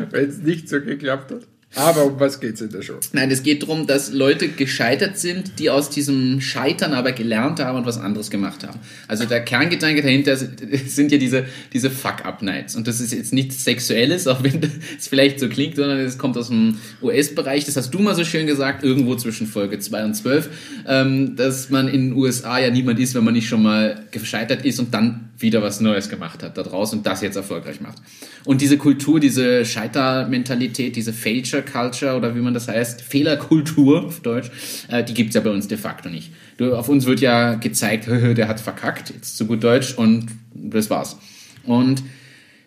Wenn 0.10 0.30
es 0.30 0.40
nicht 0.40 0.68
so 0.68 0.82
geklappt 0.82 1.30
hat. 1.30 1.42
Aber 1.76 2.06
um 2.06 2.20
was 2.20 2.42
geht's 2.42 2.60
in 2.60 2.70
der 2.70 2.82
Show? 2.82 3.00
Nein, 3.14 3.32
es 3.32 3.44
geht 3.44 3.64
darum, 3.64 3.88
dass 3.88 4.12
Leute 4.12 4.50
gescheitert 4.50 5.18
sind, 5.18 5.58
die 5.58 5.70
aus 5.70 5.90
diesem 5.90 6.42
Scheitern 6.42 6.94
aber 6.94 7.14
gelernt 7.14 7.62
haben 7.62 7.78
und 7.78 7.86
was 7.86 7.98
anderes 7.98 8.30
gemacht 8.30 8.68
haben. 8.68 8.80
Also 9.08 9.24
der 9.24 9.42
Kerngedanke 9.46 10.02
dahinter 10.02 10.36
sind 10.86 11.12
ja 11.14 11.18
diese, 11.18 11.46
diese 11.72 11.90
Fuck-Up-Nights. 11.90 12.76
Und 12.76 12.88
das 12.88 13.00
ist 13.00 13.14
jetzt 13.14 13.32
nichts 13.32 13.64
Sexuelles, 13.64 14.28
auch 14.28 14.44
wenn 14.44 14.60
es 14.98 15.08
vielleicht 15.08 15.40
so 15.40 15.48
klingt, 15.48 15.78
sondern 15.78 16.00
es 16.00 16.18
kommt 16.18 16.38
aus 16.38 16.50
dem 16.50 16.78
US-Bereich. 17.02 17.66
Das 17.66 17.78
hast 17.78 17.92
du 17.92 18.00
mal 18.00 18.16
so 18.16 18.26
schön 18.26 18.48
gesagt, 18.48 18.84
irgendwo 18.84 19.16
zwischen 19.16 19.48
Folge 19.48 19.80
2 19.80 20.06
und 20.06 20.14
12, 20.14 20.50
ähm, 20.88 21.36
dass 21.38 21.70
man 21.70 21.88
in 21.88 22.10
den 22.10 22.14
USA 22.14 22.60
ja 22.60 22.70
niemand 22.70 23.00
ist, 23.00 23.16
wenn 23.16 23.24
man 23.24 23.34
nicht 23.34 23.48
schon 23.48 23.64
mal 23.64 24.06
gescheitert 24.12 24.66
ist 24.66 24.80
und 24.80 24.94
dann 24.94 25.31
wieder 25.42 25.62
was 25.62 25.80
Neues 25.80 26.10
gemacht 26.10 26.44
hat 26.44 26.58
da 26.58 26.64
draußen 26.64 27.00
und 27.00 27.06
das 27.06 27.22
jetzt 27.22 27.36
erfolgreich 27.36 27.82
macht. 27.82 27.98
Und 28.46 28.62
diese 28.62 28.78
Kultur, 28.78 29.20
diese 29.20 29.66
Scheitermentalität, 29.66 30.96
diese 30.96 31.14
Failure 31.14 31.62
Culture 31.62 32.16
oder 32.16 32.36
wie 32.36 32.40
man 32.40 32.54
das 32.54 32.68
heißt, 32.68 33.02
Fehlerkultur 33.02 34.06
auf 34.06 34.22
Deutsch, 34.22 34.52
äh, 34.90 35.04
die 35.04 35.14
gibt's 35.14 35.36
ja 35.36 35.42
bei 35.42 35.50
uns 35.50 35.68
de 35.68 35.78
facto 35.78 36.10
nicht. 36.10 36.32
Du, 36.58 36.76
auf 36.76 36.90
uns 36.90 37.06
wird 37.06 37.22
ja 37.22 37.56
gezeigt, 37.56 38.08
der 38.38 38.48
hat 38.48 38.60
verkackt, 38.60 39.10
jetzt 39.10 39.38
zu 39.38 39.46
gut 39.46 39.64
Deutsch 39.64 39.94
und 39.96 40.28
das 40.54 40.90
war's. 40.90 41.18
Und 41.64 42.04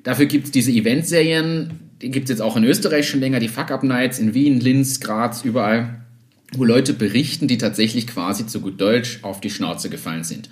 dafür 0.03 0.27
gibt's 0.27 0.51
diese 0.51 0.73
Eventserien, 0.73 1.81
die 2.03 2.11
gibt's 2.11 2.31
jetzt 2.31 2.43
auch 2.43 2.57
in 2.57 2.65
Österreich 2.65 3.09
schon 3.09 3.21
länger, 3.21 3.41
die 3.41 3.49
Fuck-Up-Nights 3.49 4.19
in 4.19 4.35
Wien, 4.35 4.61
Linz, 4.61 5.01
Graz, 5.01 5.45
überall 5.45 6.01
wo 6.59 6.65
Leute 6.65 6.93
berichten, 6.93 7.49
die 7.49 7.59
tatsächlich 7.59 8.07
quasi 8.07 8.47
zu 8.47 8.61
gut 8.61 8.81
Deutsch 8.81 9.21
auf 9.23 9.41
die 9.41 9.51
Schnauze 9.51 9.91
gefallen 9.91 10.25
sind. 10.25 10.49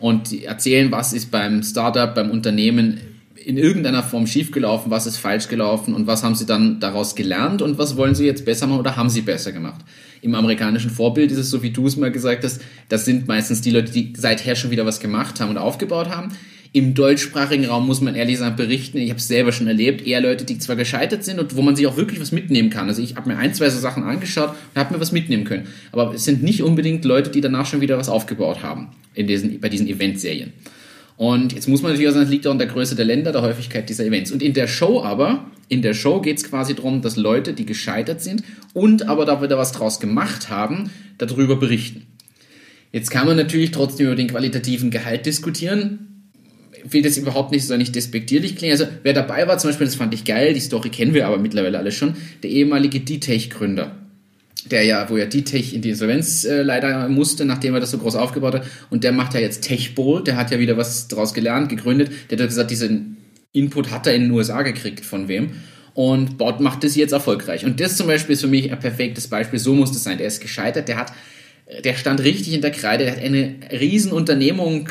Und 0.00 0.32
erzählen, 0.42 0.90
was 0.90 1.12
ist 1.12 1.30
beim 1.30 1.62
Startup, 1.62 2.14
beim 2.14 2.30
Unternehmen 2.30 3.00
in 3.44 3.56
irgendeiner 3.56 4.02
Form 4.02 4.26
schiefgelaufen, 4.26 4.90
was 4.90 5.06
ist 5.06 5.16
falsch 5.16 5.48
gelaufen 5.48 5.94
und 5.94 6.06
was 6.06 6.22
haben 6.22 6.34
sie 6.34 6.46
dann 6.46 6.80
daraus 6.80 7.14
gelernt 7.14 7.62
und 7.62 7.78
was 7.78 7.96
wollen 7.96 8.14
sie 8.14 8.26
jetzt 8.26 8.44
besser 8.44 8.66
machen 8.66 8.80
oder 8.80 8.96
haben 8.96 9.08
sie 9.08 9.22
besser 9.22 9.52
gemacht. 9.52 9.84
Im 10.22 10.34
amerikanischen 10.34 10.90
Vorbild 10.90 11.30
ist 11.32 11.38
es 11.38 11.50
so, 11.50 11.62
wie 11.62 11.70
du 11.70 11.86
es 11.86 11.96
mal 11.96 12.12
gesagt 12.12 12.44
hast, 12.44 12.60
das 12.88 13.04
sind 13.04 13.28
meistens 13.28 13.62
die 13.62 13.70
Leute, 13.70 13.92
die 13.92 14.12
seither 14.16 14.56
schon 14.56 14.70
wieder 14.70 14.84
was 14.84 15.00
gemacht 15.00 15.40
haben 15.40 15.50
und 15.50 15.58
aufgebaut 15.58 16.10
haben. 16.10 16.28
Im 16.72 16.94
deutschsprachigen 16.94 17.64
Raum 17.64 17.86
muss 17.86 18.00
man 18.00 18.14
ehrlich 18.14 18.38
sagen 18.38 18.54
berichten, 18.54 18.98
ich 18.98 19.10
habe 19.10 19.18
es 19.18 19.26
selber 19.26 19.50
schon 19.50 19.66
erlebt, 19.66 20.06
eher 20.06 20.20
Leute, 20.20 20.44
die 20.44 20.58
zwar 20.58 20.76
gescheitert 20.76 21.24
sind 21.24 21.40
und 21.40 21.56
wo 21.56 21.62
man 21.62 21.74
sich 21.74 21.88
auch 21.88 21.96
wirklich 21.96 22.20
was 22.20 22.30
mitnehmen 22.30 22.70
kann. 22.70 22.86
Also 22.88 23.02
ich 23.02 23.16
habe 23.16 23.28
mir 23.28 23.38
ein, 23.38 23.52
zwei 23.54 23.68
so 23.70 23.80
Sachen 23.80 24.04
angeschaut 24.04 24.50
und 24.50 24.80
habe 24.80 24.94
mir 24.94 25.00
was 25.00 25.10
mitnehmen 25.10 25.42
können. 25.42 25.66
Aber 25.90 26.14
es 26.14 26.24
sind 26.24 26.44
nicht 26.44 26.62
unbedingt 26.62 27.04
Leute, 27.04 27.30
die 27.30 27.40
danach 27.40 27.66
schon 27.66 27.80
wieder 27.80 27.98
was 27.98 28.08
aufgebaut 28.08 28.62
haben 28.62 28.88
in 29.14 29.26
diesen, 29.26 29.58
bei 29.58 29.68
diesen 29.68 29.88
Eventserien. 29.88 30.52
Und 31.16 31.52
jetzt 31.52 31.68
muss 31.68 31.82
man 31.82 31.90
natürlich 31.90 32.08
auch 32.08 32.14
sagen, 32.14 32.24
es 32.24 32.30
liegt 32.30 32.46
auch 32.46 32.52
an 32.52 32.58
der 32.58 32.68
Größe 32.68 32.94
der 32.94 33.04
Länder, 33.04 33.32
der 33.32 33.42
Häufigkeit 33.42 33.88
dieser 33.88 34.06
Events. 34.06 34.30
Und 34.30 34.40
in 34.40 34.54
der 34.54 34.68
Show 34.68 35.02
aber, 35.02 35.50
in 35.68 35.82
der 35.82 35.92
Show 35.92 36.20
geht 36.20 36.38
es 36.38 36.44
quasi 36.44 36.74
darum, 36.74 37.02
dass 37.02 37.16
Leute, 37.16 37.52
die 37.52 37.66
gescheitert 37.66 38.22
sind 38.22 38.44
und 38.74 39.08
aber 39.08 39.24
da 39.24 39.42
wieder 39.42 39.58
was 39.58 39.72
draus 39.72 39.98
gemacht 39.98 40.50
haben, 40.50 40.90
darüber 41.18 41.56
berichten. 41.56 42.06
Jetzt 42.92 43.10
kann 43.10 43.26
man 43.26 43.36
natürlich 43.36 43.72
trotzdem 43.72 44.06
über 44.06 44.16
den 44.16 44.28
qualitativen 44.28 44.90
Gehalt 44.90 45.26
diskutieren. 45.26 46.09
Will 46.88 47.02
das 47.02 47.16
überhaupt 47.16 47.52
nicht 47.52 47.66
so 47.66 47.76
nicht 47.76 47.94
despektierlich 47.94 48.56
klingen. 48.56 48.72
Also 48.72 48.86
wer 49.02 49.12
dabei 49.12 49.46
war, 49.46 49.58
zum 49.58 49.70
Beispiel, 49.70 49.86
das 49.86 49.96
fand 49.96 50.14
ich 50.14 50.24
geil, 50.24 50.54
die 50.54 50.60
Story 50.60 50.88
kennen 50.88 51.14
wir 51.14 51.26
aber 51.26 51.38
mittlerweile 51.38 51.78
alle 51.78 51.92
schon, 51.92 52.14
der 52.42 52.50
ehemalige 52.50 53.00
D-Tech-Gründer 53.00 53.96
der 54.66 54.84
ja, 54.84 55.08
wo 55.08 55.16
ja 55.16 55.26
die 55.26 55.44
Tech 55.44 55.74
in 55.74 55.82
die 55.82 55.90
Insolvenz 55.90 56.44
äh, 56.44 56.62
leider 56.62 57.08
musste, 57.08 57.44
nachdem 57.44 57.74
er 57.74 57.80
das 57.80 57.90
so 57.90 57.98
groß 57.98 58.16
aufgebaut 58.16 58.54
hat. 58.54 58.66
Und 58.90 59.04
der 59.04 59.12
macht 59.12 59.34
ja 59.34 59.40
jetzt 59.40 59.62
Techbowl, 59.62 60.22
der 60.22 60.36
hat 60.36 60.50
ja 60.50 60.58
wieder 60.58 60.76
was 60.76 61.08
daraus 61.08 61.32
gelernt, 61.34 61.68
gegründet. 61.68 62.10
Der 62.30 62.38
hat 62.38 62.48
gesagt, 62.48 62.70
diesen 62.70 63.16
Input 63.52 63.90
hat 63.90 64.06
er 64.06 64.14
in 64.14 64.22
den 64.22 64.30
USA 64.30 64.62
gekriegt, 64.62 65.04
von 65.04 65.28
wem. 65.28 65.50
Und 65.94 66.38
baut, 66.38 66.60
macht 66.60 66.84
das 66.84 66.94
jetzt 66.94 67.12
erfolgreich. 67.12 67.64
Und 67.64 67.80
das 67.80 67.96
zum 67.96 68.06
Beispiel 68.06 68.34
ist 68.34 68.42
für 68.42 68.46
mich 68.46 68.70
ein 68.70 68.78
perfektes 68.78 69.28
Beispiel. 69.28 69.58
So 69.58 69.74
muss 69.74 69.92
das 69.92 70.04
sein. 70.04 70.18
Der 70.18 70.26
ist 70.26 70.40
gescheitert, 70.40 70.88
der 70.88 70.96
hat, 70.96 71.12
der 71.84 71.94
stand 71.94 72.22
richtig 72.22 72.52
in 72.52 72.60
der 72.60 72.70
Kreide, 72.70 73.04
der 73.04 73.16
hat 73.16 73.22
eine 73.22 73.56
Riesenunternehmung, 73.72 74.88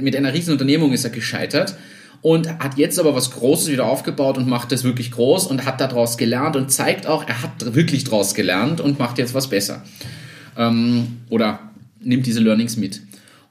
mit 0.00 0.16
einer 0.16 0.32
Riesenunternehmung 0.32 0.92
ist 0.92 1.04
er 1.04 1.10
gescheitert 1.10 1.76
und 2.22 2.48
hat 2.58 2.78
jetzt 2.78 2.98
aber 2.98 3.14
was 3.14 3.30
Großes 3.32 3.70
wieder 3.70 3.86
aufgebaut 3.86 4.38
und 4.38 4.48
macht 4.48 4.72
das 4.72 4.82
wirklich 4.82 5.10
groß 5.10 5.46
und 5.46 5.66
hat 5.66 5.80
daraus 5.80 6.16
gelernt 6.16 6.56
und 6.56 6.70
zeigt 6.70 7.06
auch, 7.06 7.26
er 7.28 7.42
hat 7.42 7.74
wirklich 7.74 8.04
daraus 8.04 8.34
gelernt 8.34 8.80
und 8.80 8.98
macht 8.98 9.18
jetzt 9.18 9.34
was 9.34 9.48
besser. 9.48 9.82
Ähm, 10.56 11.18
oder 11.28 11.58
nimmt 12.00 12.26
diese 12.26 12.40
Learnings 12.40 12.76
mit. 12.76 13.02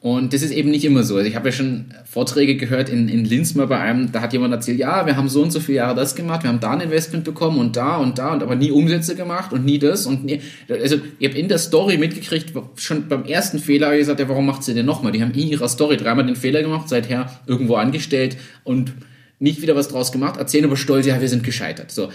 Und 0.03 0.33
das 0.33 0.41
ist 0.41 0.51
eben 0.51 0.69
nicht 0.69 0.83
immer 0.83 1.03
so. 1.03 1.15
Also 1.15 1.29
ich 1.29 1.35
habe 1.37 1.47
ja 1.47 1.53
schon 1.53 1.85
Vorträge 2.03 2.57
gehört 2.57 2.89
in, 2.89 3.07
in 3.07 3.23
Linz 3.23 3.55
mal 3.55 3.67
bei 3.67 3.79
einem, 3.79 4.11
da 4.11 4.19
hat 4.19 4.33
jemand 4.33 4.53
erzählt, 4.53 4.77
ja, 4.77 5.05
wir 5.05 5.15
haben 5.15 5.29
so 5.29 5.41
und 5.41 5.51
so 5.51 5.61
viele 5.61 5.77
Jahre 5.77 5.95
das 5.95 6.13
gemacht, 6.13 6.43
wir 6.43 6.49
haben 6.49 6.59
da 6.59 6.71
ein 6.71 6.81
Investment 6.81 7.23
bekommen 7.23 7.57
und 7.57 7.77
da 7.77 7.95
und 7.95 8.17
da 8.17 8.33
und 8.33 8.43
aber 8.43 8.57
nie 8.57 8.69
Umsätze 8.69 9.15
gemacht 9.15 9.53
und 9.53 9.63
nie 9.63 9.79
das 9.79 10.05
und 10.05 10.25
nie. 10.25 10.41
Also 10.67 10.97
ich 11.19 11.29
habe 11.29 11.39
in 11.39 11.47
der 11.47 11.57
Story 11.57 11.97
mitgekriegt, 11.97 12.51
schon 12.75 13.07
beim 13.07 13.23
ersten 13.23 13.59
Fehler 13.59 13.85
habe 13.85 13.95
ich 13.95 14.01
gesagt, 14.01 14.19
ja, 14.19 14.27
warum 14.27 14.45
macht 14.45 14.65
sie 14.65 14.73
denn 14.73 14.85
nochmal? 14.85 15.13
Die 15.13 15.21
haben 15.21 15.31
in 15.31 15.47
ihrer 15.47 15.69
Story 15.69 15.95
dreimal 15.95 16.25
den 16.25 16.35
Fehler 16.35 16.63
gemacht, 16.63 16.89
seither 16.89 17.39
irgendwo 17.47 17.75
angestellt 17.75 18.35
und 18.65 18.91
nicht 19.39 19.61
wieder 19.61 19.77
was 19.77 19.87
draus 19.87 20.11
gemacht, 20.11 20.35
erzählen 20.35 20.65
aber 20.65 20.75
stolz, 20.75 21.05
ja, 21.05 21.21
wir 21.21 21.29
sind 21.29 21.45
gescheitert. 21.45 21.91
So. 21.91 22.09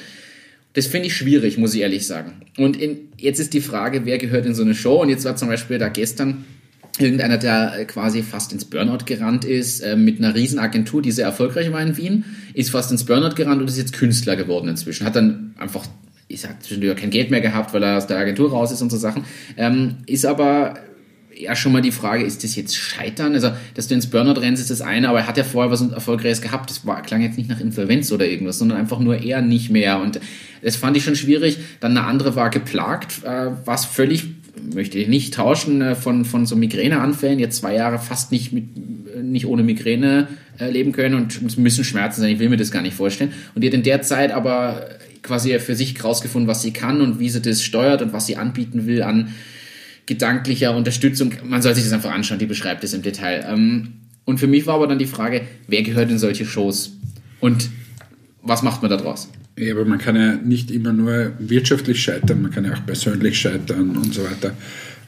Das 0.75 0.87
finde 0.87 1.07
ich 1.07 1.17
schwierig, 1.17 1.57
muss 1.57 1.73
ich 1.73 1.81
ehrlich 1.81 2.07
sagen. 2.07 2.43
Und 2.59 2.77
in, 2.77 3.09
jetzt 3.17 3.41
ist 3.41 3.55
die 3.55 3.63
Frage, 3.63 4.05
wer 4.05 4.19
gehört 4.19 4.45
in 4.45 4.55
so 4.55 4.63
eine 4.63 4.75
Show? 4.75 5.01
Und 5.01 5.09
jetzt 5.09 5.25
war 5.25 5.37
zum 5.37 5.49
Beispiel 5.49 5.79
da 5.79 5.89
gestern 5.89 6.45
irgendeiner, 7.01 7.39
der 7.39 7.85
quasi 7.87 8.23
fast 8.23 8.53
ins 8.53 8.65
Burnout 8.65 9.05
gerannt 9.05 9.45
ist, 9.45 9.81
äh, 9.81 9.97
mit 9.97 10.19
einer 10.19 10.35
Riesenagentur, 10.35 11.03
die 11.03 11.13
sehr 11.13 11.27
erfolgreich 11.27 11.73
war 11.73 11.83
in 11.83 11.97
Wien, 11.97 12.25
ist 12.55 12.71
fast 12.71 12.91
ins 12.91 13.05
Burnout 13.05 13.35
gerannt 13.35 13.61
und 13.61 13.69
ist 13.69 13.79
jetzt 13.79 13.93
Künstler 13.93 14.37
geworden 14.37 14.69
inzwischen. 14.69 15.07
Hat 15.07 15.17
dann 15.17 15.55
einfach, 15.59 15.85
ich 16.29 16.41
sag 16.41 16.63
zwischendurch 16.63 16.97
kein 16.97 17.11
Geld 17.11 17.31
mehr 17.31 17.41
gehabt, 17.41 17.73
weil 17.75 17.83
er 17.83 17.97
aus 17.97 18.07
der 18.07 18.19
Agentur 18.19 18.51
raus 18.51 18.73
ist 18.73 18.83
und 18.83 18.91
so 18.91 18.97
Sachen. 18.97 19.25
Ähm, 19.57 19.99
ist 20.07 20.27
aber 20.27 20.75
ja 21.39 21.55
schon 21.55 21.73
mal 21.73 21.83
die 21.83 21.93
Frage, 21.93 22.25
ist 22.25 22.45
das 22.45 22.57
jetzt 22.57 22.77
Scheitern? 22.77 23.35
Also, 23.35 23.53
dass 23.75 23.89
du 23.89 23.95
ins 23.95 24.09
Burnout 24.09 24.41
rennst, 24.41 24.63
ist 24.63 24.71
das 24.71 24.81
eine, 24.81 25.09
aber 25.09 25.21
er 25.21 25.27
hat 25.27 25.37
ja 25.37 25.45
vorher 25.45 25.71
was 25.71 25.81
Erfolgreiches 25.81 26.43
gehabt. 26.43 26.71
Das 26.71 26.85
war, 26.87 27.03
klang 27.03 27.23
jetzt 27.23 27.39
nicht 27.39 27.49
nach 27.49 27.61
Insolvenz 27.61 28.11
oder 28.13 28.27
irgendwas, 28.27 28.59
sondern 28.59 28.79
einfach 28.79 28.99
nur 28.99 29.23
eher 29.23 29.41
nicht 29.41 29.71
mehr. 29.71 30.01
Und 30.01 30.21
das 30.63 30.77
fand 30.77 30.97
ich 30.97 31.05
schon 31.05 31.17
schwierig. 31.17 31.59
Dann 31.81 31.97
eine 31.97 32.07
andere 32.07 32.37
war 32.37 32.51
geplagt, 32.51 33.25
äh, 33.25 33.51
was 33.65 33.85
völlig 33.85 34.38
möchte 34.75 34.99
ich 34.99 35.09
nicht 35.09 35.35
tauschen 35.35 35.83
äh, 35.83 35.95
von, 35.95 36.25
von 36.25 36.47
so 36.47 36.57
Migräneanfällen, 36.57 37.39
jetzt 37.39 37.59
zwei 37.59 37.75
Jahre 37.75 37.99
fast 37.99 38.33
nicht, 38.33 38.53
mit, 38.53 39.23
nicht 39.23 39.47
ohne 39.47 39.63
Migräne 39.63 40.29
äh, 40.59 40.71
leben 40.71 40.93
können 40.93 41.15
und 41.15 41.41
es 41.43 41.57
müssen 41.57 41.85
Schmerzen 41.85 42.21
sein, 42.21 42.31
ich 42.31 42.39
will 42.39 42.49
mir 42.49 42.57
das 42.57 42.71
gar 42.71 42.83
nicht 42.83 42.95
vorstellen. 42.95 43.33
Und 43.55 43.63
die 43.63 43.69
hat 43.69 43.75
in 43.75 43.83
der 43.83 44.03
Zeit 44.03 44.33
aber 44.33 44.89
quasi 45.23 45.59
für 45.59 45.75
sich 45.75 45.97
herausgefunden, 45.97 46.49
was 46.49 46.63
sie 46.63 46.73
kann 46.73 47.01
und 47.01 47.19
wie 47.19 47.29
sie 47.29 47.41
das 47.41 47.63
steuert 47.63 48.03
und 48.03 48.13
was 48.13 48.27
sie 48.27 48.37
anbieten 48.37 48.87
will 48.87 49.03
an 49.03 49.35
gedanklicher 50.07 50.75
Unterstützung. 50.75 51.35
Man 51.45 51.61
soll 51.61 51.75
sich 51.75 51.85
das 51.85 51.93
einfach 51.93 52.13
anschauen, 52.13 52.39
die 52.39 52.47
beschreibt 52.47 52.83
es 52.83 52.95
im 52.95 53.03
Detail. 53.03 53.47
Ähm, 53.49 53.93
und 54.25 54.39
für 54.39 54.47
mich 54.47 54.67
war 54.67 54.75
aber 54.75 54.87
dann 54.87 54.99
die 54.99 55.07
Frage, 55.07 55.43
wer 55.69 55.83
gehört 55.83 56.11
in 56.11 56.19
solche 56.19 56.47
Shows 56.47 56.93
und 57.41 57.71
was 58.43 58.63
macht 58.63 58.83
man 58.83 58.91
da 58.91 58.97
draus? 58.97 59.29
Ja, 59.59 59.75
aber 59.75 59.85
man 59.85 59.99
kann 59.99 60.15
ja 60.15 60.37
nicht 60.37 60.71
immer 60.71 60.93
nur 60.93 61.33
wirtschaftlich 61.39 62.01
scheitern, 62.01 62.43
man 62.43 62.51
kann 62.53 62.65
ja 62.65 62.75
auch 62.75 62.87
persönlich 62.87 63.41
scheitern 63.41 63.97
und 63.97 64.15
so 64.15 64.25
weiter. 64.25 64.53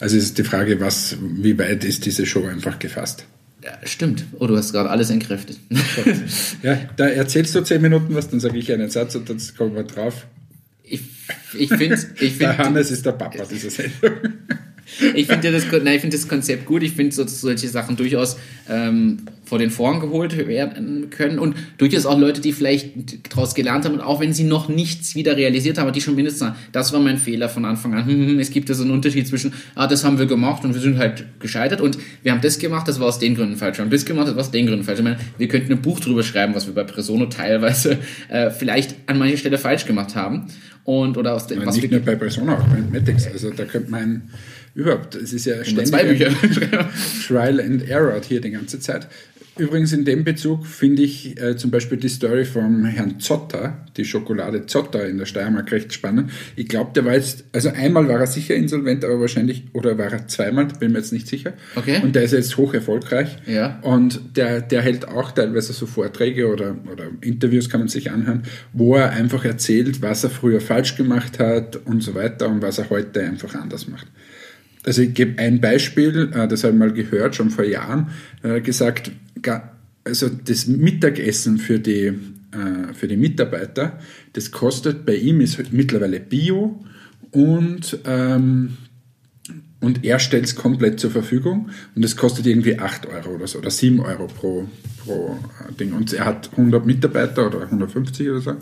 Also 0.00 0.16
ist 0.16 0.38
die 0.38 0.44
Frage, 0.44 0.80
was, 0.80 1.16
wie 1.20 1.56
weit 1.58 1.84
ist 1.84 2.04
diese 2.06 2.26
Show 2.26 2.44
einfach 2.46 2.78
gefasst? 2.78 3.26
Ja, 3.62 3.72
stimmt. 3.84 4.24
Oh, 4.38 4.46
du 4.46 4.56
hast 4.56 4.72
gerade 4.72 4.90
alles 4.90 5.10
entkräftet. 5.10 5.58
ja, 6.62 6.78
da 6.96 7.06
erzählst 7.06 7.54
du 7.54 7.60
zehn 7.60 7.82
Minuten 7.82 8.14
was, 8.14 8.30
dann 8.30 8.40
sage 8.40 8.58
ich 8.58 8.72
einen 8.72 8.90
Satz 8.90 9.14
und 9.14 9.28
dann 9.28 9.38
kommen 9.56 9.76
wir 9.76 9.84
drauf. 9.84 10.26
Ich, 10.82 11.02
ich 11.56 11.68
finde. 11.68 11.98
Ich 12.14 12.32
find, 12.32 12.40
der 12.40 12.58
Hannes 12.58 12.90
ist 12.90 13.04
der 13.06 13.12
Papa 13.12 13.44
dieser 13.44 13.70
Sendung. 13.70 14.12
Ich 15.14 15.26
finde 15.26 15.52
das, 15.52 15.64
find 15.64 16.12
das 16.12 16.28
Konzept 16.28 16.66
gut. 16.66 16.82
Ich 16.82 16.92
finde 16.92 17.14
so, 17.14 17.26
solche 17.26 17.68
Sachen 17.68 17.96
durchaus 17.96 18.36
ähm, 18.68 19.18
vor 19.50 19.58
den 19.58 19.70
Vorhang 19.70 19.98
geholt 19.98 20.46
werden 20.46 21.10
können 21.10 21.40
und 21.40 21.56
durchaus 21.76 22.06
auch 22.06 22.16
Leute, 22.16 22.40
die 22.40 22.52
vielleicht 22.52 23.34
daraus 23.34 23.56
gelernt 23.56 23.84
haben 23.84 23.94
und 23.94 24.00
auch 24.00 24.20
wenn 24.20 24.32
sie 24.32 24.44
noch 24.44 24.68
nichts 24.68 25.16
wieder 25.16 25.36
realisiert 25.36 25.76
haben, 25.76 25.92
die 25.92 26.00
schon 26.00 26.14
mindestens 26.14 26.38
sagen, 26.40 26.56
das 26.70 26.92
war 26.92 27.00
mein 27.00 27.18
Fehler 27.18 27.48
von 27.48 27.64
Anfang 27.64 27.94
an. 27.94 28.06
Hm, 28.06 28.38
es 28.40 28.52
gibt 28.52 28.70
da 28.70 28.74
so 28.74 28.84
einen 28.84 28.92
Unterschied 28.92 29.26
zwischen, 29.26 29.52
ah, 29.74 29.88
das 29.88 30.04
haben 30.04 30.20
wir 30.20 30.26
gemacht 30.26 30.64
und 30.64 30.72
wir 30.72 30.80
sind 30.80 30.98
halt 30.98 31.24
gescheitert 31.40 31.80
und 31.80 31.98
wir 32.22 32.30
haben 32.30 32.40
das 32.40 32.60
gemacht, 32.60 32.86
das 32.86 33.00
war 33.00 33.08
aus 33.08 33.18
den 33.18 33.34
Gründen 33.34 33.56
falsch. 33.56 33.78
Wir 33.78 33.84
haben 33.84 33.90
das 33.90 34.04
gemacht, 34.04 34.28
das 34.28 34.36
war 34.36 34.42
aus 34.42 34.52
den 34.52 34.66
Gründen 34.66 34.84
falsch. 34.84 35.00
Ich 35.00 35.04
meine, 35.04 35.18
wir 35.36 35.48
könnten 35.48 35.72
ein 35.72 35.82
Buch 35.82 35.98
drüber 35.98 36.22
schreiben, 36.22 36.54
was 36.54 36.68
wir 36.68 36.74
bei 36.74 36.84
Presono 36.84 37.26
teilweise 37.26 37.98
äh, 38.28 38.50
vielleicht 38.50 38.94
an 39.06 39.18
mancher 39.18 39.36
Stelle 39.36 39.58
falsch 39.58 39.84
gemacht 39.84 40.14
haben. 40.14 40.46
Und, 40.84 41.18
oder 41.18 41.34
aus 41.34 41.46
dem, 41.46 41.64
was 41.66 41.76
nicht 41.76 41.90
nur 41.90 42.00
bei 42.00 42.14
Persona, 42.14 42.56
auch 42.56 42.66
bei 42.66 42.80
Metics. 42.80 43.26
Also 43.26 43.50
da 43.50 43.64
könnte 43.64 43.90
man 43.90 44.22
überhaupt, 44.74 45.14
es 45.14 45.32
ist 45.32 45.46
ja 45.46 45.62
ständig 45.64 45.88
zwei 45.88 46.04
Bücher. 46.04 46.30
Trial 47.26 47.60
and 47.60 47.88
Error 47.88 48.20
hier 48.26 48.40
die 48.40 48.50
ganze 48.50 48.80
Zeit. 48.80 49.08
Übrigens 49.60 49.92
in 49.92 50.06
dem 50.06 50.24
Bezug 50.24 50.66
finde 50.66 51.02
ich 51.02 51.38
äh, 51.40 51.54
zum 51.54 51.70
Beispiel 51.70 51.98
die 51.98 52.08
Story 52.08 52.46
vom 52.46 52.84
Herrn 52.86 53.20
Zotter, 53.20 53.84
die 53.96 54.06
Schokolade 54.06 54.64
Zotter 54.64 55.06
in 55.06 55.18
der 55.18 55.26
Steiermark 55.26 55.70
recht 55.70 55.92
spannend. 55.92 56.30
Ich 56.56 56.66
glaube, 56.68 56.92
der 56.94 57.04
war 57.04 57.14
jetzt, 57.14 57.44
also 57.52 57.68
einmal 57.68 58.08
war 58.08 58.20
er 58.20 58.26
sicher 58.26 58.54
insolvent, 58.54 59.04
aber 59.04 59.20
wahrscheinlich, 59.20 59.64
oder 59.74 59.98
war 59.98 60.10
er 60.12 60.28
zweimal, 60.28 60.68
bin 60.78 60.92
mir 60.92 60.98
jetzt 60.98 61.12
nicht 61.12 61.28
sicher. 61.28 61.52
Okay. 61.76 62.00
Und 62.02 62.16
der 62.16 62.22
ist 62.22 62.32
jetzt 62.32 62.56
hoch 62.56 62.72
erfolgreich. 62.72 63.36
Ja. 63.46 63.80
Und 63.82 64.36
der, 64.36 64.62
der 64.62 64.80
hält 64.80 65.08
auch 65.08 65.32
teilweise 65.32 65.74
so 65.74 65.86
Vorträge 65.86 66.46
oder, 66.46 66.76
oder 66.90 67.08
Interviews 67.20 67.68
kann 67.68 67.80
man 67.80 67.88
sich 67.88 68.10
anhören, 68.10 68.44
wo 68.72 68.96
er 68.96 69.10
einfach 69.10 69.44
erzählt, 69.44 70.00
was 70.00 70.24
er 70.24 70.30
früher 70.30 70.62
falsch 70.62 70.96
gemacht 70.96 71.38
hat 71.38 71.76
und 71.84 72.02
so 72.02 72.14
weiter 72.14 72.48
und 72.48 72.62
was 72.62 72.78
er 72.78 72.88
heute 72.88 73.20
einfach 73.22 73.54
anders 73.54 73.88
macht. 73.88 74.06
Also 74.84 75.02
ich 75.02 75.14
gebe 75.14 75.38
ein 75.38 75.60
Beispiel, 75.60 76.30
äh, 76.34 76.48
das 76.48 76.64
habe 76.64 76.72
ich 76.72 76.78
mal 76.78 76.92
gehört, 76.92 77.36
schon 77.36 77.50
vor 77.50 77.64
Jahren, 77.64 78.10
äh, 78.42 78.60
gesagt, 78.60 79.12
also 80.04 80.28
das 80.28 80.66
Mittagessen 80.66 81.58
für 81.58 81.78
die, 81.78 82.06
äh, 82.06 82.94
für 82.94 83.08
die 83.08 83.16
Mitarbeiter, 83.16 83.98
das 84.32 84.50
kostet 84.50 85.04
bei 85.04 85.16
ihm 85.16 85.40
ist 85.40 85.72
mittlerweile 85.72 86.20
Bio 86.20 86.82
und, 87.30 87.98
ähm, 88.06 88.76
und 89.80 90.04
er 90.04 90.18
stellt 90.18 90.44
es 90.44 90.56
komplett 90.56 91.00
zur 91.00 91.10
Verfügung 91.10 91.70
und 91.94 92.04
es 92.04 92.16
kostet 92.16 92.46
irgendwie 92.46 92.78
8 92.78 93.06
Euro 93.06 93.34
oder 93.34 93.46
so 93.46 93.58
oder 93.58 93.70
7 93.70 94.00
Euro 94.00 94.26
pro, 94.26 94.68
pro 95.04 95.38
Ding. 95.78 95.92
Und 95.92 96.12
er 96.12 96.26
hat 96.26 96.50
100 96.52 96.84
Mitarbeiter 96.84 97.46
oder 97.46 97.62
150 97.62 98.28
oder 98.28 98.40
so. 98.40 98.56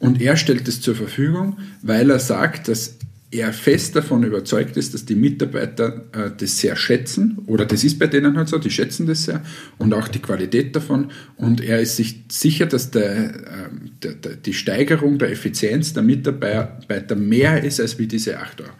Und 0.00 0.20
er 0.20 0.36
stellt 0.36 0.66
es 0.66 0.80
zur 0.80 0.96
Verfügung, 0.96 1.58
weil 1.82 2.10
er 2.10 2.18
sagt, 2.18 2.66
dass 2.66 2.98
er 3.30 3.52
fest 3.52 3.94
davon 3.94 4.22
überzeugt 4.22 4.76
ist, 4.76 4.94
dass 4.94 5.04
die 5.04 5.14
Mitarbeiter 5.14 6.04
äh, 6.12 6.30
das 6.36 6.58
sehr 6.58 6.76
schätzen, 6.76 7.38
oder 7.46 7.66
das 7.66 7.84
ist 7.84 7.98
bei 7.98 8.06
denen 8.06 8.36
halt 8.36 8.48
so, 8.48 8.58
die 8.58 8.70
schätzen 8.70 9.06
das 9.06 9.24
sehr 9.24 9.42
und 9.76 9.92
auch 9.92 10.08
die 10.08 10.20
Qualität 10.20 10.74
davon. 10.74 11.10
Und 11.36 11.60
er 11.60 11.80
ist 11.80 11.96
sich 11.96 12.24
sicher, 12.30 12.66
dass 12.66 12.90
der, 12.90 13.16
äh, 13.16 13.68
der, 14.02 14.14
der, 14.14 14.36
die 14.36 14.54
Steigerung 14.54 15.18
der 15.18 15.30
Effizienz 15.30 15.92
der 15.92 16.02
Mitarbeiter 16.02 17.16
mehr 17.16 17.62
ist 17.62 17.80
als 17.80 17.98
wie 17.98 18.06
diese 18.06 18.38
8 18.38 18.62
Euro. 18.62 18.70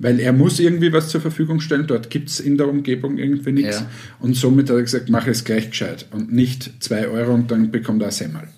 Weil 0.00 0.18
er 0.18 0.32
muss 0.32 0.58
irgendwie 0.58 0.92
was 0.92 1.08
zur 1.08 1.20
Verfügung 1.20 1.60
stellen, 1.60 1.86
dort 1.86 2.10
gibt 2.10 2.28
es 2.28 2.40
in 2.40 2.56
der 2.56 2.68
Umgebung 2.68 3.18
irgendwie 3.18 3.52
nichts. 3.52 3.80
Ja. 3.80 3.90
Und 4.18 4.34
somit 4.34 4.68
hat 4.68 4.76
er 4.76 4.82
gesagt, 4.82 5.10
mach 5.10 5.28
es 5.28 5.44
gleich 5.44 5.70
gescheit 5.70 6.06
und 6.10 6.32
nicht 6.32 6.72
2 6.82 7.06
Euro 7.06 7.34
und 7.34 7.52
dann 7.52 7.70
bekommt 7.70 8.02
er 8.02 8.08
ein 8.08 8.12
Semmel. 8.12 8.48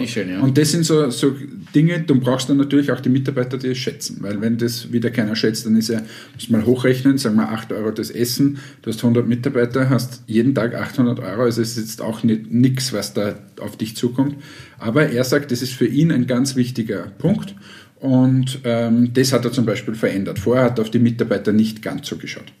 So. 0.00 0.06
Schön, 0.06 0.30
ja. 0.30 0.40
Und 0.40 0.56
das 0.58 0.70
sind 0.70 0.84
so, 0.84 1.10
so 1.10 1.34
Dinge, 1.74 2.00
du 2.00 2.18
brauchst 2.18 2.48
dann 2.48 2.56
natürlich 2.56 2.90
auch 2.90 3.00
die 3.00 3.08
Mitarbeiter, 3.08 3.58
die 3.58 3.68
es 3.68 3.78
schätzen. 3.78 4.18
Weil 4.20 4.40
wenn 4.40 4.58
das 4.58 4.92
wieder 4.92 5.10
keiner 5.10 5.36
schätzt, 5.36 5.66
dann 5.66 5.76
ist 5.76 5.88
ja, 5.88 6.02
muss 6.34 6.48
mal 6.50 6.64
hochrechnen, 6.64 7.18
sagen 7.18 7.36
wir 7.36 7.50
8 7.50 7.72
Euro 7.72 7.90
das 7.90 8.10
Essen, 8.10 8.58
du 8.82 8.90
hast 8.90 8.98
100 8.98 9.26
Mitarbeiter, 9.26 9.90
hast 9.90 10.22
jeden 10.26 10.54
Tag 10.54 10.74
800 10.74 11.20
Euro, 11.20 11.42
also 11.42 11.62
es 11.62 11.76
ist 11.76 11.78
jetzt 11.78 12.02
auch 12.02 12.22
nichts, 12.22 12.92
was 12.92 13.14
da 13.14 13.34
auf 13.60 13.76
dich 13.76 13.96
zukommt. 13.96 14.36
Aber 14.78 15.10
er 15.10 15.24
sagt, 15.24 15.50
das 15.52 15.62
ist 15.62 15.72
für 15.72 15.86
ihn 15.86 16.10
ein 16.10 16.26
ganz 16.26 16.56
wichtiger 16.56 17.02
Punkt. 17.18 17.54
Und 18.00 18.60
ähm, 18.64 19.12
das 19.14 19.32
hat 19.32 19.44
er 19.44 19.52
zum 19.52 19.64
Beispiel 19.64 19.94
verändert. 19.94 20.40
Vorher 20.40 20.64
hat 20.64 20.78
er 20.78 20.82
auf 20.82 20.90
die 20.90 20.98
Mitarbeiter 20.98 21.52
nicht 21.52 21.82
ganz 21.82 22.08
so 22.08 22.16
geschaut. 22.16 22.52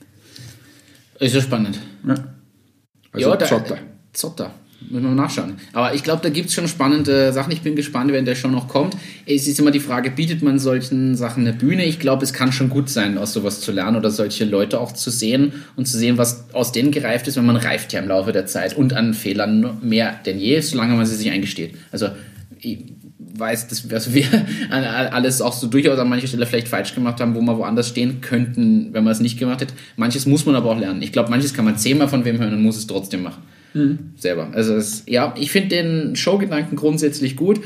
Ist 1.18 1.34
ja 1.34 1.40
spannend. 1.40 1.80
Ja. 2.06 2.14
Also 3.12 3.30
ja, 3.30 3.38
Zotter. 3.38 3.78
Zotter. 4.12 4.54
Müssen 4.90 5.04
wir 5.04 5.10
mal 5.10 5.22
nachschauen. 5.22 5.54
Aber 5.72 5.94
ich 5.94 6.02
glaube, 6.02 6.22
da 6.22 6.28
gibt 6.28 6.48
es 6.48 6.54
schon 6.54 6.68
spannende 6.68 7.32
Sachen. 7.32 7.52
Ich 7.52 7.62
bin 7.62 7.76
gespannt, 7.76 8.12
wenn 8.12 8.24
der 8.24 8.34
schon 8.34 8.52
noch 8.52 8.68
kommt. 8.68 8.96
Es 9.26 9.46
ist 9.46 9.58
immer 9.58 9.70
die 9.70 9.80
Frage, 9.80 10.10
bietet 10.10 10.42
man 10.42 10.58
solchen 10.58 11.16
Sachen 11.16 11.46
eine 11.46 11.56
Bühne? 11.56 11.84
Ich 11.84 11.98
glaube, 11.98 12.24
es 12.24 12.32
kann 12.32 12.52
schon 12.52 12.68
gut 12.68 12.88
sein, 12.90 13.18
aus 13.18 13.32
sowas 13.32 13.60
zu 13.60 13.72
lernen 13.72 13.96
oder 13.96 14.10
solche 14.10 14.44
Leute 14.44 14.80
auch 14.80 14.92
zu 14.92 15.10
sehen 15.10 15.52
und 15.76 15.86
zu 15.86 15.98
sehen, 15.98 16.18
was 16.18 16.52
aus 16.52 16.72
denen 16.72 16.90
gereift 16.90 17.28
ist, 17.28 17.36
wenn 17.36 17.46
man 17.46 17.56
reift 17.56 17.92
ja 17.92 18.00
im 18.00 18.08
Laufe 18.08 18.32
der 18.32 18.46
Zeit 18.46 18.76
und 18.76 18.92
an 18.92 19.14
Fehlern 19.14 19.78
mehr 19.82 20.18
denn 20.26 20.38
je, 20.38 20.60
solange 20.60 20.94
man 20.94 21.06
sie 21.06 21.16
sich 21.16 21.30
eingesteht. 21.30 21.74
Also 21.90 22.08
ich 22.58 22.78
weiß, 23.34 23.68
dass 23.68 24.14
wir 24.14 24.24
alles 24.70 25.40
auch 25.40 25.52
so 25.52 25.66
durchaus 25.66 25.98
an 25.98 26.08
mancher 26.08 26.26
Stelle 26.26 26.46
vielleicht 26.46 26.68
falsch 26.68 26.94
gemacht 26.94 27.20
haben, 27.20 27.34
wo 27.34 27.40
wir 27.40 27.56
woanders 27.56 27.88
stehen 27.88 28.20
könnten, 28.20 28.92
wenn 28.92 29.04
man 29.04 29.12
es 29.12 29.20
nicht 29.20 29.38
gemacht 29.38 29.60
hätte. 29.60 29.74
Manches 29.96 30.26
muss 30.26 30.46
man 30.46 30.54
aber 30.54 30.70
auch 30.70 30.78
lernen. 30.78 31.02
Ich 31.02 31.12
glaube, 31.12 31.30
manches 31.30 31.54
kann 31.54 31.64
man 31.64 31.76
zehnmal 31.76 32.08
von 32.08 32.24
wem 32.24 32.38
hören 32.38 32.52
und 32.54 32.62
muss 32.62 32.76
es 32.76 32.86
trotzdem 32.86 33.22
machen. 33.22 33.42
Mhm. 33.74 34.12
Selber. 34.16 34.50
Also 34.52 34.74
es, 34.74 35.04
ja, 35.06 35.34
ich 35.38 35.50
finde 35.50 35.68
den 35.68 36.16
Showgedanken 36.16 36.76
grundsätzlich 36.76 37.36
gut. 37.36 37.60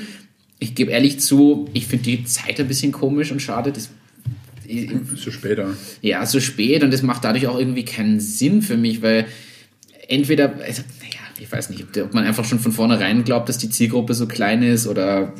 Ich 0.59 0.74
gebe 0.74 0.90
ehrlich 0.90 1.20
zu, 1.20 1.68
ich 1.72 1.86
finde 1.86 2.04
die 2.04 2.24
Zeit 2.24 2.59
ein 2.61 2.68
bisschen 2.68 2.92
komisch 2.92 3.30
und 3.30 3.40
schade. 3.40 3.72
Das, 3.72 3.90
so 5.14 5.30
spät, 5.30 5.61
ja. 6.02 6.26
so 6.26 6.40
spät 6.40 6.82
und 6.82 6.92
das 6.92 7.02
macht 7.02 7.24
dadurch 7.24 7.46
auch 7.46 7.59
irgendwie 7.59 7.84
keinen 7.84 8.18
Sinn 8.18 8.62
für 8.62 8.76
mich, 8.76 9.00
weil 9.00 9.26
entweder, 10.09 10.54
also, 10.61 10.82
naja, 11.00 11.20
ich 11.38 11.50
weiß 11.50 11.70
nicht, 11.70 11.84
ob 11.98 12.14
man 12.14 12.24
einfach 12.24 12.44
schon 12.44 12.59
von 12.59 12.72
vornherein 12.72 13.22
glaubt, 13.24 13.48
dass 13.48 13.59
die 13.59 13.70
Zielgruppe 13.70 14.14
so 14.14 14.26
klein 14.26 14.62
ist 14.62 14.86
oder 14.86 15.34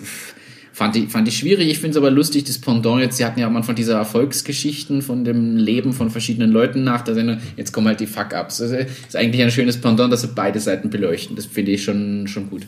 Fand 0.76 0.94
ich, 0.94 1.08
fand 1.08 1.26
ich 1.26 1.38
schwierig, 1.38 1.70
ich 1.70 1.78
finde 1.78 1.92
es 1.92 1.96
aber 1.96 2.10
lustig, 2.10 2.44
das 2.44 2.58
Pendant 2.58 3.00
jetzt, 3.00 3.16
sie 3.16 3.24
hatten 3.24 3.40
ja 3.40 3.46
am 3.46 3.56
Anfang 3.56 3.74
diese 3.74 3.94
Erfolgsgeschichten 3.94 5.00
von 5.00 5.24
dem 5.24 5.56
Leben 5.56 5.94
von 5.94 6.10
verschiedenen 6.10 6.50
Leuten 6.50 6.84
nach 6.84 7.00
der 7.00 7.14
Sendung, 7.14 7.38
jetzt 7.56 7.72
kommen 7.72 7.86
halt 7.86 7.98
die 7.98 8.06
Fuck-Ups. 8.06 8.60
Also 8.60 8.76
ist 8.76 9.16
eigentlich 9.16 9.40
ein 9.40 9.50
schönes 9.50 9.78
Pendant, 9.78 10.12
dass 10.12 10.20
sie 10.20 10.28
beide 10.34 10.60
Seiten 10.60 10.90
beleuchten. 10.90 11.34
Das 11.34 11.46
finde 11.46 11.70
ich 11.70 11.82
schon, 11.82 12.28
schon 12.28 12.50
gut. 12.50 12.66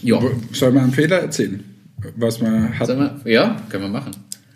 Ja. 0.00 0.22
Soll 0.52 0.72
man 0.72 0.84
einen 0.84 0.94
Fehler 0.94 1.18
erzählen, 1.18 1.62
was 2.16 2.40
man 2.40 2.78
hat? 2.78 2.88
Wir, 2.88 3.30
ja, 3.30 3.60
können 3.68 3.84
wir 3.84 3.90
machen. 3.90 4.12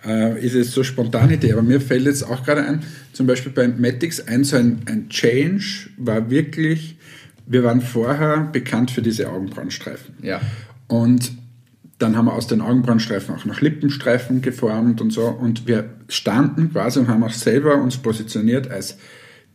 Äh, 0.07 0.43
ist 0.43 0.55
jetzt 0.55 0.73
so 0.73 0.83
spontane 0.83 1.35
Idee, 1.35 1.53
aber 1.53 1.63
mir 1.63 1.83
fällt 1.83 2.07
jetzt 2.07 2.23
auch 2.23 2.43
gerade 2.43 2.65
ein, 2.65 2.83
zum 3.13 3.27
Beispiel 3.27 3.53
bei 3.53 3.69
Matix 3.69 4.27
ein 4.29 4.45
so 4.45 4.57
ein, 4.57 4.81
ein 4.87 5.11
Change 5.11 5.91
war 5.99 6.31
wirklich, 6.31 6.97
wir 7.47 7.65
waren 7.65 7.83
vorher 7.83 8.49
bekannt 8.51 8.91
für 8.91 9.03
diese 9.03 9.29
Augenbrauenstreifen. 9.29 10.15
Ja. 10.23 10.41
Und 10.87 11.33
dann 11.99 12.17
haben 12.17 12.27
wir 12.27 12.35
aus 12.35 12.47
den 12.47 12.61
Augenbrauenstreifen 12.61 13.35
auch 13.35 13.45
noch 13.45 13.61
Lippenstreifen 13.61 14.43
geformt 14.43 15.01
und 15.01 15.13
so. 15.13 15.27
Und 15.27 15.67
wir 15.67 15.91
standen 16.09 16.73
quasi 16.73 16.99
und 17.01 17.09
haben 17.09 17.25
auch 17.25 17.33
selber 17.33 17.77
uns 17.77 17.97
positioniert 17.97 18.71
als 18.71 18.99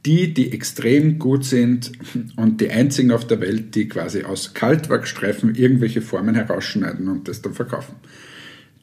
die, 0.06 0.34
die 0.34 0.52
extrem 0.52 1.20
gut 1.20 1.46
sind 1.46 1.92
und 2.36 2.60
die 2.60 2.72
einzigen 2.72 3.12
auf 3.12 3.28
der 3.28 3.40
Welt, 3.40 3.76
die 3.76 3.88
quasi 3.88 4.24
aus 4.24 4.56
Kaltwachsstreifen 4.56 5.54
irgendwelche 5.54 6.02
Formen 6.02 6.34
herausschneiden 6.34 7.08
und 7.08 7.28
das 7.28 7.44
dann 7.44 7.54
verkaufen. 7.54 7.96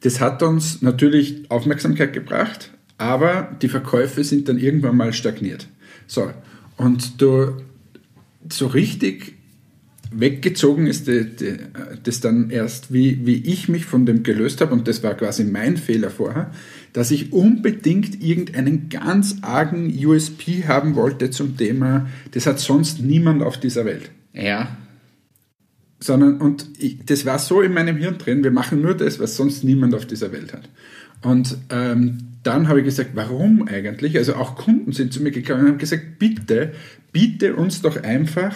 Das 0.01 0.21
hat 0.21 0.41
uns 0.41 0.81
natürlich 0.81 1.51
Aufmerksamkeit 1.51 2.13
gebracht, 2.13 2.71
aber 2.97 3.57
die 3.61 3.67
Verkäufe 3.67 4.23
sind 4.23 4.47
dann 4.47 4.57
irgendwann 4.57 4.95
mal 4.95 5.11
stagniert. 5.11 5.67
So, 6.07 6.31
und 6.77 7.21
du, 7.21 7.57
so 8.49 8.67
richtig 8.67 9.38
weggezogen 10.11 10.87
ist 10.87 11.07
die, 11.07 11.25
die, 11.25 11.57
das 12.03 12.19
dann 12.19 12.49
erst, 12.49 12.91
wie, 12.93 13.25
wie 13.25 13.35
ich 13.35 13.69
mich 13.69 13.85
von 13.85 14.05
dem 14.05 14.23
gelöst 14.23 14.61
habe, 14.61 14.73
und 14.73 14.87
das 14.87 15.03
war 15.03 15.13
quasi 15.15 15.43
mein 15.43 15.77
Fehler 15.77 16.09
vorher, 16.09 16.51
dass 16.93 17.11
ich 17.11 17.31
unbedingt 17.31 18.23
irgendeinen 18.23 18.89
ganz 18.89 19.37
argen 19.41 19.93
USP 20.05 20.65
haben 20.67 20.95
wollte 20.95 21.29
zum 21.29 21.57
Thema, 21.57 22.07
das 22.31 22.45
hat 22.45 22.59
sonst 22.59 23.01
niemand 23.01 23.43
auf 23.43 23.59
dieser 23.59 23.85
Welt. 23.85 24.09
Ja. 24.33 24.77
Sondern, 25.99 26.37
und 26.37 26.67
ich, 26.79 27.05
das 27.05 27.25
war 27.25 27.37
so 27.39 27.61
in 27.61 27.73
meinem 27.73 27.97
Hirn 27.97 28.17
drin, 28.17 28.43
wir 28.43 28.51
machen 28.51 28.81
nur 28.81 28.95
das, 28.95 29.19
was 29.19 29.35
sonst 29.35 29.63
niemand 29.63 29.93
auf 29.93 30.05
dieser 30.05 30.31
Welt 30.31 30.53
hat. 30.53 30.69
Und 31.21 31.57
ähm, 31.69 32.19
dann 32.43 32.67
habe 32.69 32.79
ich 32.79 32.85
gesagt, 32.85 33.11
warum 33.13 33.67
eigentlich? 33.67 34.17
Also 34.17 34.35
auch 34.35 34.55
Kunden 34.55 34.93
sind 34.93 35.11
zu 35.11 35.21
mir 35.21 35.31
gekommen 35.31 35.61
und 35.61 35.67
haben 35.67 35.77
gesagt, 35.77 36.17
bitte, 36.17 36.71
biete 37.11 37.55
uns 37.55 37.81
doch 37.81 38.01
einfach 38.01 38.55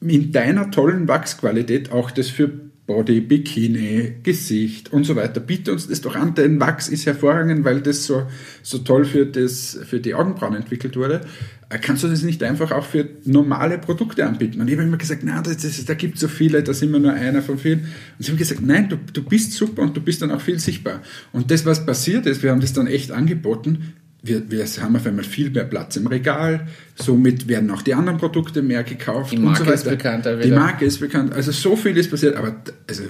in 0.00 0.32
deiner 0.32 0.70
tollen 0.70 1.08
Wachsqualität 1.08 1.92
auch 1.92 2.10
das 2.10 2.28
für 2.28 2.48
Body, 2.88 3.20
Bikini, 3.20 4.14
Gesicht 4.22 4.94
und 4.94 5.04
so 5.04 5.14
weiter. 5.14 5.40
Biete 5.40 5.72
uns 5.72 5.88
das 5.88 6.00
doch 6.00 6.16
an, 6.16 6.34
denn 6.34 6.58
Wachs 6.58 6.88
ist 6.88 7.04
hervorragend, 7.04 7.62
weil 7.62 7.82
das 7.82 8.06
so, 8.06 8.22
so 8.62 8.78
toll 8.78 9.04
für, 9.04 9.26
das, 9.26 9.78
für 9.84 10.00
die 10.00 10.14
Augenbrauen 10.14 10.54
entwickelt 10.54 10.96
wurde. 10.96 11.20
Äh, 11.68 11.78
kannst 11.80 12.02
du 12.02 12.08
das 12.08 12.22
nicht 12.22 12.42
einfach 12.42 12.72
auch 12.72 12.86
für 12.86 13.06
normale 13.24 13.76
Produkte 13.76 14.24
anbieten? 14.24 14.62
Und 14.62 14.68
ich 14.68 14.74
habe 14.74 14.84
immer 14.84 14.96
gesagt, 14.96 15.22
nein, 15.22 15.42
das, 15.42 15.58
das, 15.58 15.84
da 15.84 15.92
gibt 15.92 16.14
es 16.14 16.22
so 16.22 16.28
viele, 16.28 16.62
da 16.62 16.72
sind 16.72 16.90
wir 16.90 16.98
nur 16.98 17.12
einer 17.12 17.42
von 17.42 17.58
vielen. 17.58 17.80
Und 17.80 18.24
sie 18.24 18.30
haben 18.30 18.38
gesagt, 18.38 18.62
nein, 18.62 18.88
du, 18.88 18.96
du 18.96 19.22
bist 19.22 19.52
super 19.52 19.82
und 19.82 19.94
du 19.94 20.00
bist 20.00 20.22
dann 20.22 20.30
auch 20.30 20.40
viel 20.40 20.58
sichtbar. 20.58 21.02
Und 21.34 21.50
das, 21.50 21.66
was 21.66 21.84
passiert 21.84 22.24
ist, 22.24 22.42
wir 22.42 22.52
haben 22.52 22.62
das 22.62 22.72
dann 22.72 22.86
echt 22.86 23.12
angeboten, 23.12 23.92
wir, 24.22 24.50
wir 24.50 24.64
haben 24.64 24.96
auf 24.96 25.06
einmal 25.06 25.24
viel 25.24 25.50
mehr 25.50 25.64
Platz 25.64 25.96
im 25.96 26.06
Regal, 26.06 26.66
somit 26.96 27.46
werden 27.46 27.70
auch 27.70 27.82
die 27.82 27.94
anderen 27.94 28.18
Produkte 28.18 28.62
mehr 28.62 28.82
gekauft. 28.82 29.32
Die 29.32 29.38
Marke 29.38 29.64
so 29.64 29.70
ist 29.70 29.84
bekannter 29.84 30.36
Die 30.36 30.50
Marke 30.50 30.84
ist 30.84 30.98
bekannt. 30.98 31.32
Also 31.32 31.52
so 31.52 31.76
viel 31.76 31.96
ist 31.96 32.10
passiert, 32.10 32.36
aber 32.36 32.56
also, 32.88 33.04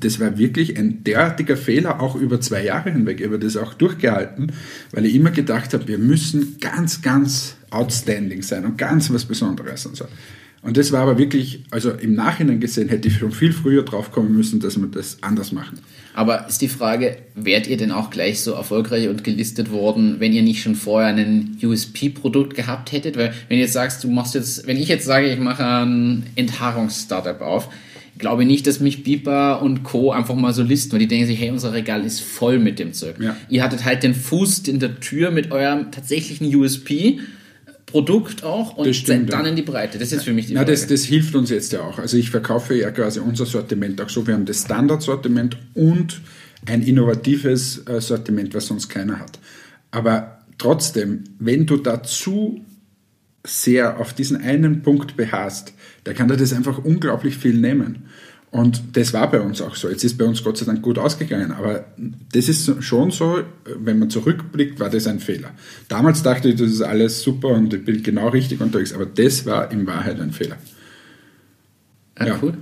das 0.00 0.18
war 0.18 0.36
wirklich 0.36 0.76
ein 0.76 1.04
derartiger 1.04 1.56
Fehler, 1.56 2.00
auch 2.00 2.16
über 2.16 2.40
zwei 2.40 2.64
Jahre 2.64 2.90
hinweg. 2.90 3.20
Ich 3.20 3.26
habe 3.26 3.38
das 3.38 3.56
auch 3.56 3.74
durchgehalten, 3.74 4.52
weil 4.90 5.06
ich 5.06 5.14
immer 5.14 5.30
gedacht 5.30 5.74
habe, 5.74 5.86
wir 5.86 5.98
müssen 5.98 6.56
ganz, 6.60 7.02
ganz 7.02 7.56
outstanding 7.70 8.42
sein 8.42 8.64
und 8.64 8.78
ganz 8.78 9.12
was 9.12 9.24
Besonderes 9.24 9.86
und 9.86 9.96
so. 9.96 10.06
Und 10.62 10.78
das 10.78 10.92
war 10.92 11.02
aber 11.02 11.18
wirklich, 11.18 11.62
also 11.70 11.90
im 11.90 12.14
Nachhinein 12.14 12.58
gesehen, 12.58 12.88
hätte 12.88 13.08
ich 13.08 13.18
schon 13.18 13.32
viel 13.32 13.52
früher 13.52 13.82
drauf 13.82 14.10
kommen 14.10 14.34
müssen, 14.34 14.60
dass 14.60 14.78
wir 14.78 14.86
das 14.86 15.18
anders 15.20 15.52
machen. 15.52 15.78
Aber 16.14 16.46
ist 16.48 16.62
die 16.62 16.68
Frage, 16.68 17.16
wärt 17.34 17.66
ihr 17.66 17.76
denn 17.76 17.90
auch 17.90 18.10
gleich 18.10 18.40
so 18.40 18.52
erfolgreich 18.52 19.08
und 19.08 19.24
gelistet 19.24 19.70
worden, 19.72 20.16
wenn 20.20 20.32
ihr 20.32 20.42
nicht 20.42 20.62
schon 20.62 20.76
vorher 20.76 21.14
ein 21.14 21.58
USP-Produkt 21.62 22.54
gehabt 22.54 22.92
hättet? 22.92 23.16
Weil 23.16 23.34
wenn 23.48 23.58
du 23.58 23.62
jetzt 23.62 23.72
sagst, 23.72 24.04
du 24.04 24.08
machst 24.08 24.34
jetzt, 24.34 24.66
wenn 24.66 24.76
ich 24.76 24.88
jetzt 24.88 25.04
sage, 25.04 25.30
ich 25.30 25.40
mache 25.40 25.64
ein 25.64 26.24
Enthaarungs-Startup 26.36 27.40
auf, 27.40 27.68
glaube 28.18 28.44
nicht, 28.44 28.66
dass 28.66 28.80
mich 28.80 29.02
Biber 29.02 29.60
und 29.60 29.82
Co. 29.82 30.12
einfach 30.12 30.34
mal 30.34 30.54
so 30.54 30.62
listen, 30.62 30.92
weil 30.92 31.00
die 31.00 31.08
denken 31.08 31.26
sich, 31.26 31.38
hey, 31.38 31.50
unser 31.50 31.72
Regal 31.72 32.04
ist 32.04 32.20
voll 32.20 32.58
mit 32.58 32.78
dem 32.78 32.92
Zeug. 32.92 33.16
Ja. 33.20 33.36
Ihr 33.48 33.62
hattet 33.62 33.84
halt 33.84 34.02
den 34.02 34.14
Fuß 34.14 34.60
in 34.60 34.78
der 34.78 35.00
Tür 35.00 35.30
mit 35.30 35.50
eurem 35.50 35.90
tatsächlichen 35.90 36.54
USP 36.54 37.18
Produkt 37.94 38.42
auch 38.42 38.76
und 38.76 38.92
stimmt, 38.92 39.32
dann 39.32 39.44
ja. 39.44 39.50
in 39.50 39.54
die 39.54 39.62
Breite. 39.62 40.00
Das 40.00 40.10
ist 40.10 40.24
für 40.24 40.32
mich 40.32 40.46
die 40.46 40.54
Na, 40.54 40.62
Frage. 40.62 40.72
das, 40.72 40.88
das 40.88 41.04
hilft 41.04 41.36
uns 41.36 41.48
jetzt 41.48 41.72
ja 41.72 41.82
auch. 41.82 42.00
Also 42.00 42.16
ich 42.16 42.28
verkaufe 42.28 42.74
ja 42.74 42.90
quasi 42.90 43.20
unser 43.20 43.46
Sortiment 43.46 44.00
auch 44.00 44.08
so. 44.08 44.26
Wir 44.26 44.34
haben 44.34 44.46
das 44.46 44.62
Standardsortiment 44.62 45.56
und 45.74 46.20
ein 46.66 46.82
innovatives 46.82 47.86
äh, 47.86 48.00
Sortiment, 48.00 48.52
was 48.52 48.66
sonst 48.66 48.88
keiner 48.88 49.20
hat. 49.20 49.38
Aber 49.92 50.40
trotzdem, 50.58 51.22
wenn 51.38 51.66
du 51.66 51.76
dazu 51.76 52.64
sehr 53.44 54.00
auf 54.00 54.12
diesen 54.12 54.38
einen 54.38 54.82
Punkt 54.82 55.16
beharrst, 55.16 55.72
der 56.04 56.14
kann 56.14 56.26
dir 56.26 56.36
das 56.36 56.52
einfach 56.52 56.78
unglaublich 56.78 57.36
viel 57.36 57.54
nehmen. 57.54 58.06
Und 58.54 58.96
das 58.96 59.12
war 59.12 59.28
bei 59.28 59.40
uns 59.40 59.60
auch 59.60 59.74
so. 59.74 59.88
Jetzt 59.88 60.04
ist 60.04 60.16
bei 60.16 60.24
uns 60.24 60.44
Gott 60.44 60.58
sei 60.58 60.64
Dank 60.64 60.80
gut 60.80 60.96
ausgegangen, 60.96 61.50
aber 61.50 61.86
das 62.32 62.48
ist 62.48 62.84
schon 62.84 63.10
so, 63.10 63.40
wenn 63.64 63.98
man 63.98 64.10
zurückblickt, 64.10 64.78
war 64.78 64.88
das 64.88 65.08
ein 65.08 65.18
Fehler. 65.18 65.50
Damals 65.88 66.22
dachte 66.22 66.50
ich, 66.50 66.54
das 66.54 66.70
ist 66.70 66.80
alles 66.80 67.20
super 67.20 67.48
und 67.48 67.74
ich 67.74 67.84
bin 67.84 68.00
genau 68.04 68.28
richtig 68.28 68.60
unterwegs, 68.60 68.92
aber 68.92 69.06
das 69.06 69.44
war 69.44 69.72
in 69.72 69.88
Wahrheit 69.88 70.20
ein 70.20 70.30
Fehler. 70.30 70.56
ah, 72.14 72.26
ja. 72.28 72.38
cool. 72.40 72.54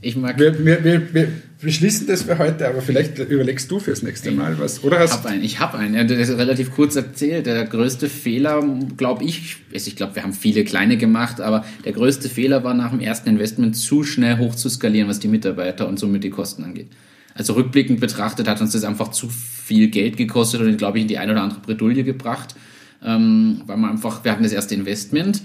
Ich 0.00 0.16
mag. 0.16 0.40
Wir, 0.40 0.58
wir, 0.64 1.14
wir, 1.14 1.28
wir 1.60 1.66
beschließen 1.66 2.06
das 2.06 2.22
für 2.22 2.38
heute, 2.38 2.68
aber 2.68 2.80
vielleicht 2.82 3.18
überlegst 3.18 3.68
du 3.68 3.80
fürs 3.80 4.02
nächste 4.02 4.30
Mal 4.30 4.60
was. 4.60 4.84
Oder 4.84 4.98
Ich 4.98 5.10
hast 5.10 5.18
habe 5.18 5.28
einen, 5.30 5.42
ich 5.42 5.58
habe 5.58 5.76
einen. 5.76 6.06
Das 6.06 6.28
ist 6.28 6.38
relativ 6.38 6.72
kurz 6.72 6.94
erzählt. 6.94 7.46
Der 7.46 7.64
größte 7.64 8.08
Fehler, 8.08 8.62
glaube 8.96 9.24
ich, 9.24 9.56
ist, 9.72 9.88
ich 9.88 9.96
glaube, 9.96 10.14
wir 10.14 10.22
haben 10.22 10.32
viele 10.32 10.62
kleine 10.62 10.96
gemacht, 10.96 11.40
aber 11.40 11.64
der 11.84 11.92
größte 11.92 12.28
Fehler 12.28 12.62
war 12.62 12.74
nach 12.74 12.90
dem 12.90 13.00
ersten 13.00 13.30
Investment 13.30 13.76
zu 13.76 14.04
schnell 14.04 14.38
hoch 14.38 14.54
zu 14.54 14.68
skalieren, 14.68 15.08
was 15.08 15.18
die 15.18 15.26
Mitarbeiter 15.26 15.88
und 15.88 15.98
somit 15.98 16.22
die 16.22 16.30
Kosten 16.30 16.62
angeht. 16.62 16.86
Also 17.34 17.54
rückblickend 17.54 17.98
betrachtet 17.98 18.46
hat 18.46 18.60
uns 18.60 18.70
das 18.70 18.84
einfach 18.84 19.08
zu 19.08 19.28
viel 19.28 19.88
Geld 19.88 20.16
gekostet 20.16 20.60
und, 20.60 20.78
glaube 20.78 20.98
ich, 20.98 21.02
in 21.02 21.08
die 21.08 21.18
eine 21.18 21.32
oder 21.32 21.42
andere 21.42 21.58
Bredouille 21.60 22.04
gebracht, 22.04 22.54
ähm, 23.04 23.62
weil 23.66 23.78
man 23.78 23.90
einfach, 23.90 24.22
wir 24.22 24.30
hatten 24.30 24.44
das 24.44 24.52
erste 24.52 24.76
Investment, 24.76 25.42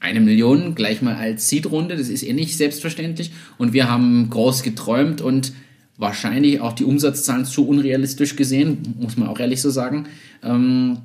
eine 0.00 0.20
Million 0.20 0.74
gleich 0.74 1.02
mal 1.02 1.14
als 1.14 1.48
Seed-Runde, 1.48 1.96
das 1.96 2.08
ist 2.08 2.22
eh 2.22 2.32
nicht 2.32 2.56
selbstverständlich. 2.56 3.32
Und 3.58 3.72
wir 3.72 3.90
haben 3.90 4.28
groß 4.30 4.62
geträumt 4.62 5.20
und 5.20 5.52
wahrscheinlich 5.96 6.60
auch 6.60 6.72
die 6.72 6.84
Umsatzzahlen 6.84 7.44
zu 7.44 7.66
unrealistisch 7.66 8.36
gesehen, 8.36 8.94
muss 9.00 9.16
man 9.16 9.28
auch 9.28 9.40
ehrlich 9.40 9.62
so 9.62 9.70
sagen, 9.70 10.06
ähm, 10.42 10.98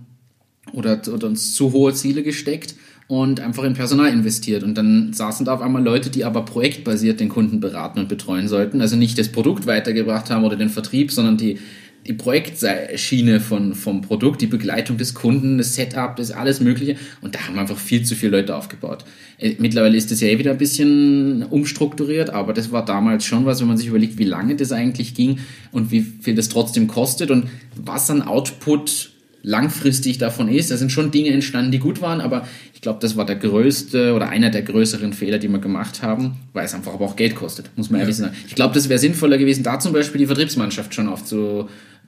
oder, 0.73 1.01
oder 1.13 1.27
uns 1.27 1.53
zu 1.53 1.71
hohe 1.71 1.93
Ziele 1.93 2.23
gesteckt 2.23 2.75
und 3.07 3.39
einfach 3.39 3.63
in 3.63 3.73
Personal 3.73 4.11
investiert. 4.11 4.63
Und 4.63 4.77
dann 4.77 5.11
saßen 5.13 5.45
da 5.45 5.53
auf 5.53 5.61
einmal 5.61 5.83
Leute, 5.83 6.09
die 6.09 6.23
aber 6.23 6.45
projektbasiert 6.45 7.19
den 7.19 7.29
Kunden 7.29 7.59
beraten 7.59 7.99
und 7.99 8.09
betreuen 8.09 8.47
sollten. 8.47 8.81
Also 8.81 8.95
nicht 8.95 9.17
das 9.17 9.29
Produkt 9.29 9.65
weitergebracht 9.65 10.29
haben 10.29 10.43
oder 10.43 10.55
den 10.55 10.69
Vertrieb, 10.69 11.11
sondern 11.11 11.37
die, 11.37 11.59
die 12.07 12.13
Projektschiene 12.13 13.39
von, 13.39 13.75
vom 13.75 14.01
Produkt, 14.01 14.41
die 14.41 14.47
Begleitung 14.47 14.97
des 14.97 15.13
Kunden, 15.13 15.57
das 15.57 15.75
Setup, 15.75 16.15
das 16.15 16.31
alles 16.31 16.59
Mögliche. 16.59 16.95
Und 17.21 17.35
da 17.35 17.47
haben 17.47 17.59
einfach 17.59 17.77
viel 17.77 18.03
zu 18.03 18.15
viele 18.15 18.37
Leute 18.37 18.55
aufgebaut. 18.55 19.05
Äh, 19.37 19.55
Mittlerweile 19.59 19.95
ist 19.95 20.11
das 20.11 20.21
ja 20.21 20.27
eh 20.27 20.39
wieder 20.39 20.51
ein 20.51 20.57
bisschen 20.57 21.43
umstrukturiert, 21.43 22.31
aber 22.31 22.53
das 22.53 22.71
war 22.71 22.83
damals 22.85 23.25
schon 23.25 23.45
was, 23.45 23.61
wenn 23.61 23.67
man 23.67 23.77
sich 23.77 23.87
überlegt, 23.87 24.17
wie 24.17 24.23
lange 24.23 24.55
das 24.55 24.71
eigentlich 24.71 25.13
ging 25.13 25.39
und 25.71 25.91
wie 25.91 26.01
viel 26.01 26.35
das 26.35 26.49
trotzdem 26.49 26.87
kostet 26.87 27.29
und 27.29 27.49
was 27.75 28.09
an 28.09 28.23
Output 28.23 29.11
langfristig 29.43 30.17
davon 30.17 30.47
ist. 30.47 30.71
Da 30.71 30.77
sind 30.77 30.91
schon 30.91 31.11
Dinge 31.11 31.29
entstanden, 31.29 31.71
die 31.71 31.79
gut 31.79 32.01
waren, 32.01 32.21
aber 32.21 32.47
ich 32.73 32.81
glaube, 32.81 32.99
das 33.01 33.15
war 33.15 33.25
der 33.25 33.35
größte 33.35 34.13
oder 34.13 34.29
einer 34.29 34.49
der 34.49 34.61
größeren 34.61 35.13
Fehler, 35.13 35.37
die 35.37 35.47
wir 35.47 35.59
gemacht 35.59 36.01
haben, 36.01 36.37
weil 36.53 36.65
es 36.65 36.73
einfach 36.73 36.93
aber 36.93 37.05
auch 37.05 37.15
Geld 37.15 37.35
kostet, 37.35 37.69
muss 37.75 37.89
man 37.89 38.01
ehrlich 38.01 38.15
sagen. 38.15 38.35
Ich 38.47 38.55
glaube, 38.55 38.73
das 38.73 38.89
wäre 38.89 38.99
sinnvoller 38.99 39.37
gewesen, 39.37 39.63
da 39.63 39.79
zum 39.79 39.93
Beispiel 39.93 40.19
die 40.19 40.27
Vertriebsmannschaft 40.27 40.93
schon 40.93 41.07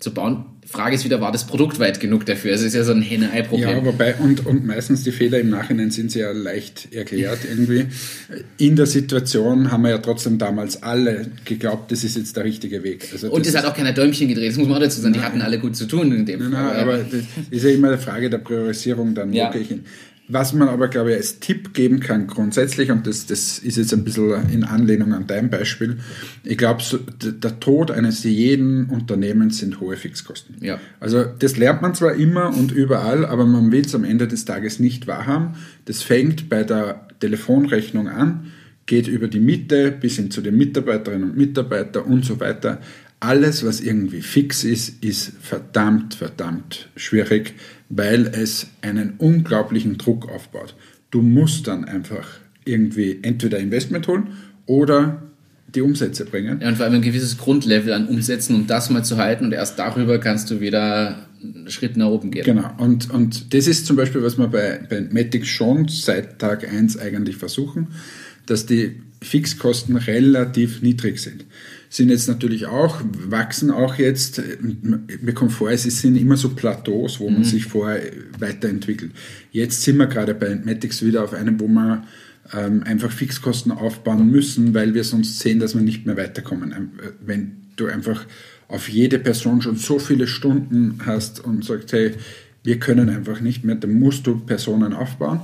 aufzubauen. 0.04 0.45
Frage 0.66 0.95
ist 0.95 1.04
wieder, 1.04 1.20
war 1.20 1.32
das 1.32 1.45
Produkt 1.45 1.80
weit 1.80 1.99
genug 1.99 2.26
dafür? 2.26 2.54
Es 2.54 2.62
ist 2.62 2.74
ja 2.74 2.84
so 2.84 2.93
ein 2.93 3.01
Henne-Ei-Problem. 3.01 3.70
Ja, 3.70 3.86
wobei, 3.86 4.16
und, 4.16 4.45
und 4.45 4.66
meistens 4.66 5.04
die 5.04 5.12
Fehler 5.12 5.39
im 5.39 5.49
Nachhinein 5.49 5.91
sind 5.91 6.10
sehr 6.12 6.34
leicht 6.34 6.93
erklärt 6.93 7.39
irgendwie. 7.49 7.86
In 8.58 8.76
der 8.78 8.86
Situation 8.86 9.72
haben 9.72 9.84
wir 9.84 9.89
ja 9.91 9.97
trotzdem 9.97 10.38
damals 10.38 10.82
alle 10.82 11.28
geglaubt, 11.45 11.91
das 11.91 12.04
ist 12.04 12.16
jetzt 12.16 12.38
der 12.38 12.45
richtige 12.45 12.82
Weg. 12.84 13.10
Also 13.12 13.30
und 13.30 13.45
es 13.45 13.56
hat 13.56 13.66
auch 13.66 13.76
keiner 13.76 13.91
Däumchen 13.91 14.30
gedreht, 14.30 14.51
das 14.51 14.58
muss 14.58 14.68
man 14.68 14.78
auch 14.78 14.82
dazu 14.82 15.01
sagen. 15.01 15.14
Die 15.14 15.20
hatten 15.20 15.41
alle 15.41 15.60
gut 15.60 15.76
zu 15.76 15.86
tun 15.86 16.12
in 16.14 16.26
dem 16.26 16.49
Nein, 16.49 16.54
aber 16.56 16.97
das 16.99 17.22
ist 17.51 17.64
ja 17.64 17.70
immer 17.70 17.89
eine 17.89 17.97
Frage 17.97 18.30
der 18.30 18.39
Priorisierung 18.39 19.14
dann, 19.14 19.34
Ja. 19.34 19.49
wo 19.49 19.54
gehe 19.54 19.62
ich 19.62 19.68
hin. 19.68 19.84
Was 20.30 20.53
man 20.53 20.69
aber, 20.69 20.88
glaube 20.88 21.11
ich, 21.11 21.17
als 21.17 21.39
Tipp 21.39 21.74
geben 21.74 21.99
kann 21.99 22.28
grundsätzlich, 22.28 22.91
und 22.91 23.05
das, 23.05 23.26
das 23.26 23.59
ist 23.59 23.76
jetzt 23.76 23.93
ein 23.93 24.05
bisschen 24.05 24.49
in 24.49 24.63
Anlehnung 24.63 25.13
an 25.13 25.28
dein 25.28 25.49
Beispiel, 25.49 25.97
ich 26.45 26.57
glaube, 26.57 26.82
so, 26.82 26.97
der 26.97 27.59
Tod 27.59 27.91
eines 27.91 28.24
jeden 28.24 28.86
Unternehmens 28.86 29.57
sind 29.57 29.82
hohe 29.82 29.97
Fixkosten. 29.97 30.55
Ja. 30.61 30.80
Also 31.01 31.26
das 31.26 31.57
lernt 31.57 31.82
man 31.82 31.93
zwar 31.93 32.13
immer 32.13 32.55
und 32.55 32.71
überall, 32.71 33.26
aber 33.26 33.45
man 33.45 33.71
will 33.74 33.86
es 33.86 33.93
am 33.95 34.05
Ende 34.05 34.28
des 34.28 34.45
Tages 34.45 34.80
nicht 34.80 35.07
wahrhaben. 35.07 35.55
Das 35.86 36.03
fängt 36.03 36.47
bei 36.47 36.63
der 36.63 37.05
Telefonrechnung 37.19 38.07
an, 38.07 38.51
geht 38.86 39.07
über 39.07 39.28
die 39.28 39.41
Miete 39.41 39.91
bis 39.91 40.15
hin 40.15 40.32
zu 40.32 40.41
den 40.41 40.55
Mitarbeiterinnen 40.57 41.32
und 41.32 41.38
Mitarbeitern 41.38 42.03
und 42.03 42.24
so 42.24 42.39
weiter. 42.39 42.80
Alles, 43.19 43.65
was 43.65 43.82
irgendwie 43.82 44.21
fix 44.21 44.63
ist, 44.63 45.03
ist 45.03 45.34
verdammt, 45.41 46.15
verdammt 46.15 46.89
schwierig 46.95 47.55
weil 47.96 48.28
es 48.28 48.68
einen 48.82 49.16
unglaublichen 49.18 49.98
Druck 49.98 50.30
aufbaut. 50.30 50.76
Du 51.12 51.22
musst 51.22 51.68
dann 51.68 51.86
einfach 51.86 52.28
irgendwie 52.66 53.20
entweder 53.22 53.60
Investment 53.60 54.08
holen 54.08 54.30
oder 54.66 55.22
die 55.76 55.82
Umsätze 55.82 56.26
bringen. 56.26 56.60
Ja, 56.62 56.70
und 56.70 56.76
vor 56.76 56.86
allem 56.86 56.96
ein 56.96 57.02
gewisses 57.02 57.38
Grundlevel 57.38 57.94
an 57.94 58.08
Umsätzen, 58.08 58.56
um 58.56 58.68
das 58.68 58.89
mal 58.89 59.04
zu 59.04 59.18
halten 59.18 59.46
und 59.46 59.52
erst 59.54 59.80
darüber 59.80 60.20
kannst 60.20 60.50
du 60.52 60.60
wieder 60.60 61.28
einen 61.41 61.70
Schritt 61.70 61.98
nach 61.98 62.08
oben 62.08 62.32
gehen. 62.32 62.46
Genau, 62.46 62.72
und, 62.78 63.10
und 63.12 63.54
das 63.54 63.68
ist 63.68 63.86
zum 63.86 63.96
Beispiel, 63.96 64.24
was 64.24 64.38
wir 64.38 64.48
bei, 64.48 64.80
bei 64.89 65.02
Matic 65.02 65.46
schon 65.46 65.88
seit 65.88 66.39
Tag 66.39 66.68
1 66.72 66.98
eigentlich 67.00 67.38
versuchen, 67.38 67.88
dass 68.46 68.66
die 68.66 69.02
Fixkosten 69.22 69.96
relativ 69.96 70.82
niedrig 70.82 71.20
sind 71.20 71.46
sind 71.94 72.10
jetzt 72.10 72.28
natürlich 72.28 72.66
auch, 72.66 73.02
wachsen 73.30 73.70
auch 73.70 73.96
jetzt, 74.00 74.41
mir 75.22 75.34
kommt 75.34 75.52
vor, 75.52 75.70
es 75.70 75.84
sind 75.84 76.16
immer 76.16 76.38
so 76.38 76.50
Plateaus, 76.50 77.20
wo 77.20 77.30
man 77.30 77.41
mhm. 77.41 77.46
sich 77.46 77.66
vorher 77.66 78.02
weiterentwickelt. 78.39 79.12
Jetzt 79.52 79.84
sind 79.84 79.98
wir 79.98 80.08
gerade 80.08 80.34
bei 80.34 80.56
Matics 80.56 81.06
wieder 81.06 81.24
auf 81.24 81.34
einem, 81.34 81.60
wo 81.60 81.68
wir 81.68 82.04
ähm, 82.52 82.82
einfach 82.84 83.12
Fixkosten 83.12 83.72
aufbauen 83.72 84.32
müssen, 84.32 84.74
weil 84.74 84.96
wir 84.96 85.04
sonst 85.04 85.38
sehen, 85.38 85.60
dass 85.60 85.76
wir 85.76 85.84
nicht 85.84 86.08
mehr 86.08 86.18
weiterkommen. 86.18 86.74
Ähm, 86.76 86.89
wenn 87.24 87.58
du 87.76 87.86
einfach 87.86 88.26
auf 88.70 88.89
jede 88.89 89.20
Person 89.20 89.62
schon 89.62 89.76
so 89.76 90.00
viele 90.00 90.26
Stunden 90.26 91.00
hast 91.06 91.46
und 91.46 91.64
sagst, 91.64 91.94
hey, 91.94 92.14
wir 92.64 92.80
können 92.80 93.10
einfach 93.10 93.39
nicht 93.39 93.64
mehr, 93.64 93.76
dann 93.76 94.00
musst 94.00 94.26
du 94.26 94.39
Personen 94.39 94.94
aufbauen. 94.94 95.41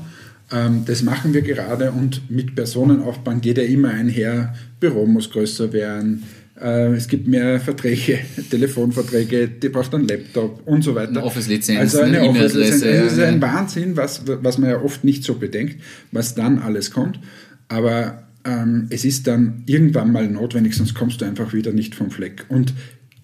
Ähm, 0.52 0.84
das 0.86 1.04
machen 1.04 1.34
wir 1.36 1.44
gerade 1.44 1.92
und 1.92 2.32
mit 2.32 2.56
Personen 2.56 3.02
aufbauen 3.02 3.40
geht 3.40 3.60
ja 3.60 3.64
immer 3.64 3.90
einher, 3.90 4.56
Büro 4.80 5.06
muss 5.06 5.30
größer 5.30 5.74
werden, 5.74 6.24
äh, 6.24 6.39
es 6.62 7.08
gibt 7.08 7.28
mehr 7.28 7.60
Verträge, 7.60 8.20
Telefonverträge, 8.50 9.48
die 9.48 9.70
braucht 9.70 9.94
einen 9.94 10.08
Laptop 10.08 10.62
und 10.68 10.84
so 10.84 10.94
weiter. 10.96 11.10
Eine 11.10 11.24
Office-Lizenz, 11.24 11.80
also 11.80 12.02
eine, 12.02 12.20
eine 12.20 12.30
Office-Lizenz. 12.30 12.84
Es 12.84 13.14
ist 13.14 13.20
ein 13.20 13.42
Wahnsinn, 13.42 13.96
was, 13.96 14.24
was 14.26 14.58
man 14.58 14.70
ja 14.70 14.82
oft 14.82 15.04
nicht 15.04 15.24
so 15.24 15.36
bedenkt, 15.36 15.82
was 16.12 16.36
dann 16.36 16.60
alles 16.60 16.92
kommt. 16.92 17.20
Aber 17.70 18.28
ähm, 18.46 18.88
es 18.90 19.06
ist 19.06 19.28
dann 19.28 19.64
irgendwann 19.66 20.12
mal 20.12 20.28
notwendig, 20.28 20.76
sonst 20.76 20.96
kommst 20.96 21.22
du 21.22 21.26
einfach 21.26 21.54
wieder 21.54 21.72
nicht 21.72 21.96
vom 21.96 22.12
Fleck. 22.12 22.46
Und 22.50 22.74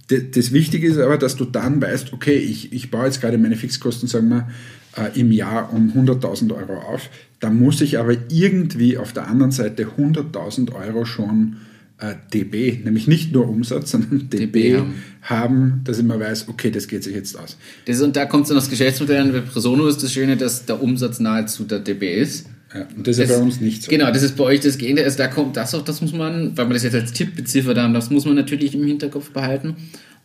das 0.07 0.51
Wichtige 0.51 0.87
ist 0.87 0.99
aber, 0.99 1.17
dass 1.17 1.35
du 1.35 1.45
dann 1.45 1.81
weißt, 1.81 2.13
okay, 2.13 2.37
ich, 2.37 2.71
ich 2.71 2.91
baue 2.91 3.05
jetzt 3.05 3.21
gerade 3.21 3.37
meine 3.37 3.55
Fixkosten, 3.55 4.07
sagen 4.07 4.29
wir, 4.29 4.47
äh, 4.95 5.19
im 5.19 5.31
Jahr 5.31 5.73
um 5.73 5.91
100.000 5.91 6.55
Euro 6.55 6.77
auf. 6.77 7.09
Da 7.39 7.49
muss 7.49 7.81
ich 7.81 7.97
aber 7.97 8.15
irgendwie 8.29 8.97
auf 8.97 9.13
der 9.13 9.27
anderen 9.27 9.51
Seite 9.51 9.87
100.000 9.97 10.73
Euro 10.73 11.05
schon 11.05 11.57
äh, 11.99 12.15
DB, 12.33 12.79
nämlich 12.83 13.07
nicht 13.07 13.31
nur 13.31 13.47
Umsatz, 13.47 13.91
sondern 13.91 14.29
DB, 14.29 14.45
DB 14.45 14.77
haben. 14.77 15.03
haben. 15.21 15.81
dass 15.83 15.97
ich 15.97 16.03
mal 16.03 16.19
weiß, 16.19 16.47
okay, 16.49 16.71
das 16.71 16.87
geht 16.87 17.03
sich 17.03 17.15
jetzt 17.15 17.37
aus. 17.37 17.57
Das, 17.85 18.01
und 18.01 18.15
da 18.15 18.25
kommt 18.25 18.43
es 18.43 18.49
dann 18.49 18.57
das 18.57 18.69
Geschäftsmodell 18.69 19.21
an. 19.21 19.31
Bei 19.31 19.41
Presono 19.41 19.87
ist 19.87 20.03
das 20.03 20.11
Schöne, 20.11 20.37
dass 20.37 20.65
der 20.65 20.81
Umsatz 20.81 21.19
nahezu 21.19 21.63
der 21.63 21.79
DB 21.79 22.19
ist. 22.19 22.47
Ja, 22.73 22.87
und 22.97 23.07
das 23.07 23.17
ist 23.17 23.23
das, 23.23 23.29
ja 23.29 23.37
bei 23.37 23.43
uns 23.43 23.61
nicht 23.61 23.83
so. 23.83 23.89
Genau, 23.89 24.11
das 24.11 24.23
ist 24.23 24.35
bei 24.35 24.43
euch 24.43 24.59
das 24.59 24.77
Gehende. 24.77 25.03
Also 25.03 25.17
da 25.17 25.27
kommt 25.27 25.55
das 25.55 25.73
auch, 25.73 25.83
das 25.83 26.01
muss 26.01 26.11
man, 26.11 26.57
weil 26.57 26.65
man 26.65 26.73
das 26.73 26.83
jetzt 26.83 26.95
als 26.95 27.13
Tipp 27.13 27.35
beziffert 27.35 27.77
haben, 27.77 27.93
das 27.93 28.09
muss 28.09 28.25
man 28.25 28.35
natürlich 28.35 28.75
im 28.75 28.85
Hinterkopf 28.85 29.31
behalten. 29.31 29.75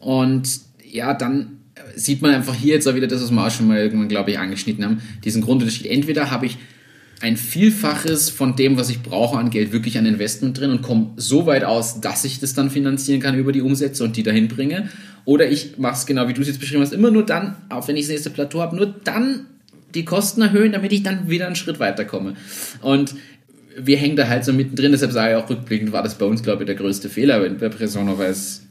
Und 0.00 0.48
ja, 0.84 1.14
dann 1.14 1.58
sieht 1.94 2.22
man 2.22 2.34
einfach 2.34 2.54
hier 2.54 2.74
jetzt 2.74 2.88
auch 2.88 2.94
wieder 2.94 3.06
das, 3.06 3.22
was 3.22 3.30
wir 3.30 3.46
auch 3.46 3.50
schon 3.50 3.68
mal 3.68 3.78
irgendwann, 3.78 4.08
glaube 4.08 4.32
ich, 4.32 4.38
angeschnitten 4.38 4.84
haben, 4.84 5.00
diesen 5.24 5.42
Grundunterschied. 5.42 5.86
Entweder 5.86 6.30
habe 6.30 6.46
ich 6.46 6.58
ein 7.20 7.36
Vielfaches 7.36 8.30
von 8.30 8.56
dem, 8.56 8.78
was 8.78 8.88
ich 8.88 9.02
brauche 9.02 9.38
an 9.38 9.50
Geld, 9.50 9.72
wirklich 9.72 9.98
an 9.98 10.06
Investment 10.06 10.58
drin 10.58 10.70
und 10.70 10.82
komme 10.82 11.10
so 11.16 11.46
weit 11.46 11.64
aus, 11.64 12.00
dass 12.00 12.24
ich 12.24 12.40
das 12.40 12.54
dann 12.54 12.70
finanzieren 12.70 13.20
kann 13.20 13.38
über 13.38 13.52
die 13.52 13.60
Umsätze 13.60 14.04
und 14.04 14.16
die 14.16 14.22
dahin 14.22 14.48
bringe. 14.48 14.88
Oder 15.26 15.50
ich 15.50 15.76
mache 15.76 15.94
es 15.94 16.06
genau, 16.06 16.28
wie 16.28 16.32
du 16.32 16.40
es 16.40 16.48
jetzt 16.48 16.60
beschrieben 16.60 16.82
hast, 16.82 16.94
immer 16.94 17.10
nur 17.10 17.26
dann, 17.26 17.56
auch 17.68 17.86
wenn 17.88 17.96
ich 17.96 18.04
das 18.04 18.10
nächste 18.10 18.30
Plateau 18.30 18.60
habe, 18.60 18.74
nur 18.74 18.86
dann 18.86 19.46
die 19.94 20.04
Kosten 20.04 20.40
erhöhen, 20.40 20.72
damit 20.72 20.92
ich 20.92 21.02
dann 21.02 21.28
wieder 21.28 21.46
einen 21.46 21.56
Schritt 21.56 21.78
weiterkomme. 21.78 22.36
Und 22.80 23.14
wir 23.76 23.98
hängen 23.98 24.16
da 24.16 24.26
halt 24.28 24.44
so 24.44 24.52
mittendrin, 24.52 24.92
deshalb 24.92 25.12
sage 25.12 25.32
ich 25.32 25.42
auch 25.42 25.50
rückblickend, 25.50 25.92
war 25.92 26.02
das 26.02 26.16
bei 26.16 26.24
uns, 26.24 26.42
glaube 26.42 26.62
ich, 26.62 26.66
der 26.66 26.74
größte 26.74 27.08
Fehler 27.08 27.40
bei 27.50 27.68
Presono, 27.68 28.18
weil 28.18 28.30
es 28.30 28.62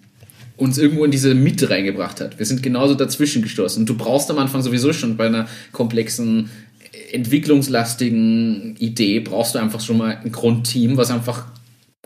uns 0.57 0.77
irgendwo 0.77 1.05
in 1.05 1.11
diese 1.11 1.35
Mitte 1.35 1.69
reingebracht 1.69 2.19
hat. 2.19 2.37
Wir 2.37 2.45
sind 2.45 2.61
genauso 2.61 2.93
dazwischen 2.95 3.41
gestoßen. 3.41 3.85
Du 3.85 3.95
brauchst 3.95 4.29
am 4.29 4.39
Anfang 4.39 4.61
sowieso 4.61 4.91
schon 4.91 5.15
bei 5.15 5.27
einer 5.27 5.47
komplexen 5.71 6.49
entwicklungslastigen 7.11 8.75
Idee 8.77 9.19
brauchst 9.19 9.55
du 9.55 9.59
einfach 9.59 9.81
schon 9.81 9.97
mal 9.97 10.17
ein 10.23 10.31
Grundteam, 10.31 10.97
was 10.97 11.11
einfach 11.11 11.45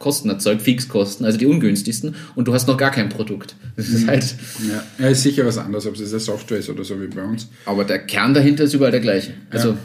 Kosten 0.03 0.29
erzeugt, 0.29 0.61
Fixkosten, 0.61 1.25
also 1.25 1.37
die 1.37 1.45
ungünstigsten, 1.45 2.15
und 2.35 2.47
du 2.47 2.53
hast 2.53 2.67
noch 2.67 2.77
gar 2.77 2.91
kein 2.91 3.09
Produkt. 3.09 3.55
Das 3.77 3.89
ist 3.89 4.03
mhm. 4.03 4.07
halt. 4.07 4.35
Ja, 4.67 4.83
ja 4.99 5.09
ist 5.09 5.23
sicher 5.23 5.45
was 5.45 5.57
anderes, 5.57 5.85
ob 5.85 5.95
es 5.95 6.11
eine 6.11 6.19
Software 6.19 6.57
ist 6.57 6.69
oder 6.69 6.83
so 6.83 6.99
wie 7.01 7.07
bei 7.07 7.23
uns. 7.23 7.47
Aber 7.65 7.85
der 7.85 7.99
Kern 7.99 8.33
dahinter 8.33 8.65
ist 8.65 8.73
überall 8.73 8.91
der 8.91 8.99
gleiche. 8.99 9.33
Also, 9.49 9.69
ja. 9.69 9.77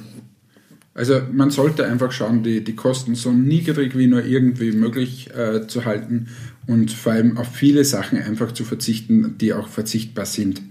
also 0.94 1.20
man 1.30 1.50
sollte 1.50 1.86
einfach 1.86 2.10
schauen, 2.10 2.42
die, 2.42 2.64
die 2.64 2.74
Kosten 2.74 3.14
so 3.14 3.30
niedrig 3.30 3.96
wie 3.96 4.06
nur 4.06 4.24
irgendwie 4.24 4.72
möglich 4.72 5.30
äh, 5.36 5.66
zu 5.66 5.84
halten 5.84 6.28
und 6.66 6.90
vor 6.90 7.12
allem 7.12 7.36
auf 7.36 7.54
viele 7.54 7.84
Sachen 7.84 8.18
einfach 8.18 8.52
zu 8.52 8.64
verzichten, 8.64 9.36
die 9.38 9.52
auch 9.52 9.68
verzichtbar 9.68 10.26
sind. 10.26 10.62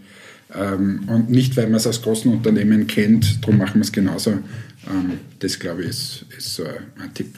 Ähm, 0.53 1.03
und 1.07 1.29
nicht, 1.29 1.57
weil 1.57 1.65
man 1.65 1.75
es 1.75 1.87
aus 1.87 2.01
großen 2.01 2.31
Unternehmen 2.31 2.87
kennt, 2.87 3.43
darum 3.43 3.57
machen 3.57 3.75
wir 3.75 3.81
es 3.81 3.91
genauso. 3.91 4.31
Ähm, 4.31 5.19
das, 5.39 5.59
glaube 5.59 5.83
ich, 5.83 5.89
ist, 5.89 6.25
ist 6.37 6.55
so 6.55 6.63
ein 6.63 7.13
Tipp. 7.13 7.35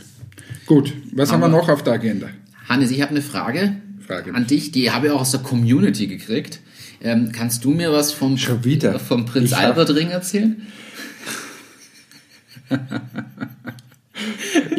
Gut, 0.66 0.94
was 1.12 1.30
Aber 1.30 1.46
haben 1.46 1.52
wir 1.52 1.58
noch 1.58 1.70
auf 1.70 1.84
der 1.84 1.94
Agenda? 1.94 2.30
Hannes, 2.68 2.92
ich 2.92 3.02
habe 3.02 3.12
eine 3.12 3.22
Frage, 3.24 3.76
Frage 4.06 4.34
an 4.36 4.46
dich, 4.46 4.72
die 4.72 4.92
habe 4.92 5.08
ich 5.08 5.12
auch 5.12 5.22
aus 5.22 5.32
der 5.32 5.40
Community 5.40 6.06
gekriegt. 6.08 6.60
Ähm, 7.02 7.32
kannst 7.32 7.66
du 7.66 7.72
mir 7.72 7.92
was 7.92 8.12
vom, 8.12 8.38
Schon 8.38 8.64
wieder? 8.64 9.00
vom 9.00 9.26
Prinz 9.26 9.52
ich 9.52 9.58
Albert 9.58 9.90
Ring 9.96 10.10
erzählen? 10.10 10.62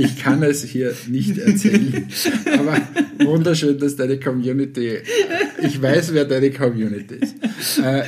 Ich 0.00 0.18
kann 0.18 0.42
es 0.42 0.64
hier 0.64 0.94
nicht 1.08 1.36
erzählen, 1.36 2.06
aber 2.58 2.80
wunderschön, 3.18 3.78
dass 3.78 3.96
deine 3.96 4.18
Community, 4.18 4.98
ich 5.62 5.80
weiß, 5.80 6.14
wer 6.14 6.24
deine 6.24 6.50
Community 6.50 7.16
ist. 7.16 7.36
Äh, 7.78 8.04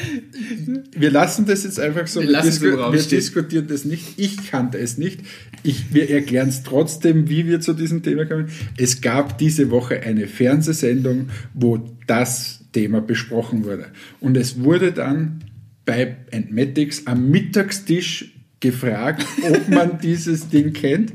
wir 0.96 1.10
lassen 1.10 1.44
das 1.44 1.64
jetzt 1.64 1.78
einfach 1.78 2.06
so, 2.06 2.22
wir, 2.22 2.28
wir, 2.28 2.42
disku 2.42 2.66
wir 2.66 3.02
diskutieren 3.02 3.66
das 3.68 3.84
nicht, 3.84 4.14
ich 4.16 4.50
kannte 4.50 4.78
es 4.78 4.96
nicht, 4.96 5.20
ich, 5.62 5.92
wir 5.92 6.08
erklären 6.08 6.48
es 6.48 6.62
trotzdem, 6.62 7.28
wie 7.28 7.46
wir 7.46 7.60
zu 7.60 7.74
diesem 7.74 8.02
Thema 8.02 8.24
kommen. 8.24 8.48
Es 8.78 9.02
gab 9.02 9.36
diese 9.36 9.70
Woche 9.70 10.00
eine 10.00 10.28
Fernsehsendung, 10.28 11.28
wo 11.52 11.78
das 12.06 12.60
Thema 12.72 13.02
besprochen 13.02 13.64
wurde. 13.64 13.88
Und 14.18 14.38
es 14.38 14.62
wurde 14.62 14.92
dann 14.92 15.44
bei 15.84 16.16
Entmatics 16.30 17.06
am 17.06 17.30
Mittagstisch 17.30 18.32
gefragt, 18.60 19.26
ob 19.42 19.68
man 19.68 19.98
dieses 20.02 20.48
Ding 20.48 20.72
kennt. 20.72 21.12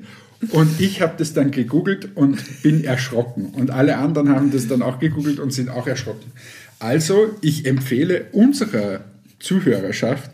Und 0.52 0.80
ich 0.80 1.02
habe 1.02 1.14
das 1.18 1.34
dann 1.34 1.52
gegoogelt 1.52 2.10
und 2.16 2.62
bin 2.62 2.84
erschrocken. 2.84 3.48
Und 3.54 3.72
alle 3.72 3.98
anderen 3.98 4.30
haben 4.30 4.52
das 4.52 4.68
dann 4.68 4.82
auch 4.82 5.00
gegoogelt 5.00 5.40
und 5.40 5.52
sind 5.52 5.70
auch 5.70 5.88
erschrocken. 5.88 6.32
Also, 6.80 7.36
ich 7.42 7.66
empfehle 7.66 8.26
unserer 8.34 9.02
Zuhörerschaft, 9.40 10.32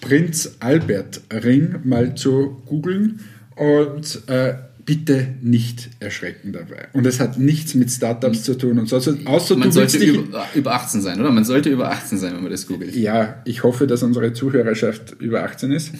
Prinz 0.00 0.56
Albert 0.60 1.22
Ring 1.32 1.80
mal 1.84 2.14
zu 2.14 2.62
googeln 2.66 3.20
und 3.56 4.22
äh, 4.28 4.54
bitte 4.84 5.28
nicht 5.40 5.90
erschrecken 6.00 6.52
dabei. 6.52 6.88
Und 6.92 7.06
es 7.06 7.20
hat 7.20 7.38
nichts 7.38 7.74
mit 7.74 7.90
Startups 7.90 8.42
zu 8.42 8.56
tun 8.56 8.78
und 8.78 8.88
so. 8.88 8.96
Also, 8.96 9.16
außer 9.24 9.56
man 9.56 9.72
sollte 9.72 9.98
über, 9.98 10.46
über 10.54 10.74
18 10.74 11.00
sein, 11.00 11.20
oder? 11.20 11.30
Man 11.30 11.44
sollte 11.44 11.70
über 11.70 11.90
18 11.90 12.18
sein, 12.18 12.34
wenn 12.34 12.42
man 12.42 12.52
das 12.52 12.66
googelt. 12.66 12.94
Ja, 12.94 13.42
ich 13.44 13.62
hoffe, 13.62 13.86
dass 13.86 14.02
unsere 14.02 14.32
Zuhörerschaft 14.32 15.16
über 15.20 15.42
18 15.42 15.72
ist. 15.72 15.92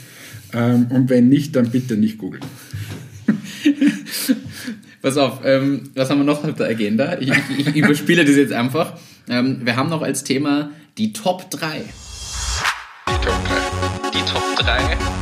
Ähm, 0.53 0.87
und 0.91 1.09
wenn 1.09 1.28
nicht, 1.28 1.57
dann 1.57 1.70
bitte 1.70 1.97
nicht 1.97 2.18
googeln. 2.18 2.45
Pass 5.03 5.16
auf, 5.16 5.41
ähm, 5.45 5.91
was 5.95 6.09
haben 6.11 6.18
wir 6.18 6.25
noch 6.25 6.43
auf 6.45 6.55
der 6.55 6.68
Agenda? 6.68 7.18
Ich, 7.20 7.31
ich, 7.59 7.66
ich 7.66 7.77
überspiele 7.77 8.25
das 8.25 8.37
jetzt 8.37 8.53
einfach. 8.53 8.95
Ähm, 9.29 9.61
wir 9.62 9.77
haben 9.77 9.91
noch 9.91 10.03
als 10.03 10.25
Thema 10.25 10.70
die 10.97 11.12
Top 11.12 11.51
3. 11.51 11.83
Die 13.09 13.25
Top 13.25 13.45
3. 13.45 14.11
Die 14.11 14.25
Top 14.25 14.57
3. 14.57 15.14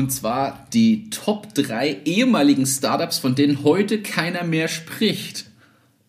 Und 0.00 0.10
zwar 0.10 0.66
die 0.72 1.10
Top 1.10 1.52
3 1.54 1.98
ehemaligen 2.06 2.64
Startups, 2.64 3.18
von 3.18 3.34
denen 3.34 3.64
heute 3.64 4.00
keiner 4.00 4.44
mehr 4.44 4.66
spricht. 4.66 5.44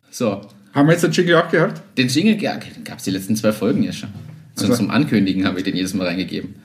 So, 0.09 0.39
Haben 0.73 0.87
wir 0.87 0.93
jetzt 0.93 1.03
den 1.03 1.11
Jingle 1.11 1.35
auch 1.35 1.51
gehabt? 1.51 1.81
den 1.97 2.07
Jingle 2.07 2.41
ja, 2.41 2.55
den 2.55 2.85
gab 2.85 2.99
es 2.99 3.03
die 3.03 3.11
letzten 3.11 3.35
zwei 3.35 3.51
Folgen 3.51 3.83
ja 3.83 3.91
schon. 3.91 4.07
So, 4.55 4.63
Also- 4.67 4.77
Zum 4.77 4.91
Ankündigen 4.91 5.45
habe 5.45 5.57
ich 5.57 5.65
den 5.65 5.75
jedes 5.75 5.93
Mal 5.93 6.07
reingegeben. 6.07 6.55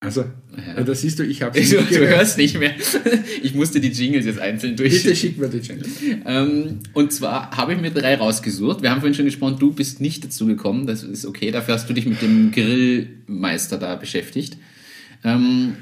Also, 0.00 0.26
Ja. 0.54 0.74
ja. 0.76 0.82
da 0.82 0.94
siehst 0.94 1.18
du, 1.18 1.22
ich 1.22 1.40
habe 1.42 1.58
Du, 1.62 1.76
du 1.82 2.08
hörst 2.08 2.36
nicht 2.36 2.58
mehr. 2.58 2.72
Ich 3.42 3.54
musste 3.54 3.80
die 3.80 3.88
Jingles 3.88 4.26
jetzt 4.26 4.38
einzeln 4.38 4.76
durch. 4.76 5.02
Bitte 5.02 5.16
schick 5.16 5.38
mir 5.38 5.48
die 5.48 5.58
Jingle. 5.66 5.86
Ähm, 6.26 6.80
und 6.92 7.10
zwar 7.10 7.56
habe 7.56 7.72
ich 7.72 7.80
mir 7.80 7.90
drei 7.90 8.16
rausgesucht. 8.16 8.82
Wir 8.82 8.90
haben 8.90 9.00
vorhin 9.00 9.14
schon 9.14 9.24
gesprochen, 9.24 9.56
du 9.58 9.72
bist 9.72 10.02
nicht 10.02 10.24
dazu 10.24 10.44
gekommen. 10.44 10.86
Das 10.86 11.02
ist 11.02 11.24
okay. 11.24 11.50
Dafür 11.50 11.72
hast 11.74 11.88
du 11.88 11.94
dich 11.94 12.04
mit 12.04 12.20
dem 12.20 12.50
Grillmeister 12.52 13.78
da 13.78 13.94
beschäftigt. 13.96 14.58
Ähm, 15.24 15.76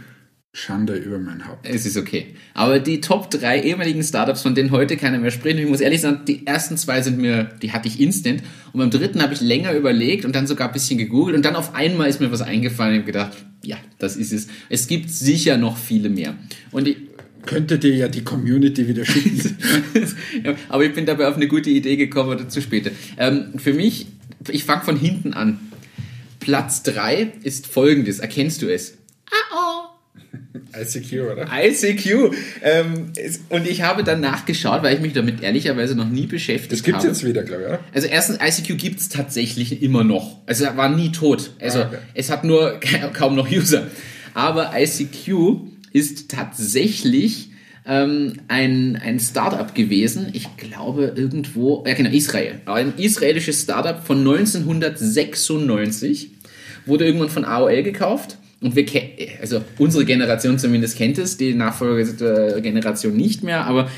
Schande 0.57 0.95
über 0.95 1.19
mein 1.19 1.49
Haupt. 1.49 1.67
es 1.69 1.85
ist 1.85 1.97
okay. 1.97 2.27
Aber 2.55 2.79
die 2.79 3.01
Top 3.01 3.29
3 3.29 3.63
ehemaligen 3.63 4.05
Startups, 4.05 4.43
von 4.43 4.55
denen 4.55 4.71
heute 4.71 4.97
keiner 4.97 5.19
mehr 5.19 5.33
spricht, 5.33 5.59
ich 5.59 5.69
muss 5.69 5.81
ehrlich 5.81 6.01
sagen, 6.01 6.21
die 6.29 6.47
ersten 6.47 6.77
zwei 6.77 7.03
sind 7.03 7.19
mir, 7.19 7.51
die 7.61 7.73
hatte 7.73 7.89
ich 7.89 7.99
instant. 7.99 8.41
Und 8.73 8.79
beim 8.79 8.91
dritten 8.91 9.21
habe 9.21 9.35
ich 9.35 9.41
länger 9.41 9.73
überlegt 9.73 10.25
und 10.25 10.37
dann 10.37 10.47
sogar 10.47 10.69
ein 10.69 10.73
bisschen 10.73 10.97
gegoogelt 10.97 11.37
und 11.37 11.45
dann 11.45 11.57
auf 11.57 11.75
einmal 11.75 12.09
ist 12.09 12.21
mir 12.21 12.31
was 12.31 12.41
eingefallen 12.41 12.95
und 12.95 13.01
ich 13.01 13.15
habe 13.17 13.31
gedacht, 13.31 13.45
ja, 13.65 13.79
das 13.99 14.15
ist 14.15 14.33
es. 14.33 14.47
Es 14.69 14.87
gibt 14.87 15.11
sicher 15.11 15.57
noch 15.57 15.77
viele 15.77 16.09
mehr. 16.09 16.37
Und 16.71 16.87
ich, 16.87 16.99
Könnte 17.47 17.79
dir 17.79 17.95
ja 17.95 18.09
die 18.09 18.23
Community 18.23 18.89
wieder 18.89 19.05
schicken. 19.05 19.59
ja, 20.45 20.55
aber 20.69 20.85
ich 20.85 20.95
bin 20.95 21.05
dabei 21.05 21.29
auf 21.29 21.35
eine 21.35 21.49
gute 21.49 21.69
Idee 21.69 21.97
gekommen, 21.97 22.31
oder 22.31 22.49
zu 22.49 22.63
spät. 22.63 22.91
Ähm, 23.19 23.59
für 23.59 23.75
mich, 23.75 24.07
ich 24.49 24.65
fange 24.65 24.83
von 24.83 24.97
hinten 24.97 25.35
an. 25.35 25.59
Platz 26.39 26.85
3 26.85 27.33
ist 27.43 27.67
folgendes, 27.67 28.21
erkennst 28.21 28.63
du 28.63 28.73
es? 28.73 28.97
ICQ, 30.81 31.13
oder? 31.33 31.47
ICQ. 31.53 32.33
Ähm, 32.63 33.13
es- 33.17 33.41
und 33.49 33.67
ich 33.69 33.83
habe 33.83 34.05
dann 34.05 34.21
nachgeschaut, 34.21 34.83
weil 34.83 34.95
ich 34.95 35.01
mich 35.01 35.13
damit 35.13 35.43
ehrlicherweise 35.43 35.95
noch 35.95 36.09
nie 36.09 36.27
beschäftigt 36.27 36.73
Das 36.73 36.83
gibt's 36.83 37.01
habe. 37.01 37.09
jetzt 37.09 37.25
wieder, 37.25 37.43
glaube 37.43 37.63
ich, 37.63 37.69
oder? 37.69 37.81
Also 37.95 38.09
erstens, 38.09 38.39
ICQ 38.41 38.77
gibt's 38.79 39.09
tatsächlich 39.09 39.83
immer 39.83 40.05
noch. 40.05 40.39
Also 40.47 40.65
war 40.77 40.89
nie 40.89 41.13
tot. 41.13 41.51
Also 41.61 41.81
Ah, 41.81 41.87
okay. 41.89 41.99
es 42.15 42.31
hat 42.31 42.45
nur 42.45 42.81
kaum 43.13 43.35
noch 43.37 43.51
User. 43.51 43.87
Aber 44.35 44.73
ICQ 44.77 45.59
ist 45.93 46.31
tatsächlich 46.31 47.51
ähm, 47.87 48.35
ein, 48.49 48.97
ein 48.97 49.21
Startup 49.21 49.73
gewesen. 49.75 50.29
Ich 50.33 50.57
glaube 50.57 51.13
irgendwo, 51.17 51.85
ja 51.87 51.95
genau, 51.95 52.11
Israel. 52.11 52.61
Ein 52.65 52.95
israelisches 52.97 53.63
Startup 53.63 54.03
von 54.05 54.19
1996. 54.19 56.31
Wurde 56.87 57.05
irgendwann 57.07 57.29
von 57.31 57.45
AOL 57.45 57.83
gekauft. 57.83 58.39
Und 58.65 58.75
wir 58.77 58.87
kennen, 58.87 59.11
also 59.43 59.61
unsere 59.79 60.07
Generation 60.07 60.59
zumindest 60.59 60.97
kennt 60.97 61.19
es, 61.19 61.37
die 61.37 61.53
Nachfolgegeneration 61.53 63.15
nicht 63.15 63.43
mehr, 63.43 63.67
aber 63.67 63.91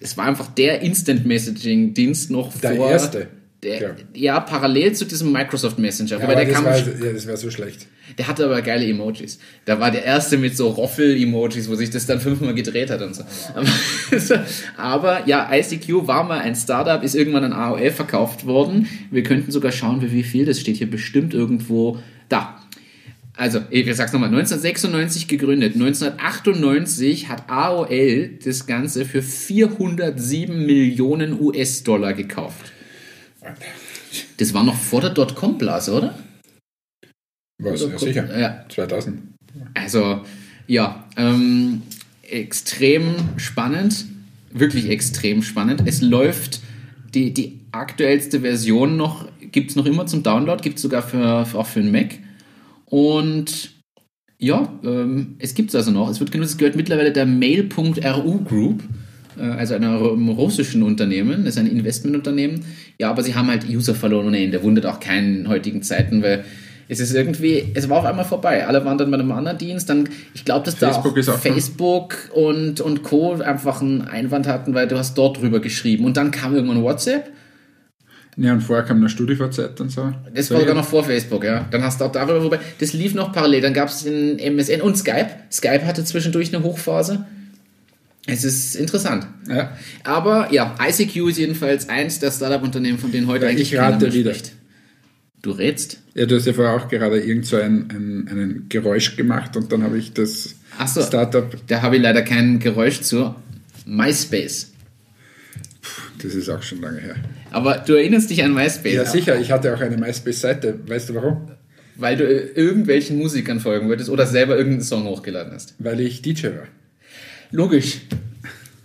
es 0.00 0.16
war 0.16 0.24
einfach 0.26 0.48
der 0.48 0.80
Instant 0.80 1.24
Messaging 1.24 1.94
Dienst 1.94 2.28
noch 2.30 2.52
Der 2.58 2.74
vor. 2.74 2.90
erste, 2.90 3.28
Der, 3.62 3.78
glaub. 3.78 3.94
ja, 4.14 4.40
parallel 4.40 4.92
zu 4.94 5.04
diesem 5.04 5.30
Microsoft 5.30 5.78
Messenger. 5.78 6.18
Ja, 6.18 6.24
aber 6.24 6.34
der, 6.34 6.46
das 6.46 6.54
kam, 6.54 6.64
war, 6.64 6.76
ja, 6.78 7.12
das 7.12 7.28
war 7.28 7.36
so 7.36 7.48
schlecht. 7.52 7.86
der 8.18 8.26
hatte 8.26 8.44
aber 8.44 8.60
geile 8.62 8.84
Emojis. 8.86 9.38
Da 9.66 9.78
war 9.78 9.92
der 9.92 10.04
erste 10.04 10.36
mit 10.36 10.56
so 10.56 10.68
Roffel-Emojis, 10.70 11.68
wo 11.68 11.76
sich 11.76 11.90
das 11.90 12.04
dann 12.06 12.18
fünfmal 12.18 12.54
gedreht 12.54 12.90
hat 12.90 13.02
und 13.02 13.14
so. 13.14 13.22
Aber, 14.76 15.28
ja, 15.28 15.48
ICQ 15.52 16.08
war 16.08 16.24
mal 16.24 16.40
ein 16.40 16.56
Startup, 16.56 17.02
ist 17.04 17.14
irgendwann 17.14 17.44
an 17.44 17.52
AOL 17.52 17.90
verkauft 17.92 18.46
worden. 18.46 18.88
Wir 19.12 19.22
könnten 19.22 19.52
sogar 19.52 19.70
schauen, 19.70 20.02
wie 20.10 20.24
viel. 20.24 20.44
Das 20.44 20.58
steht 20.58 20.76
hier 20.76 20.90
bestimmt 20.90 21.34
irgendwo 21.34 21.98
da. 22.28 22.58
Also, 23.34 23.60
ich 23.70 23.86
sag's 23.96 24.12
nochmal, 24.12 24.28
1996 24.28 25.26
gegründet. 25.26 25.74
1998 25.74 27.28
hat 27.28 27.48
AOL 27.48 28.38
das 28.44 28.66
Ganze 28.66 29.04
für 29.06 29.22
407 29.22 30.66
Millionen 30.66 31.40
US-Dollar 31.40 32.12
gekauft. 32.12 32.72
Das 34.36 34.52
war 34.52 34.64
noch 34.64 34.76
vor 34.76 35.00
der 35.00 35.10
Dotcom-Blase, 35.10 35.92
oder? 35.92 36.18
Was, 37.58 37.82
Oder 37.82 37.92
ja, 37.92 37.98
sicher. 37.98 38.38
ja. 38.38 38.64
2000. 38.68 39.20
Also, 39.74 40.22
ja, 40.66 41.06
ähm, 41.16 41.82
extrem 42.22 43.14
spannend, 43.36 44.06
wirklich 44.52 44.88
extrem 44.90 45.42
spannend. 45.42 45.82
Es 45.86 46.02
läuft 46.02 46.60
die, 47.14 47.32
die 47.32 47.60
aktuellste 47.72 48.40
Version 48.40 48.96
noch, 48.96 49.28
gibt 49.40 49.70
es 49.70 49.76
noch 49.76 49.86
immer 49.86 50.06
zum 50.06 50.22
Download, 50.22 50.62
gibt 50.62 50.76
es 50.76 50.82
sogar 50.82 51.02
für, 51.02 51.46
auch 51.54 51.66
für 51.66 51.80
einen 51.80 51.92
Mac. 51.92 52.18
Und 52.92 53.70
ja, 54.38 54.70
ähm, 54.84 55.36
es 55.38 55.54
gibt 55.54 55.70
es 55.70 55.74
also 55.76 55.90
noch. 55.90 56.10
Es 56.10 56.20
wird 56.20 56.30
genutzt, 56.30 56.50
es 56.52 56.58
gehört 56.58 56.76
mittlerweile 56.76 57.10
der 57.10 57.24
Mail.ru 57.24 58.40
Group, 58.44 58.82
äh, 59.38 59.44
also 59.44 59.74
einer 59.74 59.98
ru- 59.98 60.34
russischen 60.34 60.82
Unternehmen, 60.82 61.46
das 61.46 61.54
ist 61.54 61.58
ein 61.60 61.68
Investmentunternehmen. 61.68 62.60
Ja, 62.98 63.08
aber 63.08 63.22
sie 63.22 63.34
haben 63.34 63.48
halt 63.48 63.66
User 63.66 63.94
verloren 63.94 64.26
ohne 64.26 64.44
Ende. 64.44 64.62
Wundert 64.62 64.84
auch 64.84 65.00
keinen 65.00 65.40
in 65.40 65.48
heutigen 65.48 65.80
Zeiten, 65.82 66.22
weil 66.22 66.44
es 66.88 67.00
ist 67.00 67.14
irgendwie, 67.14 67.64
es 67.72 67.88
war 67.88 68.00
auf 68.00 68.04
einmal 68.04 68.26
vorbei. 68.26 68.66
Alle 68.66 68.84
waren 68.84 68.98
dann 68.98 69.10
bei 69.10 69.16
einem 69.18 69.32
anderen 69.32 69.56
Dienst. 69.56 69.88
Dann, 69.88 70.10
ich 70.34 70.44
glaube, 70.44 70.66
dass 70.66 70.74
Facebook 70.74 71.14
da 71.14 71.32
auch 71.32 71.36
auch- 71.36 71.40
Facebook 71.40 72.16
und, 72.34 72.82
und 72.82 73.02
Co. 73.04 73.32
einfach 73.40 73.80
einen 73.80 74.02
Einwand 74.02 74.46
hatten, 74.46 74.74
weil 74.74 74.86
du 74.86 74.98
hast 74.98 75.16
dort 75.16 75.40
drüber 75.40 75.60
geschrieben. 75.60 76.04
Und 76.04 76.18
dann 76.18 76.30
kam 76.30 76.54
irgendwann 76.54 76.82
WhatsApp. 76.82 77.30
Ja, 78.38 78.54
und 78.54 78.62
vorher 78.62 78.84
kam 78.84 78.96
eine 78.98 79.10
StudiVZ 79.10 79.78
und 79.80 79.90
so. 79.90 80.12
Das 80.34 80.50
war 80.50 80.60
sogar 80.60 80.74
noch 80.74 80.86
vor 80.86 81.04
Facebook, 81.04 81.44
ja. 81.44 81.66
Dann 81.70 81.82
hast 81.82 82.00
du 82.00 82.04
auch 82.06 82.12
darüber, 82.12 82.42
wobei, 82.42 82.60
das 82.78 82.94
lief 82.94 83.12
noch 83.14 83.30
parallel. 83.32 83.60
Dann 83.60 83.74
gab 83.74 83.88
es 83.88 84.04
den 84.04 84.38
MSN 84.38 84.80
und 84.80 84.96
Skype. 84.96 85.28
Skype 85.50 85.84
hatte 85.84 86.02
zwischendurch 86.04 86.54
eine 86.54 86.64
Hochphase. 86.64 87.26
Es 88.26 88.44
ist 88.44 88.76
interessant. 88.76 89.26
Ja. 89.48 89.76
Aber 90.04 90.50
ja, 90.52 90.74
ICQ 90.80 91.28
ist 91.28 91.38
jedenfalls 91.38 91.88
eins 91.88 92.20
der 92.20 92.30
Startup-Unternehmen, 92.30 92.98
von 92.98 93.12
denen 93.12 93.26
heute 93.26 93.44
Ja, 93.44 93.50
eigentlich 93.50 93.72
ich 93.72 93.78
rate 93.78 94.12
wieder. 94.14 94.32
spricht. 94.32 94.52
Du 95.42 95.50
rätst? 95.50 95.98
Ja, 96.14 96.24
du 96.24 96.36
hast 96.36 96.46
ja 96.46 96.52
vorher 96.52 96.74
auch 96.74 96.88
gerade 96.88 97.20
irgend 97.20 97.46
so 97.46 97.56
ein, 97.56 97.88
ein, 97.90 98.28
ein 98.28 98.66
Geräusch 98.68 99.16
gemacht 99.16 99.56
und 99.56 99.72
dann 99.72 99.82
habe 99.82 99.98
ich 99.98 100.12
das 100.12 100.54
Ach 100.78 100.86
so. 100.86 101.02
Startup, 101.02 101.52
Da 101.66 101.82
habe 101.82 101.96
ich 101.96 102.02
leider 102.02 102.22
kein 102.22 102.60
Geräusch 102.60 103.00
zu. 103.00 103.34
MySpace. 103.84 104.70
das 106.22 106.34
ist 106.34 106.48
auch 106.48 106.62
schon 106.62 106.80
lange 106.80 107.00
her. 107.00 107.16
Aber 107.52 107.78
du 107.78 107.94
erinnerst 107.94 108.30
dich 108.30 108.42
an 108.42 108.54
MySpace. 108.54 108.94
Ja, 108.94 109.04
sicher, 109.04 109.40
ich 109.40 109.50
hatte 109.50 109.74
auch 109.74 109.80
eine 109.80 109.96
MySpace-Seite. 109.96 110.80
Weißt 110.86 111.10
du 111.10 111.14
warum? 111.14 111.50
Weil 111.96 112.16
du 112.16 112.24
irgendwelchen 112.24 113.18
Musikern 113.18 113.60
folgen 113.60 113.88
wolltest 113.88 114.10
oder 114.10 114.26
selber 114.26 114.56
irgendeinen 114.56 114.82
Song 114.82 115.04
hochgeladen 115.04 115.52
hast. 115.52 115.74
Weil 115.78 116.00
ich 116.00 116.22
DJ 116.22 116.46
war. 116.46 116.68
Logisch. 117.50 118.00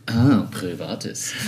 Ah, 0.08 0.48
privates. 0.52 1.34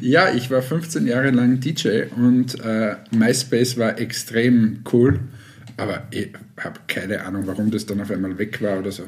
Ja, 0.00 0.34
ich 0.34 0.50
war 0.50 0.62
15 0.62 1.06
Jahre 1.06 1.30
lang 1.30 1.60
DJ 1.60 2.04
und 2.16 2.58
äh, 2.60 2.96
MySpace 3.12 3.78
war 3.78 3.98
extrem 4.00 4.80
cool, 4.92 5.20
aber 5.76 6.02
ich 6.10 6.30
habe 6.58 6.80
keine 6.88 7.24
Ahnung, 7.24 7.46
warum 7.46 7.70
das 7.70 7.86
dann 7.86 8.00
auf 8.00 8.10
einmal 8.10 8.36
weg 8.36 8.60
war 8.60 8.80
oder 8.80 8.90
so. 8.90 9.04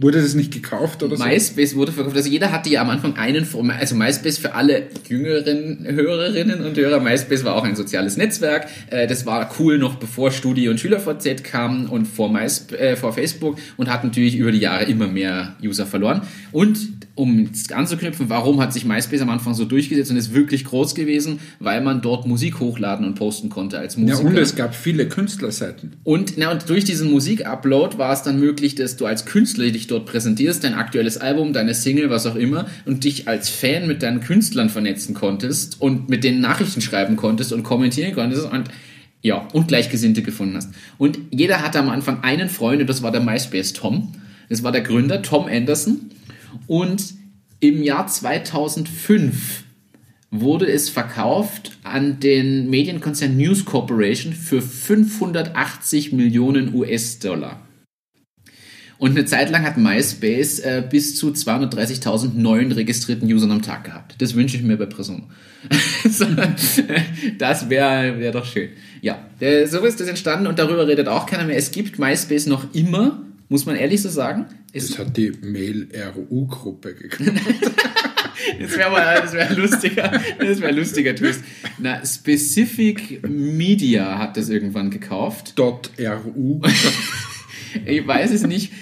Wurde 0.00 0.22
das 0.22 0.34
nicht 0.34 0.52
gekauft 0.52 1.02
oder 1.02 1.16
so? 1.16 1.24
MySpace 1.24 1.74
wurde 1.74 1.90
verkauft. 1.90 2.16
Also 2.16 2.28
jeder 2.28 2.52
hatte 2.52 2.70
ja 2.70 2.82
am 2.82 2.90
Anfang 2.90 3.16
einen, 3.16 3.44
also 3.70 3.96
MySpace 3.96 4.38
für 4.38 4.54
alle 4.54 4.84
jüngeren 5.08 5.84
Hörerinnen 5.84 6.64
und 6.64 6.76
Hörer. 6.76 7.00
MySpace 7.00 7.42
war 7.42 7.56
auch 7.56 7.64
ein 7.64 7.74
soziales 7.74 8.16
Netzwerk. 8.16 8.68
Äh, 8.90 9.08
Das 9.08 9.26
war 9.26 9.50
cool 9.58 9.76
noch 9.78 9.96
bevor 9.96 10.30
Studi 10.30 10.68
und 10.68 10.78
SchülerVZ 10.78 11.42
kamen 11.42 11.86
und 11.88 12.06
vor, 12.06 12.30
MySp 12.30 12.72
äh, 12.72 12.94
vor 12.94 13.12
Facebook 13.12 13.58
und 13.76 13.90
hat 13.90 14.04
natürlich 14.04 14.36
über 14.36 14.52
die 14.52 14.60
Jahre 14.60 14.84
immer 14.84 15.08
mehr 15.08 15.56
User 15.62 15.84
verloren. 15.84 16.22
Und 16.52 16.97
um 17.18 17.40
jetzt 17.40 17.72
anzuknüpfen, 17.72 18.28
warum 18.28 18.60
hat 18.60 18.72
sich 18.72 18.84
MySpace 18.84 19.20
am 19.20 19.28
Anfang 19.28 19.52
so 19.52 19.64
durchgesetzt 19.64 20.10
und 20.10 20.16
ist 20.16 20.32
wirklich 20.32 20.64
groß 20.64 20.94
gewesen? 20.94 21.40
Weil 21.58 21.80
man 21.80 22.00
dort 22.00 22.26
Musik 22.26 22.60
hochladen 22.60 23.04
und 23.04 23.16
posten 23.16 23.48
konnte 23.48 23.78
als 23.78 23.96
Ja, 23.96 24.02
Musiker. 24.02 24.28
und 24.28 24.38
es 24.38 24.54
gab 24.54 24.74
viele 24.74 25.08
Künstlerseiten. 25.08 25.94
Und, 26.04 26.34
na, 26.36 26.52
und 26.52 26.68
durch 26.68 26.84
diesen 26.84 27.10
Musikupload 27.10 27.98
war 27.98 28.12
es 28.12 28.22
dann 28.22 28.38
möglich, 28.38 28.76
dass 28.76 28.96
du 28.96 29.04
als 29.06 29.26
Künstler 29.26 29.68
dich 29.70 29.88
dort 29.88 30.06
präsentierst, 30.06 30.62
dein 30.62 30.74
aktuelles 30.74 31.18
Album, 31.18 31.52
deine 31.52 31.74
Single, 31.74 32.08
was 32.08 32.24
auch 32.26 32.36
immer, 32.36 32.66
und 32.86 33.02
dich 33.02 33.26
als 33.26 33.48
Fan 33.48 33.88
mit 33.88 34.02
deinen 34.02 34.20
Künstlern 34.20 34.70
vernetzen 34.70 35.14
konntest 35.14 35.80
und 35.80 36.08
mit 36.08 36.22
denen 36.22 36.40
Nachrichten 36.40 36.80
schreiben 36.80 37.16
konntest 37.16 37.52
und 37.52 37.64
kommentieren 37.64 38.14
konntest 38.14 38.44
und 38.50 38.68
ja, 39.22 39.48
und 39.52 39.66
Gleichgesinnte 39.66 40.22
gefunden 40.22 40.54
hast. 40.54 40.70
Und 40.96 41.18
jeder 41.32 41.62
hatte 41.62 41.80
am 41.80 41.88
Anfang 41.88 42.22
einen 42.22 42.48
Freund, 42.48 42.80
und 42.80 42.88
das 42.88 43.02
war 43.02 43.10
der 43.10 43.20
MySpace 43.20 43.72
Tom. 43.72 44.12
Das 44.48 44.62
war 44.62 44.70
der 44.70 44.82
Gründer, 44.82 45.20
Tom 45.22 45.46
Anderson. 45.46 46.10
Und 46.66 47.14
im 47.60 47.82
Jahr 47.82 48.06
2005 48.06 49.64
wurde 50.30 50.70
es 50.70 50.90
verkauft 50.90 51.78
an 51.82 52.20
den 52.20 52.68
Medienkonzern 52.68 53.36
News 53.36 53.64
Corporation 53.64 54.32
für 54.32 54.60
580 54.60 56.12
Millionen 56.12 56.74
US-Dollar. 56.74 57.62
Und 58.98 59.12
eine 59.12 59.24
Zeit 59.26 59.50
lang 59.50 59.62
hat 59.62 59.78
MySpace 59.78 60.58
äh, 60.58 60.82
bis 60.88 61.14
zu 61.16 61.28
230.000 61.28 62.34
neuen 62.34 62.72
registrierten 62.72 63.32
Usern 63.32 63.52
am 63.52 63.62
Tag 63.62 63.84
gehabt. 63.84 64.16
Das 64.18 64.34
wünsche 64.34 64.56
ich 64.56 64.62
mir 64.62 64.76
bei. 64.76 64.88
So, 66.08 66.24
das 67.38 67.68
wäre 67.68 68.18
wär 68.18 68.32
doch 68.32 68.46
schön. 68.46 68.70
Ja, 69.02 69.18
so 69.66 69.84
ist 69.84 70.00
das 70.00 70.08
entstanden 70.08 70.46
und 70.46 70.58
darüber 70.58 70.86
redet 70.86 71.08
auch 71.08 71.26
keiner 71.26 71.44
mehr. 71.44 71.56
Es 71.56 71.70
gibt 71.70 71.98
MySpace 71.98 72.46
noch 72.46 72.72
immer 72.74 73.20
muss 73.48 73.66
man 73.66 73.76
ehrlich 73.76 74.02
so 74.02 74.08
sagen. 74.08 74.46
Das 74.72 74.98
hat 74.98 75.16
die 75.16 75.32
Mail-RU-Gruppe 75.40 76.94
gekauft. 76.94 77.30
das 78.60 78.76
wäre 78.76 78.90
mal, 78.90 79.20
das 79.20 79.32
wäre 79.32 79.54
lustiger, 79.54 80.20
das 80.38 80.60
wäre 80.60 80.72
lustiger 80.72 81.14
Twist. 81.14 81.42
Na, 81.78 82.04
Specific 82.04 83.26
Media 83.28 84.18
hat 84.18 84.36
das 84.36 84.48
irgendwann 84.48 84.90
gekauft. 84.90 85.54
.ru. 85.58 86.60
Ich 87.84 88.06
weiß 88.06 88.30
es 88.30 88.46
nicht. 88.46 88.72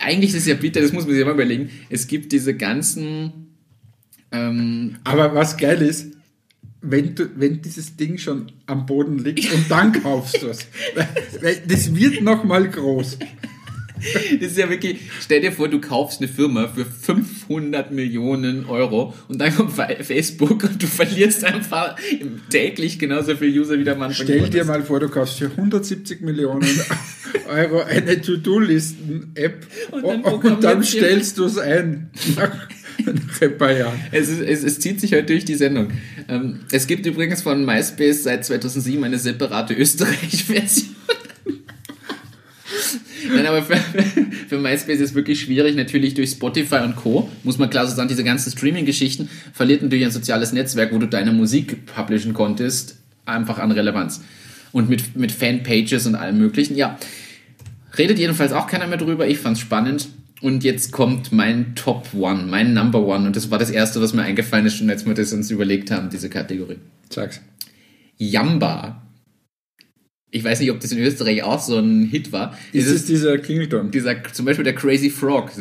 Eigentlich 0.00 0.30
ist 0.30 0.38
es 0.38 0.46
ja 0.46 0.54
bitter, 0.54 0.80
das 0.80 0.92
muss 0.92 1.06
man 1.06 1.14
sich 1.14 1.24
mal 1.24 1.32
überlegen. 1.32 1.70
Es 1.88 2.08
gibt 2.08 2.32
diese 2.32 2.54
ganzen, 2.54 3.54
ähm, 4.32 4.96
Aber 5.04 5.34
was 5.34 5.56
geil 5.56 5.80
ist, 5.80 6.14
wenn, 6.80 7.14
du, 7.14 7.30
wenn 7.36 7.62
dieses 7.62 7.96
Ding 7.96 8.18
schon 8.18 8.52
am 8.66 8.84
Boden 8.84 9.18
liegt 9.18 9.52
und 9.52 9.70
dann 9.70 9.92
kaufst 9.92 10.42
du 10.42 10.48
es. 10.48 10.66
Das 11.68 11.94
wird 11.94 12.22
nochmal 12.22 12.68
groß. 12.68 13.18
Das 14.40 14.50
ist 14.50 14.58
ja 14.58 14.68
wirklich, 14.68 14.98
stell 15.20 15.40
dir 15.40 15.52
vor, 15.52 15.68
du 15.68 15.80
kaufst 15.80 16.20
eine 16.20 16.28
Firma 16.28 16.68
für 16.68 16.84
500 16.84 17.92
Millionen 17.92 18.66
Euro 18.66 19.14
und 19.28 19.40
dann 19.40 19.54
kommt 19.54 19.72
Fa- 19.72 19.88
Facebook 20.02 20.62
und 20.64 20.82
du 20.82 20.86
verlierst 20.86 21.44
einfach 21.44 21.96
täglich 22.50 22.98
genauso 22.98 23.36
viel 23.36 23.58
User 23.58 23.78
wie 23.78 23.84
der 23.84 23.96
Mann 23.96 24.12
Stell 24.12 24.48
dir 24.50 24.64
mal 24.64 24.82
vor, 24.82 25.00
du 25.00 25.08
kaufst 25.08 25.38
für 25.38 25.46
170 25.46 26.20
Millionen 26.22 26.68
Euro 27.48 27.80
eine 27.82 28.20
To-Do-Listen-App 28.20 29.66
Und 29.92 30.02
und 30.04 30.04
dann 30.04 30.22
dann, 30.22 30.40
programmierst 30.40 30.94
du- 30.94 30.98
stellst 30.98 31.38
du 31.38 31.44
es 31.44 31.58
ein. 31.58 32.10
Es, 34.12 34.28
ist, 34.28 34.40
es, 34.40 34.62
es 34.62 34.78
zieht 34.80 35.00
sich 35.00 35.12
heute 35.12 35.26
durch 35.26 35.44
die 35.44 35.54
Sendung. 35.56 35.90
Ähm, 36.28 36.60
es 36.70 36.86
gibt 36.86 37.06
übrigens 37.06 37.42
von 37.42 37.64
MySpace 37.64 38.22
seit 38.22 38.44
2007 38.44 39.02
eine 39.02 39.18
separate 39.18 39.74
Österreich-Version. 39.74 40.93
Nein, 43.28 43.46
aber 43.46 43.62
für, 43.62 43.76
für 44.48 44.58
MySpace 44.58 44.96
ist 44.96 45.10
es 45.10 45.14
wirklich 45.14 45.40
schwierig, 45.40 45.76
natürlich 45.76 46.14
durch 46.14 46.30
Spotify 46.30 46.76
und 46.76 46.96
Co. 46.96 47.30
Muss 47.42 47.58
man 47.58 47.70
klar 47.70 47.86
so 47.86 47.94
sagen, 47.94 48.08
diese 48.08 48.24
ganzen 48.24 48.50
Streaming-Geschichten 48.50 49.28
verliert 49.52 49.82
natürlich 49.82 50.04
ein 50.04 50.10
soziales 50.10 50.52
Netzwerk, 50.52 50.92
wo 50.92 50.98
du 50.98 51.06
deine 51.06 51.32
Musik 51.32 51.86
publishen 51.86 52.34
konntest, 52.34 52.96
einfach 53.26 53.58
an 53.58 53.70
Relevanz. 53.70 54.22
Und 54.72 54.88
mit, 54.88 55.16
mit 55.16 55.30
Fanpages 55.30 56.06
und 56.06 56.16
allem 56.16 56.38
Möglichen. 56.38 56.76
Ja, 56.76 56.98
redet 57.96 58.18
jedenfalls 58.18 58.52
auch 58.52 58.66
keiner 58.66 58.86
mehr 58.86 58.98
drüber. 58.98 59.26
Ich 59.26 59.38
fand's 59.38 59.60
spannend. 59.60 60.08
Und 60.40 60.64
jetzt 60.64 60.92
kommt 60.92 61.32
mein 61.32 61.74
Top 61.74 62.08
One, 62.12 62.42
mein 62.42 62.74
Number 62.74 63.06
One. 63.06 63.26
Und 63.26 63.36
das 63.36 63.50
war 63.50 63.58
das 63.58 63.70
erste, 63.70 64.02
was 64.02 64.12
mir 64.12 64.22
eingefallen 64.22 64.66
ist, 64.66 64.76
schon 64.76 64.90
als 64.90 65.06
wir 65.06 65.14
das 65.14 65.32
uns 65.32 65.50
überlegt 65.50 65.90
haben, 65.90 66.10
diese 66.10 66.28
Kategorie. 66.28 66.78
Sag's. 67.08 67.40
Yamba. 68.18 69.03
Ich 70.36 70.42
weiß 70.42 70.58
nicht, 70.58 70.72
ob 70.72 70.80
das 70.80 70.90
in 70.90 70.98
Österreich 70.98 71.44
auch 71.44 71.60
so 71.60 71.78
ein 71.78 72.06
Hit 72.06 72.32
war. 72.32 72.58
Ist 72.72 72.88
es 72.88 73.04
dieser 73.06 73.38
Klingelton? 73.38 73.92
dieser, 73.92 74.16
zum 74.32 74.44
Beispiel 74.46 74.64
der 74.64 74.74
Crazy 74.74 75.08
Frog. 75.08 75.52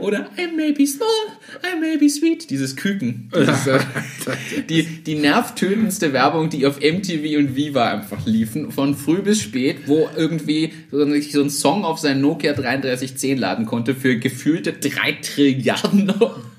Oder 0.00 0.28
I 0.36 0.48
may 0.56 0.72
be 0.72 0.86
small, 0.86 1.06
I 1.62 1.78
may 1.80 1.96
be 1.96 2.08
sweet. 2.08 2.50
Dieses 2.50 2.74
Küken. 2.76 3.30
Dieses, 3.34 3.66
äh, 3.66 3.78
die, 4.68 4.82
die 5.06 5.14
nervtötendste 5.14 6.12
Werbung, 6.12 6.50
die 6.50 6.66
auf 6.66 6.80
MTV 6.80 7.38
und 7.38 7.54
Viva 7.56 7.90
einfach 7.92 8.26
liefen, 8.26 8.70
von 8.72 8.96
früh 8.96 9.22
bis 9.22 9.40
spät, 9.40 9.76
wo 9.86 10.08
irgendwie 10.16 10.72
so 10.90 11.02
ein- 11.02 11.22
so 11.22 11.42
ein 11.42 11.50
Song 11.50 11.84
auf 11.84 11.98
seinen 12.00 12.20
Nokia 12.20 12.52
3310 12.54 13.38
laden 13.38 13.66
konnte 13.66 13.94
für 13.94 14.16
gefühlte 14.16 14.72
drei 14.72 15.12
Trilliarden, 15.22 16.12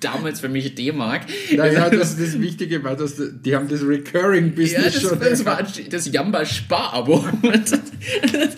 damals 0.05 0.39
für 0.39 0.49
mich 0.49 0.75
D-Mark. 0.75 1.23
Naja, 1.55 1.89
das, 1.89 2.17
das 2.17 2.39
Wichtige 2.39 2.83
war, 2.83 2.95
dass 2.95 3.15
die- 3.17 3.55
haben 3.55 3.67
das 3.67 3.81
Recurring 3.81 4.53
ja, 4.57 4.91
schon. 4.91 5.19
das 5.19 5.45
war 5.45 5.61
das 5.89 6.11
Jamba-Spar-Abo. 6.11 7.25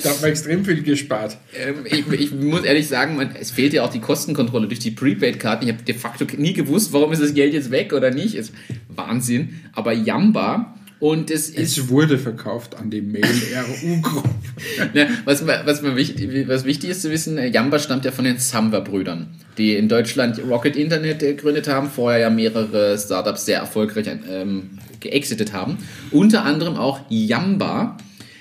da 0.03 0.09
hat 0.09 0.21
man 0.21 0.29
extrem 0.29 0.65
viel 0.65 0.81
gespart. 0.83 1.37
Ähm, 1.55 1.85
ich, 1.85 2.07
ich 2.19 2.31
muss 2.33 2.63
ehrlich 2.63 2.87
sagen, 2.87 3.15
man, 3.15 3.35
es 3.39 3.51
fehlt 3.51 3.73
ja 3.73 3.83
auch 3.83 3.91
die 3.91 3.99
Kostenkontrolle 3.99 4.67
durch 4.67 4.79
die 4.79 4.91
Prepaid-Karten. 4.91 5.65
Ich 5.67 5.73
habe 5.73 5.83
de 5.83 5.95
facto 5.95 6.25
nie 6.37 6.53
gewusst, 6.53 6.93
warum 6.93 7.11
ist 7.11 7.21
das 7.21 7.33
Geld 7.33 7.53
jetzt 7.53 7.71
weg 7.71 7.93
oder 7.93 8.11
nicht. 8.11 8.35
Ist 8.35 8.53
Wahnsinn. 8.89 9.61
Aber 9.73 9.93
Jamba 9.93 10.73
und 10.99 11.29
es 11.29 11.49
ist, 11.49 11.77
Es 11.77 11.89
wurde 11.89 12.17
verkauft 12.17 12.75
an 12.75 12.89
die 12.89 13.01
Mail-RU-Gruppe. 13.01 14.29
ne, 14.93 15.07
was, 15.25 15.43
ma- 15.43 15.61
was, 15.65 15.81
mir 15.83 15.95
wichtig, 15.95 16.47
was 16.47 16.65
wichtig 16.65 16.89
ist 16.89 17.03
zu 17.03 17.11
wissen, 17.11 17.37
Jamba 17.53 17.77
stammt 17.77 18.03
ja 18.05 18.11
von 18.11 18.25
den 18.25 18.39
Samba-Brüdern, 18.39 19.27
die 19.57 19.75
in 19.75 19.89
Deutschland 19.89 20.39
Rocket 20.47 20.75
Internet 20.75 21.23
äh, 21.23 21.33
gegründet 21.33 21.67
haben, 21.67 21.89
vorher 21.89 22.19
ja 22.19 22.29
mehrere 22.29 22.97
Startups 22.97 23.45
sehr 23.45 23.59
erfolgreich 23.59 24.07
ähm, 24.29 24.71
geexitet 24.99 25.53
haben. 25.53 25.77
Unter 26.11 26.43
anderem 26.43 26.75
auch 26.75 26.99
Jamba 27.09 27.97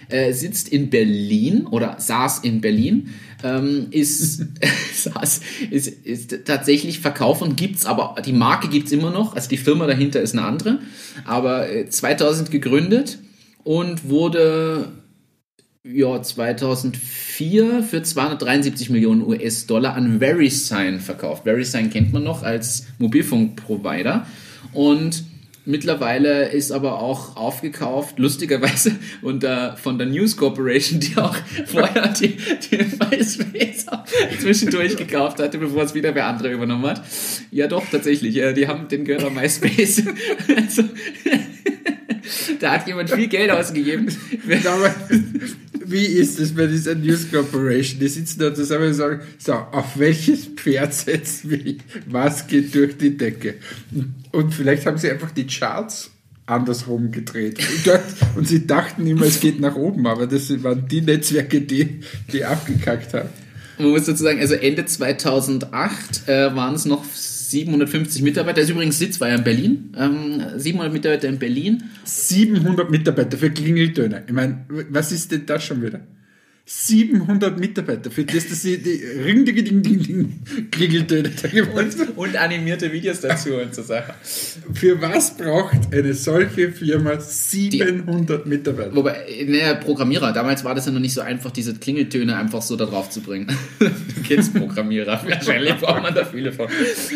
äh, 0.09 0.33
sitzt 0.33 0.69
in 0.69 0.91
Berlin 0.91 1.67
oder 1.67 1.97
saß 1.99 2.41
in 2.41 2.61
Berlin, 2.61 3.11
ähm, 3.43 3.89
ist, 3.91 4.45
saß, 4.95 5.41
ist, 5.71 5.89
ist 5.89 6.45
tatsächlich 6.45 7.01
verkaufen, 7.01 7.57
gibt's 7.57 7.87
aber, 7.87 8.17
die 8.25 8.33
Marke 8.33 8.69
gibt's 8.69 8.93
immer 8.93 9.11
noch, 9.11 9.35
also 9.35 9.49
die 9.49 9.57
Firma 9.57 9.87
dahinter 9.87 10.21
ist 10.21 10.35
eine 10.35 10.47
andere, 10.47 10.79
aber 11.25 11.69
äh, 11.71 11.89
2000 11.89 12.51
gegründet 12.51 13.19
und 13.65 14.09
wurde 14.09 14.93
ja, 15.93 16.21
2004 16.21 17.83
für 17.83 18.03
273 18.03 18.91
Millionen 18.91 19.23
US-Dollar 19.23 19.95
an 19.95 20.21
VeriSign 20.21 21.01
verkauft. 21.01 21.45
VeriSign 21.45 21.91
kennt 21.91 22.13
man 22.13 22.25
noch 22.25 22.43
als 22.43 22.87
Mobilfunkprovider 22.99 24.27
und 24.73 25.25
mittlerweile 25.65 26.49
ist 26.49 26.73
aber 26.73 27.01
auch 27.01 27.37
aufgekauft, 27.37 28.19
lustigerweise 28.19 28.93
unter, 29.23 29.77
von 29.77 29.99
der 29.99 30.07
News 30.07 30.37
Corporation, 30.37 31.01
die 31.01 31.17
auch 31.17 31.37
vorher 31.67 32.09
die, 32.09 32.37
die 32.71 32.77
MySpace 32.77 33.87
zwischendurch 34.41 34.97
gekauft 34.97 35.39
hatte, 35.41 35.59
bevor 35.59 35.83
es 35.83 35.95
wieder 35.95 36.15
wer 36.15 36.27
andere 36.27 36.53
übernommen 36.53 36.87
hat. 36.87 37.03
Ja 37.51 37.67
doch, 37.67 37.85
tatsächlich, 37.91 38.35
ja, 38.35 38.53
die 38.53 38.67
haben 38.67 38.89
den 38.89 39.05
gehört 39.05 39.33
MySpace. 39.33 40.03
also, 40.57 40.83
da 42.61 42.73
hat 42.73 42.87
jemand 42.87 43.11
viel 43.11 43.29
Geld 43.29 43.51
ausgegeben. 43.51 44.09
Wie 45.85 46.05
ist 46.05 46.41
es 46.41 46.55
bei 46.55 46.67
dieser 46.67 46.95
News 46.95 47.31
Corporation? 47.31 48.01
Die 48.01 48.09
sitzen 48.09 48.41
da 48.41 48.53
zusammen 48.53 48.89
und 48.89 48.95
sagen, 48.95 49.21
so, 49.39 49.53
auf 49.53 49.97
welches 49.99 50.47
Pferd 50.47 50.93
setzen 50.93 51.51
wir? 51.51 51.77
Was 52.07 52.47
geht 52.47 52.75
durch 52.75 52.97
die 52.97 53.17
Decke? 53.17 53.55
Und 54.33 54.53
vielleicht 54.53 54.87
haben 54.87 54.99
sie 54.99 55.11
einfach 55.11 55.31
die 55.31 55.47
Charts 55.47 56.11
andersrum 56.47 57.11
gedreht. 57.13 57.59
Und, 57.59 57.87
dort, 57.87 58.05
und 58.37 58.49
sie 58.49 58.67
dachten 58.67 59.07
immer, 59.07 59.27
es 59.27 59.41
geht 59.41 59.61
nach 59.61 59.77
oben, 59.77 60.07
aber 60.07 60.27
das 60.27 60.63
waren 60.63 60.87
die 60.89 61.03
Netzwerke, 61.03 61.61
die, 61.61 62.01
die 62.33 62.45
abgekackt 62.45 63.15
haben. 63.15 63.29
Man 63.79 63.91
muss 63.91 64.07
dazu 64.07 64.23
sagen, 64.23 64.41
also 64.41 64.55
Ende 64.55 64.87
2008 64.87 66.29
äh, 66.29 66.57
waren 66.57 66.75
es 66.75 66.85
noch 66.85 67.05
750 67.51 68.23
Mitarbeiter. 68.23 68.61
Ist 68.61 68.71
übrigens 68.71 68.99
Sitz 68.99 69.21
war 69.21 69.29
ja 69.29 69.37
in 69.37 69.45
Berlin. 69.45 69.93
Ähm, 69.97 70.43
700 70.57 70.93
Mitarbeiter 70.93 71.29
in 71.29 71.39
Berlin. 71.39 71.85
700 72.05 72.91
Mitarbeiter 72.91 73.37
für 73.37 73.51
Klingeltöne. 73.51 74.25
Ich 74.27 74.33
meine, 74.33 74.65
was 74.69 75.13
ist 75.13 75.33
denn 75.33 75.47
das 75.47 75.65
schon 75.65 75.83
wieder? 75.83 76.01
700 76.69 77.61
Mitarbeiter 77.61 78.11
für 78.11 78.25
das, 78.25 78.49
dass 78.49 78.63
sie 78.63 78.79
die 78.83 79.01
Ring, 79.25 79.45
ding, 79.45 79.55
ding, 79.55 79.83
ding, 79.83 80.03
ding, 80.03 80.41
Klingeltöne 80.73 81.31
haben. 81.31 82.09
Und 82.17 82.37
animierte 82.37 82.93
Videos 82.93 83.21
dazu 83.21 83.55
und 83.55 83.73
so 83.73 83.83
Sachen. 83.83 84.15
Für 84.75 85.01
was 85.01 85.37
braucht 85.37 85.95
eine 85.95 86.13
solche 86.13 86.73
Firma 86.73 87.21
700 87.21 88.47
Mitarbeiter? 88.47 88.97
Wobei, 88.97 89.47
naja, 89.47 89.75
Programmierer, 89.75 90.33
damals 90.33 90.65
war 90.65 90.75
das 90.75 90.87
ja 90.87 90.93
noch 90.93 90.99
nicht 90.99 91.15
so 91.15 91.21
einfach, 91.21 91.53
diese 91.53 91.73
Klingeltöne 91.75 92.35
einfach 92.35 92.63
so 92.63 92.75
da 92.75 92.87
drauf 92.87 93.11
zu 93.11 93.21
bringen. 93.21 93.47
du 93.79 93.89
kennst 94.27 94.53
Programmierer, 94.53 95.23
wahrscheinlich 95.29 95.77
braucht 95.77 96.03
man 96.03 96.17
da 96.17 96.25
viele 96.25 96.53
von. 96.53 96.67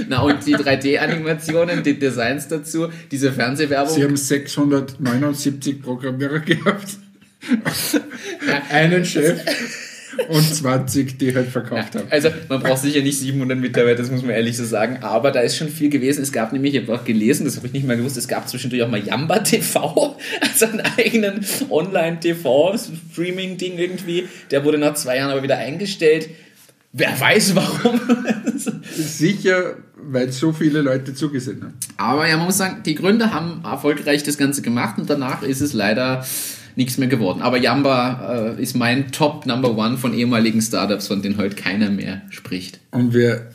Na, 0.09 0.21
und 0.21 0.47
die 0.47 0.55
3D-Animationen, 0.55 1.83
die 1.83 1.99
Designs 1.99 2.47
dazu, 2.47 2.87
diese 3.11 3.33
Fernsehwerbung. 3.33 3.93
Sie 3.93 4.05
haben 4.05 4.17
679 4.17 5.83
Programmierer 5.83 6.39
gehabt. 6.39 6.99
Einen 8.71 9.05
Chef 9.05 9.41
und 10.29 10.43
20, 10.43 11.19
die 11.19 11.35
halt 11.35 11.49
verkauft 11.49 11.97
haben. 11.97 12.07
Also 12.11 12.29
man 12.49 12.61
braucht 12.61 12.83
sicher 12.83 13.01
nicht 13.03 13.19
700 13.19 13.59
Mitarbeiter, 13.59 13.99
das 13.99 14.11
muss 14.11 14.23
man 14.23 14.31
ehrlich 14.31 14.57
so 14.57 14.65
sagen, 14.65 15.01
aber 15.03 15.31
da 15.31 15.41
ist 15.41 15.57
schon 15.57 15.69
viel 15.69 15.91
gewesen. 15.91 16.23
Es 16.23 16.33
gab 16.33 16.53
nämlich, 16.53 16.75
ich 16.75 16.83
habe 16.83 16.95
auch 16.95 17.05
gelesen, 17.05 17.45
das 17.45 17.57
habe 17.57 17.67
ich 17.67 17.73
nicht 17.73 17.87
mal 17.87 17.97
gewusst, 17.97 18.17
es 18.17 18.29
gab 18.29 18.49
zwischendurch 18.49 18.83
auch 18.83 18.89
mal 18.89 19.05
Yamba 19.05 19.41
TV, 19.41 20.17
also 20.41 20.67
einen 20.67 20.83
eigenen 20.99 21.45
Online-TV-Streaming-Ding 21.69 23.79
irgendwie. 23.79 24.29
Der 24.51 24.65
wurde 24.65 24.79
nach 24.79 24.95
zwei 24.95 25.17
Jahren 25.17 25.31
aber 25.31 25.43
wieder 25.43 25.59
eingestellt. 25.59 26.31
Wer 26.93 27.21
weiß 27.21 27.55
warum. 27.55 28.01
Sicher, 28.83 29.77
weil 29.97 30.33
so 30.33 30.53
viele 30.53 30.83
Leute 30.83 31.15
zugesehen 31.15 31.63
haben. 31.63 31.75
aber 31.97 32.29
ja, 32.29 32.37
man 32.37 32.47
muss 32.47 32.59
sagen, 32.59 32.83
die 32.85 32.97
Gründer 32.97 33.33
haben 33.33 33.63
erfolgreich 33.65 34.25
das 34.25 34.37
Ganze 34.37 34.61
gemacht 34.61 34.99
und 34.99 35.09
danach 35.09 35.43
ist 35.43 35.61
es 35.61 35.73
leider 35.73 36.27
nichts 36.77 36.99
mehr 36.99 37.09
geworden. 37.09 37.43
Aber 37.43 37.59
Yamba 37.59 38.55
äh, 38.57 38.63
ist 38.63 38.75
mein 38.75 39.13
Top 39.13 39.47
Number 39.47 39.77
One 39.77 39.97
von 39.97 40.15
ehemaligen 40.15 40.61
Startups, 40.61 41.09
von 41.09 41.23
denen 41.23 41.37
heute 41.37 41.57
keiner 41.57 41.91
mehr 41.91 42.23
spricht. 42.31 42.81
Und 42.91 43.15
wir 43.15 43.51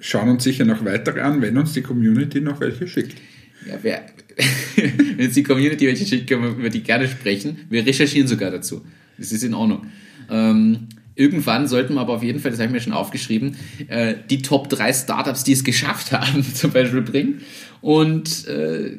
schauen 0.00 0.28
uns 0.28 0.44
sicher 0.44 0.64
noch 0.64 0.84
weitere 0.84 1.20
an, 1.20 1.40
wenn 1.40 1.56
uns 1.56 1.72
die 1.72 1.82
Community 1.82 2.40
noch 2.40 2.60
welche 2.60 2.86
schickt. 2.86 3.18
Ja, 3.66 3.78
wer, 3.82 4.02
Wenn 4.76 5.18
jetzt 5.18 5.36
die 5.36 5.42
Community 5.42 5.86
welche 5.86 6.06
schickt, 6.06 6.28
können 6.28 6.42
wir 6.42 6.50
über 6.50 6.70
die 6.70 6.82
gerne 6.82 7.08
sprechen. 7.08 7.58
Wir 7.68 7.86
recherchieren 7.86 8.28
sogar 8.28 8.50
dazu. 8.50 8.82
Das 9.18 9.32
ist 9.32 9.44
in 9.44 9.54
Ordnung. 9.54 9.86
Ähm, 10.30 10.88
irgendwann 11.14 11.66
sollten 11.68 11.94
wir 11.94 12.00
aber 12.00 12.14
auf 12.14 12.22
jeden 12.22 12.40
Fall, 12.40 12.50
das 12.50 12.60
habe 12.60 12.68
ich 12.68 12.72
mir 12.72 12.80
schon 12.80 12.92
aufgeschrieben, 12.92 13.56
äh, 13.88 14.14
die 14.30 14.42
Top 14.42 14.68
3 14.68 14.92
Startups, 14.92 15.44
die 15.44 15.52
es 15.52 15.64
geschafft 15.64 16.12
haben, 16.12 16.42
zum 16.42 16.72
Beispiel 16.72 17.02
bringen. 17.02 17.40
Und 17.80 18.46
äh, 18.46 18.96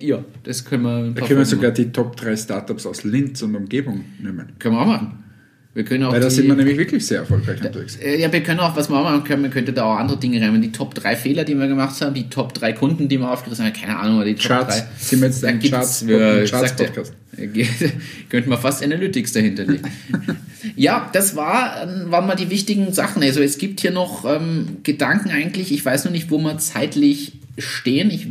ja, 0.00 0.24
das 0.42 0.64
können 0.64 0.82
wir. 0.82 1.10
Da 1.20 1.26
können 1.26 1.38
wir 1.40 1.46
sogar 1.46 1.70
die 1.70 1.90
Top 1.92 2.16
3 2.16 2.36
Startups 2.36 2.86
aus 2.86 3.04
Linz 3.04 3.42
und 3.42 3.54
Umgebung 3.54 4.04
nehmen. 4.20 4.52
Können 4.58 4.74
wir 4.74 4.80
auch 4.82 4.86
machen. 4.86 5.18
Wir 5.72 5.84
können 5.84 6.04
auch 6.04 6.12
Weil 6.12 6.20
da 6.20 6.30
sind 6.30 6.46
wir 6.46 6.54
nämlich 6.54 6.78
wirklich 6.78 7.04
sehr 7.04 7.18
erfolgreich 7.18 7.60
unterwegs. 7.60 7.96
äh, 7.96 8.20
ja, 8.20 8.32
wir 8.32 8.44
können 8.44 8.60
auch, 8.60 8.76
was 8.76 8.88
wir 8.88 8.96
auch 8.96 9.02
machen 9.02 9.24
können, 9.24 9.42
man 9.42 9.50
könnte 9.50 9.72
da 9.72 9.82
auch 9.82 9.96
andere 9.98 10.20
Dinge 10.20 10.40
rein. 10.40 10.62
Die 10.62 10.70
Top 10.70 10.94
3 10.94 11.16
Fehler, 11.16 11.42
die 11.42 11.56
wir 11.56 11.66
gemacht 11.66 12.00
haben, 12.00 12.14
die 12.14 12.28
Top 12.30 12.54
3 12.54 12.74
Kunden, 12.74 13.08
die 13.08 13.18
wir 13.18 13.28
aufgerissen 13.28 13.64
haben, 13.64 13.72
keine 13.72 13.98
Ahnung, 13.98 14.24
die 14.24 14.36
Top 14.36 14.46
Charts. 14.46 14.76
3. 14.78 14.86
Sind 14.98 15.20
wir 15.22 15.28
jetzt 15.28 15.42
Da 15.42 15.48
ein 15.48 15.58
Charts- 15.60 16.06
wir, 16.06 16.46
sagte, 16.46 16.84
Charts-Podcast? 16.84 17.12
äh, 17.36 17.64
könnte 18.30 18.48
man 18.50 18.58
fast 18.60 18.84
Analytics 18.84 19.32
dahinter 19.32 19.64
legen. 19.64 19.82
ja, 20.76 21.10
das 21.12 21.34
war, 21.34 21.82
ähm, 21.82 22.08
waren 22.12 22.28
mal 22.28 22.36
die 22.36 22.50
wichtigen 22.50 22.92
Sachen. 22.92 23.24
Also 23.24 23.40
es 23.40 23.58
gibt 23.58 23.80
hier 23.80 23.90
noch 23.90 24.24
ähm, 24.24 24.76
Gedanken 24.84 25.30
eigentlich, 25.30 25.72
ich 25.72 25.84
weiß 25.84 26.04
noch 26.04 26.12
nicht, 26.12 26.30
wo 26.30 26.38
wir 26.38 26.56
zeitlich 26.58 27.32
stehen. 27.58 28.10
Ich 28.12 28.28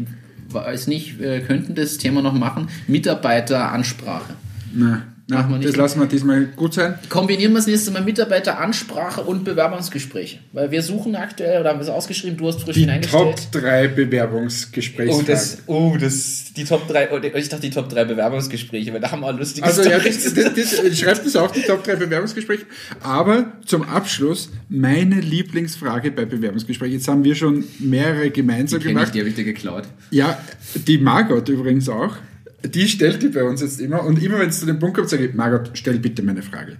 weiß 0.54 0.88
nicht, 0.88 1.20
wir 1.20 1.42
könnten 1.42 1.76
das 1.76 1.98
Thema 1.98 2.22
noch 2.22 2.34
machen. 2.34 2.70
Mitarbeiteransprache. 2.88 4.34
Na, 4.74 5.04
na, 5.28 5.50
wir 5.50 5.58
nicht. 5.58 5.70
das 5.70 5.78
lassen 5.78 6.02
wir 6.02 6.08
diesmal 6.08 6.48
gut 6.48 6.74
sein. 6.74 6.96
Kombinieren 7.08 7.54
wir 7.54 7.60
das 7.60 7.68
nächste 7.68 7.92
Mal 7.92 8.04
Mitarbeiteransprache 8.04 9.22
und 9.22 9.46
Bewerbungsgespräche. 9.46 10.40
Weil 10.52 10.70
wir 10.72 10.82
suchen 10.82 11.16
aktuell, 11.16 11.62
oder 11.62 11.70
haben 11.70 11.80
wir 11.80 11.84
es 11.84 11.90
ausgeschrieben, 11.90 12.38
du 12.38 12.48
hast 12.48 12.62
frisch 12.62 12.76
Die. 12.76 12.88
Top 13.10 13.36
3 13.54 13.88
Bewerbungsgesprächsfragen. 13.88 15.24
Oh, 15.24 15.26
das, 15.26 15.58
oh, 15.68 15.98
das, 15.98 16.52
die 16.58 16.66
Top 16.66 16.90
3, 16.90 17.12
oh, 17.12 17.20
ich 17.24 17.48
dachte 17.48 17.62
die 17.62 17.70
Top 17.70 17.88
3 17.88 18.04
Bewerbungsgespräche, 18.04 18.92
weil 18.92 19.00
da 19.00 19.12
haben 19.12 19.22
wir 19.22 19.28
auch 19.28 19.38
lustige 19.38 19.66
Also 19.66 19.84
ja, 19.84 19.98
das, 19.98 20.34
das, 20.34 20.54
das, 20.54 21.00
schreibt 21.00 21.26
das 21.26 21.36
auf, 21.38 21.54
die 21.54 21.62
Top 21.62 21.86
3 21.86 21.96
Bewerbungsgespräche. 21.96 22.66
Aber 23.02 23.54
zum 23.66 23.84
Abschluss 23.84 24.52
meine 24.68 25.22
Lieblingsfrage 25.22 26.12
bei 26.12 26.26
Bewerbungsgesprächen. 26.26 26.96
Jetzt 26.98 27.08
haben 27.08 27.24
wir 27.24 27.36
schon 27.36 27.64
mehrere 27.80 28.30
gemeinsam 28.30 28.80
ich, 28.80 28.88
gemacht. 28.88 29.16
die 29.16 29.20
habe 29.20 29.30
ich 29.30 29.36
dir 29.36 29.46
geklaut. 29.46 29.84
Ja, 30.12 30.38
die 30.76 30.98
Margot 30.98 31.48
übrigens 31.48 31.88
auch. 31.88 32.18
Die 32.66 32.88
stellt 32.88 33.22
die 33.22 33.30
bei 33.30 33.44
uns 33.44 33.62
jetzt 33.62 33.82
immer. 33.82 34.04
Und 34.04 34.22
immer 34.22 34.40
wenn 34.40 34.50
es 34.50 34.60
zu 34.60 34.66
dem 34.66 34.80
Punkt 34.80 34.96
kommt, 34.96 35.10
sage 35.10 35.26
ich, 35.26 35.34
Margot, 35.34 35.72
stell 35.74 36.00
bitte 36.00 36.24
meine 36.24 36.42
Frage. 36.42 36.78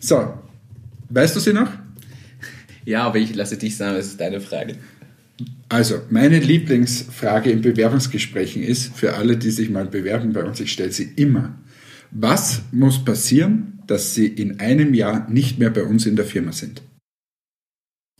So, 0.00 0.34
weißt 1.10 1.36
du 1.36 1.40
sie 1.40 1.52
noch? 1.52 1.70
Ja, 2.84 3.04
aber 3.04 3.18
ich 3.18 3.34
lasse 3.34 3.56
dich 3.56 3.76
sagen, 3.76 3.96
das 3.96 4.06
ist 4.06 4.20
deine 4.20 4.40
Frage. 4.40 4.76
Also, 5.68 6.00
meine 6.10 6.38
Lieblingsfrage 6.38 7.50
in 7.50 7.60
Bewerbungsgesprächen 7.60 8.62
ist, 8.62 8.96
für 8.96 9.14
alle, 9.14 9.36
die 9.36 9.50
sich 9.50 9.68
mal 9.68 9.86
bewerben 9.86 10.32
bei 10.32 10.44
uns, 10.44 10.60
ich 10.60 10.72
stelle 10.72 10.92
sie 10.92 11.12
immer. 11.16 11.58
Was 12.12 12.62
muss 12.70 13.04
passieren, 13.04 13.80
dass 13.86 14.14
sie 14.14 14.26
in 14.26 14.60
einem 14.60 14.94
Jahr 14.94 15.28
nicht 15.28 15.58
mehr 15.58 15.70
bei 15.70 15.82
uns 15.82 16.06
in 16.06 16.14
der 16.14 16.24
Firma 16.24 16.52
sind? 16.52 16.82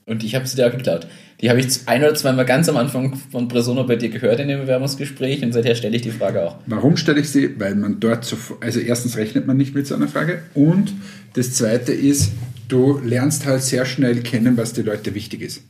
Und 0.06 0.24
ich 0.24 0.34
habe 0.34 0.46
sie 0.46 0.56
dir 0.56 0.66
auch 0.66 0.72
geklaut. 0.72 1.06
Die 1.40 1.50
habe 1.50 1.60
ich 1.60 1.66
ein 1.86 2.02
oder 2.02 2.14
zweimal 2.14 2.46
ganz 2.46 2.68
am 2.68 2.78
Anfang 2.78 3.14
von 3.30 3.48
Presono 3.48 3.84
bei 3.84 3.96
dir 3.96 4.08
gehört 4.08 4.40
in 4.40 4.48
dem 4.48 4.60
Bewerbungsgespräch 4.60 5.42
und 5.42 5.52
seither 5.52 5.74
stelle 5.74 5.96
ich 5.96 6.02
die 6.02 6.10
Frage 6.10 6.42
auch. 6.42 6.56
Warum 6.66 6.96
stelle 6.96 7.20
ich 7.20 7.28
sie? 7.28 7.60
Weil 7.60 7.74
man 7.74 8.00
dort 8.00 8.24
sofort, 8.24 8.64
also 8.64 8.80
erstens 8.80 9.18
rechnet 9.18 9.46
man 9.46 9.58
nicht 9.58 9.74
mit 9.74 9.86
so 9.86 9.94
einer 9.94 10.08
Frage 10.08 10.42
und 10.54 10.94
das 11.34 11.52
zweite 11.52 11.92
ist, 11.92 12.32
du 12.68 12.98
lernst 13.04 13.44
halt 13.44 13.62
sehr 13.62 13.84
schnell 13.84 14.22
kennen, 14.22 14.56
was 14.56 14.72
die 14.72 14.82
Leute 14.82 15.14
wichtig 15.14 15.42
ist. 15.42 15.62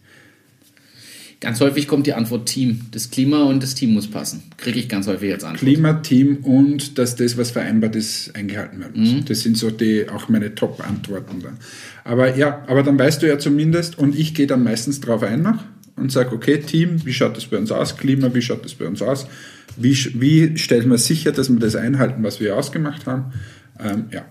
Ganz 1.46 1.60
häufig 1.60 1.86
kommt 1.86 2.08
die 2.08 2.12
Antwort 2.12 2.48
Team. 2.48 2.80
Das 2.90 3.08
Klima 3.08 3.44
und 3.44 3.62
das 3.62 3.76
Team 3.76 3.94
muss 3.94 4.08
passen. 4.08 4.42
Kriege 4.56 4.80
ich 4.80 4.88
ganz 4.88 5.06
häufig 5.06 5.32
als 5.32 5.44
Antwort. 5.44 5.60
Klima, 5.60 5.92
Team 5.92 6.38
und 6.42 6.98
dass 6.98 7.14
das, 7.14 7.38
was 7.38 7.52
vereinbart 7.52 7.94
ist, 7.94 8.34
eingehalten 8.34 8.80
werden 8.80 9.00
muss. 9.00 9.24
Das 9.26 9.42
sind 9.42 9.56
so 9.56 9.70
die, 9.70 10.08
auch 10.08 10.28
meine 10.28 10.56
Top-Antworten 10.56 11.40
dann. 11.40 11.58
Aber 12.02 12.36
ja, 12.36 12.64
aber 12.66 12.82
dann 12.82 12.98
weißt 12.98 13.22
du 13.22 13.28
ja 13.28 13.38
zumindest, 13.38 13.96
und 13.96 14.18
ich 14.18 14.34
gehe 14.34 14.48
dann 14.48 14.64
meistens 14.64 15.00
drauf 15.00 15.22
ein 15.22 15.42
noch 15.42 15.62
und 15.94 16.10
sage, 16.10 16.34
okay, 16.34 16.58
Team, 16.58 17.06
wie 17.06 17.12
schaut 17.12 17.36
das 17.36 17.46
bei 17.46 17.58
uns 17.58 17.70
aus? 17.70 17.96
Klima, 17.96 18.34
wie 18.34 18.42
schaut 18.42 18.64
das 18.64 18.74
bei 18.74 18.88
uns 18.88 19.00
aus? 19.00 19.28
Wie, 19.76 19.96
wie 20.20 20.58
stellen 20.58 20.90
wir 20.90 20.98
sicher, 20.98 21.30
dass 21.30 21.48
wir 21.48 21.60
das 21.60 21.76
einhalten, 21.76 22.24
was 22.24 22.40
wir 22.40 22.56
ausgemacht 22.56 23.06
haben? 23.06 23.32
Ähm, 23.78 24.06
ja, 24.10 24.24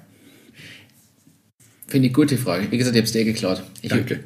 Finde 1.88 2.08
ich 2.08 2.14
gute 2.14 2.38
Frage. 2.38 2.72
Wie 2.72 2.78
gesagt, 2.78 2.96
ich 2.96 3.00
habe 3.00 3.06
es 3.06 3.12
dir 3.12 3.26
geklaut. 3.26 3.64
Ich, 3.82 3.90
Danke. 3.90 4.22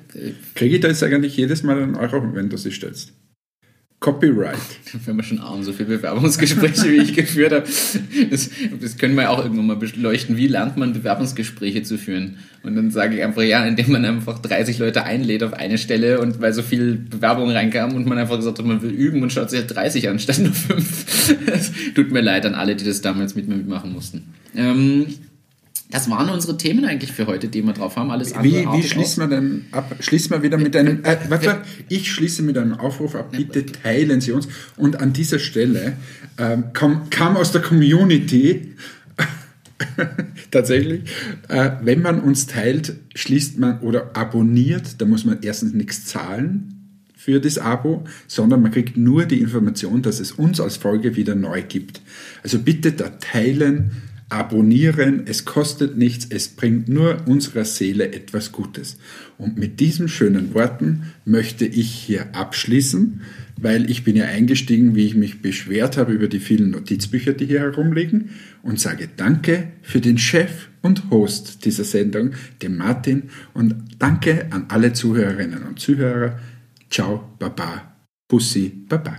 kriege 0.56 0.76
ich 0.76 0.82
da 0.82 0.88
jetzt 0.88 1.04
eigentlich 1.04 1.36
jedes 1.36 1.64
Mal 1.64 1.82
einen 1.82 1.96
Euro, 1.96 2.24
wenn 2.34 2.50
du 2.50 2.58
sie 2.58 2.72
stellst? 2.72 3.14
Copyright. 4.00 4.58
wenn 5.06 5.16
wir 5.18 5.24
schon 5.24 5.40
arm 5.40 5.62
so 5.62 5.74
viele 5.74 5.90
Bewerbungsgespräche, 5.98 6.90
wie 6.90 6.98
ich 6.98 7.14
geführt 7.14 7.52
habe. 7.52 7.68
Das, 8.30 8.50
das 8.80 8.98
können 8.98 9.16
wir 9.16 9.30
auch 9.30 9.44
irgendwann 9.44 9.68
mal 9.68 9.76
beleuchten. 9.76 10.38
Wie 10.38 10.48
lernt 10.48 10.78
man 10.78 10.94
Bewerbungsgespräche 10.94 11.84
zu 11.84 11.98
führen? 11.98 12.38
Und 12.64 12.76
dann 12.78 12.92
sage 12.92 13.18
ich 13.18 13.24
einfach, 13.24 13.42
ja, 13.42 13.66
indem 13.66 13.92
man 13.92 14.06
einfach 14.06 14.40
30 14.40 14.80
Leute 14.80 15.04
einlädt 15.04 15.44
auf 15.44 15.52
eine 15.52 15.78
Stelle 15.78 16.22
und 16.22 16.40
weil 16.40 16.54
so 16.54 16.62
viel 16.62 16.96
Bewerbung 16.96 17.52
reinkam 17.52 17.94
und 17.94 18.06
man 18.06 18.18
einfach 18.18 18.38
gesagt 18.38 18.60
hat, 18.60 18.66
man 18.66 18.82
will 18.82 18.92
üben 18.92 19.22
und 19.22 19.34
schaut 19.34 19.50
sich 19.50 19.60
halt 19.60 19.76
30 19.76 20.08
an, 20.08 20.20
statt 20.20 20.40
nur 20.40 20.54
5. 20.54 21.36
Es 21.48 21.72
tut 21.94 22.12
mir 22.12 22.22
leid 22.22 22.46
an 22.46 22.56
alle, 22.56 22.78
die 22.78 22.86
das 22.86 23.02
damals 23.02 23.36
mit 23.36 23.50
mir 23.50 23.56
mitmachen 23.56 23.92
mussten. 23.92 24.34
Ähm, 24.56 25.08
das 25.92 26.08
waren 26.10 26.30
unsere 26.30 26.56
Themen 26.56 26.86
eigentlich 26.86 27.12
für 27.12 27.26
heute, 27.26 27.48
die 27.48 27.64
wir 27.64 27.74
drauf 27.74 27.96
haben. 27.96 28.12
Alles 28.12 28.34
andere 28.34 28.74
Wie, 28.74 28.78
wie 28.78 28.88
schließen 28.88 29.24
wir 29.24 29.28
denn 29.28 29.66
ab? 29.72 29.96
Schließen 30.00 30.30
wir 30.30 30.44
wieder 30.44 30.58
mit 30.60 30.76
einem, 30.76 31.04
äh, 31.04 31.18
warte, 31.30 31.62
ich 31.88 32.12
schließe 32.12 32.44
mit 32.44 32.58
einem 32.58 32.74
Aufruf 32.74 33.16
ab, 33.16 33.32
bitte 33.32 33.66
teilen 33.66 34.22
Sie 34.22 34.32
uns. 34.32 34.48
Und 34.78 35.02
an 35.02 35.14
dieser 35.14 35.40
Stelle 35.40 35.98
ähm, 36.38 36.66
kam, 36.74 37.10
kam 37.10 37.38
aus 37.38 37.52
der 37.52 37.62
Community 37.62 38.76
tatsächlich, 40.52 41.10
äh, 41.48 41.72
wenn 41.82 42.04
man 42.04 42.22
uns 42.22 42.46
teilt, 42.46 42.96
schließt 43.16 43.58
man 43.58 43.80
oder 43.80 44.16
abonniert, 44.16 45.02
da 45.02 45.06
muss 45.06 45.26
man 45.26 45.40
erstens 45.42 45.74
nichts 45.74 46.06
zahlen 46.06 46.76
für 47.16 47.40
das 47.40 47.58
Abo, 47.58 48.06
sondern 48.28 48.62
man 48.62 48.72
kriegt 48.72 48.96
nur 48.96 49.26
die 49.26 49.42
Information, 49.42 50.04
dass 50.04 50.20
es 50.20 50.32
uns 50.34 50.62
als 50.62 50.78
Folge 50.78 51.16
wieder 51.16 51.34
neu 51.34 51.64
gibt. 51.64 52.02
Also 52.44 52.60
bitte 52.60 52.92
da 52.92 53.10
teilen, 53.10 53.92
abonnieren, 54.30 55.24
es 55.26 55.46
kostet 55.46 55.98
nichts, 55.98 56.28
es 56.30 56.50
bringt 56.50 56.88
nur 56.88 57.28
unserer 57.28 57.66
Seele 57.66 58.14
etwas 58.14 58.52
Gutes. 58.52 58.98
Und 59.38 59.58
mit 59.58 59.80
diesen 59.80 60.08
schönen 60.08 60.54
Worten 60.54 61.14
möchte 61.26 61.66
ich 61.66 61.92
hier 61.92 62.36
abschließen, 62.36 63.22
weil 63.58 63.90
ich 63.90 64.04
bin 64.04 64.16
ja 64.16 64.26
eingestiegen, 64.26 64.96
wie 64.96 65.06
ich 65.06 65.16
mich 65.16 65.42
beschwert 65.42 65.98
habe 65.98 66.14
über 66.14 66.28
die 66.28 66.40
vielen 66.40 66.72
Notizbücher, 66.72 67.34
die 67.34 67.48
hier 67.48 67.62
herumliegen 67.62 68.30
und 68.62 68.80
sage 68.80 69.10
Danke 69.18 69.70
für 69.82 70.00
den 70.00 70.18
Chef 70.18 70.70
und 70.82 71.10
Host 71.10 71.66
dieser 71.66 71.84
Sendung, 71.84 72.32
den 72.62 72.78
Martin 72.78 73.24
und 73.54 73.76
danke 73.98 74.48
an 74.52 74.66
alle 74.70 74.94
Zuhörerinnen 74.94 75.64
und 75.64 75.80
Zuhörer. 75.80 76.40
Ciao, 76.90 77.36
Baba, 77.40 77.96
Bussi, 78.28 78.70
Baba. 78.88 79.18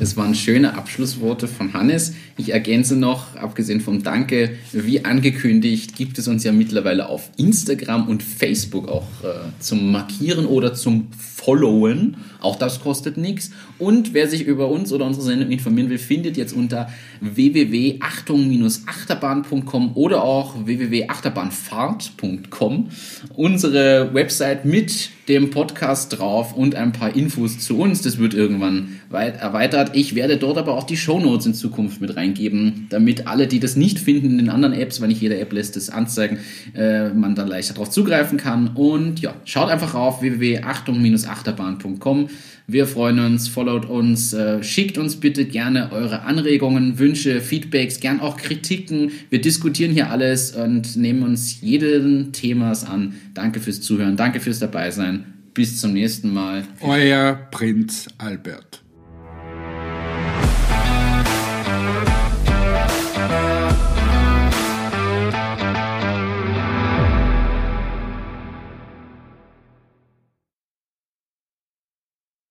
Das 0.00 0.16
waren 0.16 0.34
schöne 0.34 0.78
Abschlussworte 0.78 1.46
von 1.46 1.74
Hannes. 1.74 2.14
Ich 2.40 2.52
ergänze 2.54 2.96
noch, 2.96 3.36
abgesehen 3.36 3.82
vom 3.82 4.02
Danke, 4.02 4.52
wie 4.72 5.04
angekündigt, 5.04 5.94
gibt 5.94 6.18
es 6.18 6.26
uns 6.26 6.42
ja 6.42 6.52
mittlerweile 6.52 7.10
auf 7.10 7.28
Instagram 7.36 8.08
und 8.08 8.22
Facebook 8.22 8.88
auch 8.88 9.04
äh, 9.22 9.50
zum 9.58 9.92
Markieren 9.92 10.46
oder 10.46 10.72
zum 10.72 11.08
Followen. 11.18 12.16
Auch 12.40 12.56
das 12.56 12.80
kostet 12.80 13.18
nichts. 13.18 13.50
Und 13.78 14.14
wer 14.14 14.28
sich 14.28 14.46
über 14.46 14.68
uns 14.68 14.92
oder 14.92 15.06
unsere 15.06 15.24
Sendung 15.24 15.50
informieren 15.50 15.90
will, 15.90 15.98
findet 15.98 16.36
jetzt 16.36 16.52
unter 16.52 16.88
www.achtung-achterbahn.com 17.20 19.96
oder 19.96 20.22
auch 20.22 20.66
www.achterbahnfahrt.com 20.66 22.90
unsere 23.34 24.14
Website 24.14 24.64
mit 24.64 25.10
dem 25.28 25.50
Podcast 25.50 26.18
drauf 26.18 26.54
und 26.54 26.74
ein 26.74 26.92
paar 26.92 27.14
Infos 27.14 27.58
zu 27.58 27.78
uns. 27.78 28.00
Das 28.02 28.18
wird 28.18 28.34
irgendwann 28.34 29.00
weit 29.10 29.40
erweitert. 29.40 29.90
Ich 29.94 30.14
werde 30.14 30.36
dort 30.36 30.58
aber 30.58 30.74
auch 30.74 30.84
die 30.84 30.96
Shownotes 30.96 31.46
in 31.46 31.54
Zukunft 31.54 32.00
mit 32.00 32.16
reingeben, 32.30 32.86
damit 32.90 33.26
alle, 33.26 33.46
die 33.46 33.60
das 33.60 33.76
nicht 33.76 33.98
finden 33.98 34.30
in 34.30 34.38
den 34.38 34.48
anderen 34.48 34.74
Apps, 34.74 35.00
weil 35.00 35.08
nicht 35.08 35.20
jede 35.20 35.38
App 35.38 35.52
lässt 35.52 35.76
es 35.76 35.90
anzeigen, 35.90 36.38
äh, 36.74 37.10
man 37.10 37.34
dann 37.34 37.48
leichter 37.48 37.74
darauf 37.74 37.90
zugreifen 37.90 38.38
kann. 38.38 38.68
Und 38.74 39.20
ja, 39.20 39.34
schaut 39.44 39.70
einfach 39.70 39.94
auf 39.94 40.22
www.achtung-achterbahn.com. 40.22 42.28
Wir 42.66 42.86
freuen 42.86 43.18
uns, 43.18 43.48
followt 43.48 43.86
uns, 43.86 44.32
äh, 44.32 44.62
schickt 44.62 44.96
uns 44.96 45.16
bitte 45.16 45.44
gerne 45.44 45.90
eure 45.92 46.22
Anregungen, 46.22 47.00
Wünsche, 47.00 47.40
Feedbacks, 47.40 47.98
gern 47.98 48.20
auch 48.20 48.36
Kritiken. 48.36 49.10
Wir 49.28 49.40
diskutieren 49.40 49.92
hier 49.92 50.10
alles 50.10 50.52
und 50.52 50.96
nehmen 50.96 51.24
uns 51.24 51.60
jeden 51.60 52.32
Themas 52.32 52.86
an. 52.86 53.14
Danke 53.34 53.58
fürs 53.58 53.80
Zuhören, 53.80 54.16
danke 54.16 54.38
fürs 54.38 54.60
Dabeisein. 54.60 55.24
Bis 55.52 55.80
zum 55.80 55.94
nächsten 55.94 56.32
Mal. 56.32 56.62
Euer 56.80 57.34
Prinz 57.50 58.06
Albert. 58.18 58.79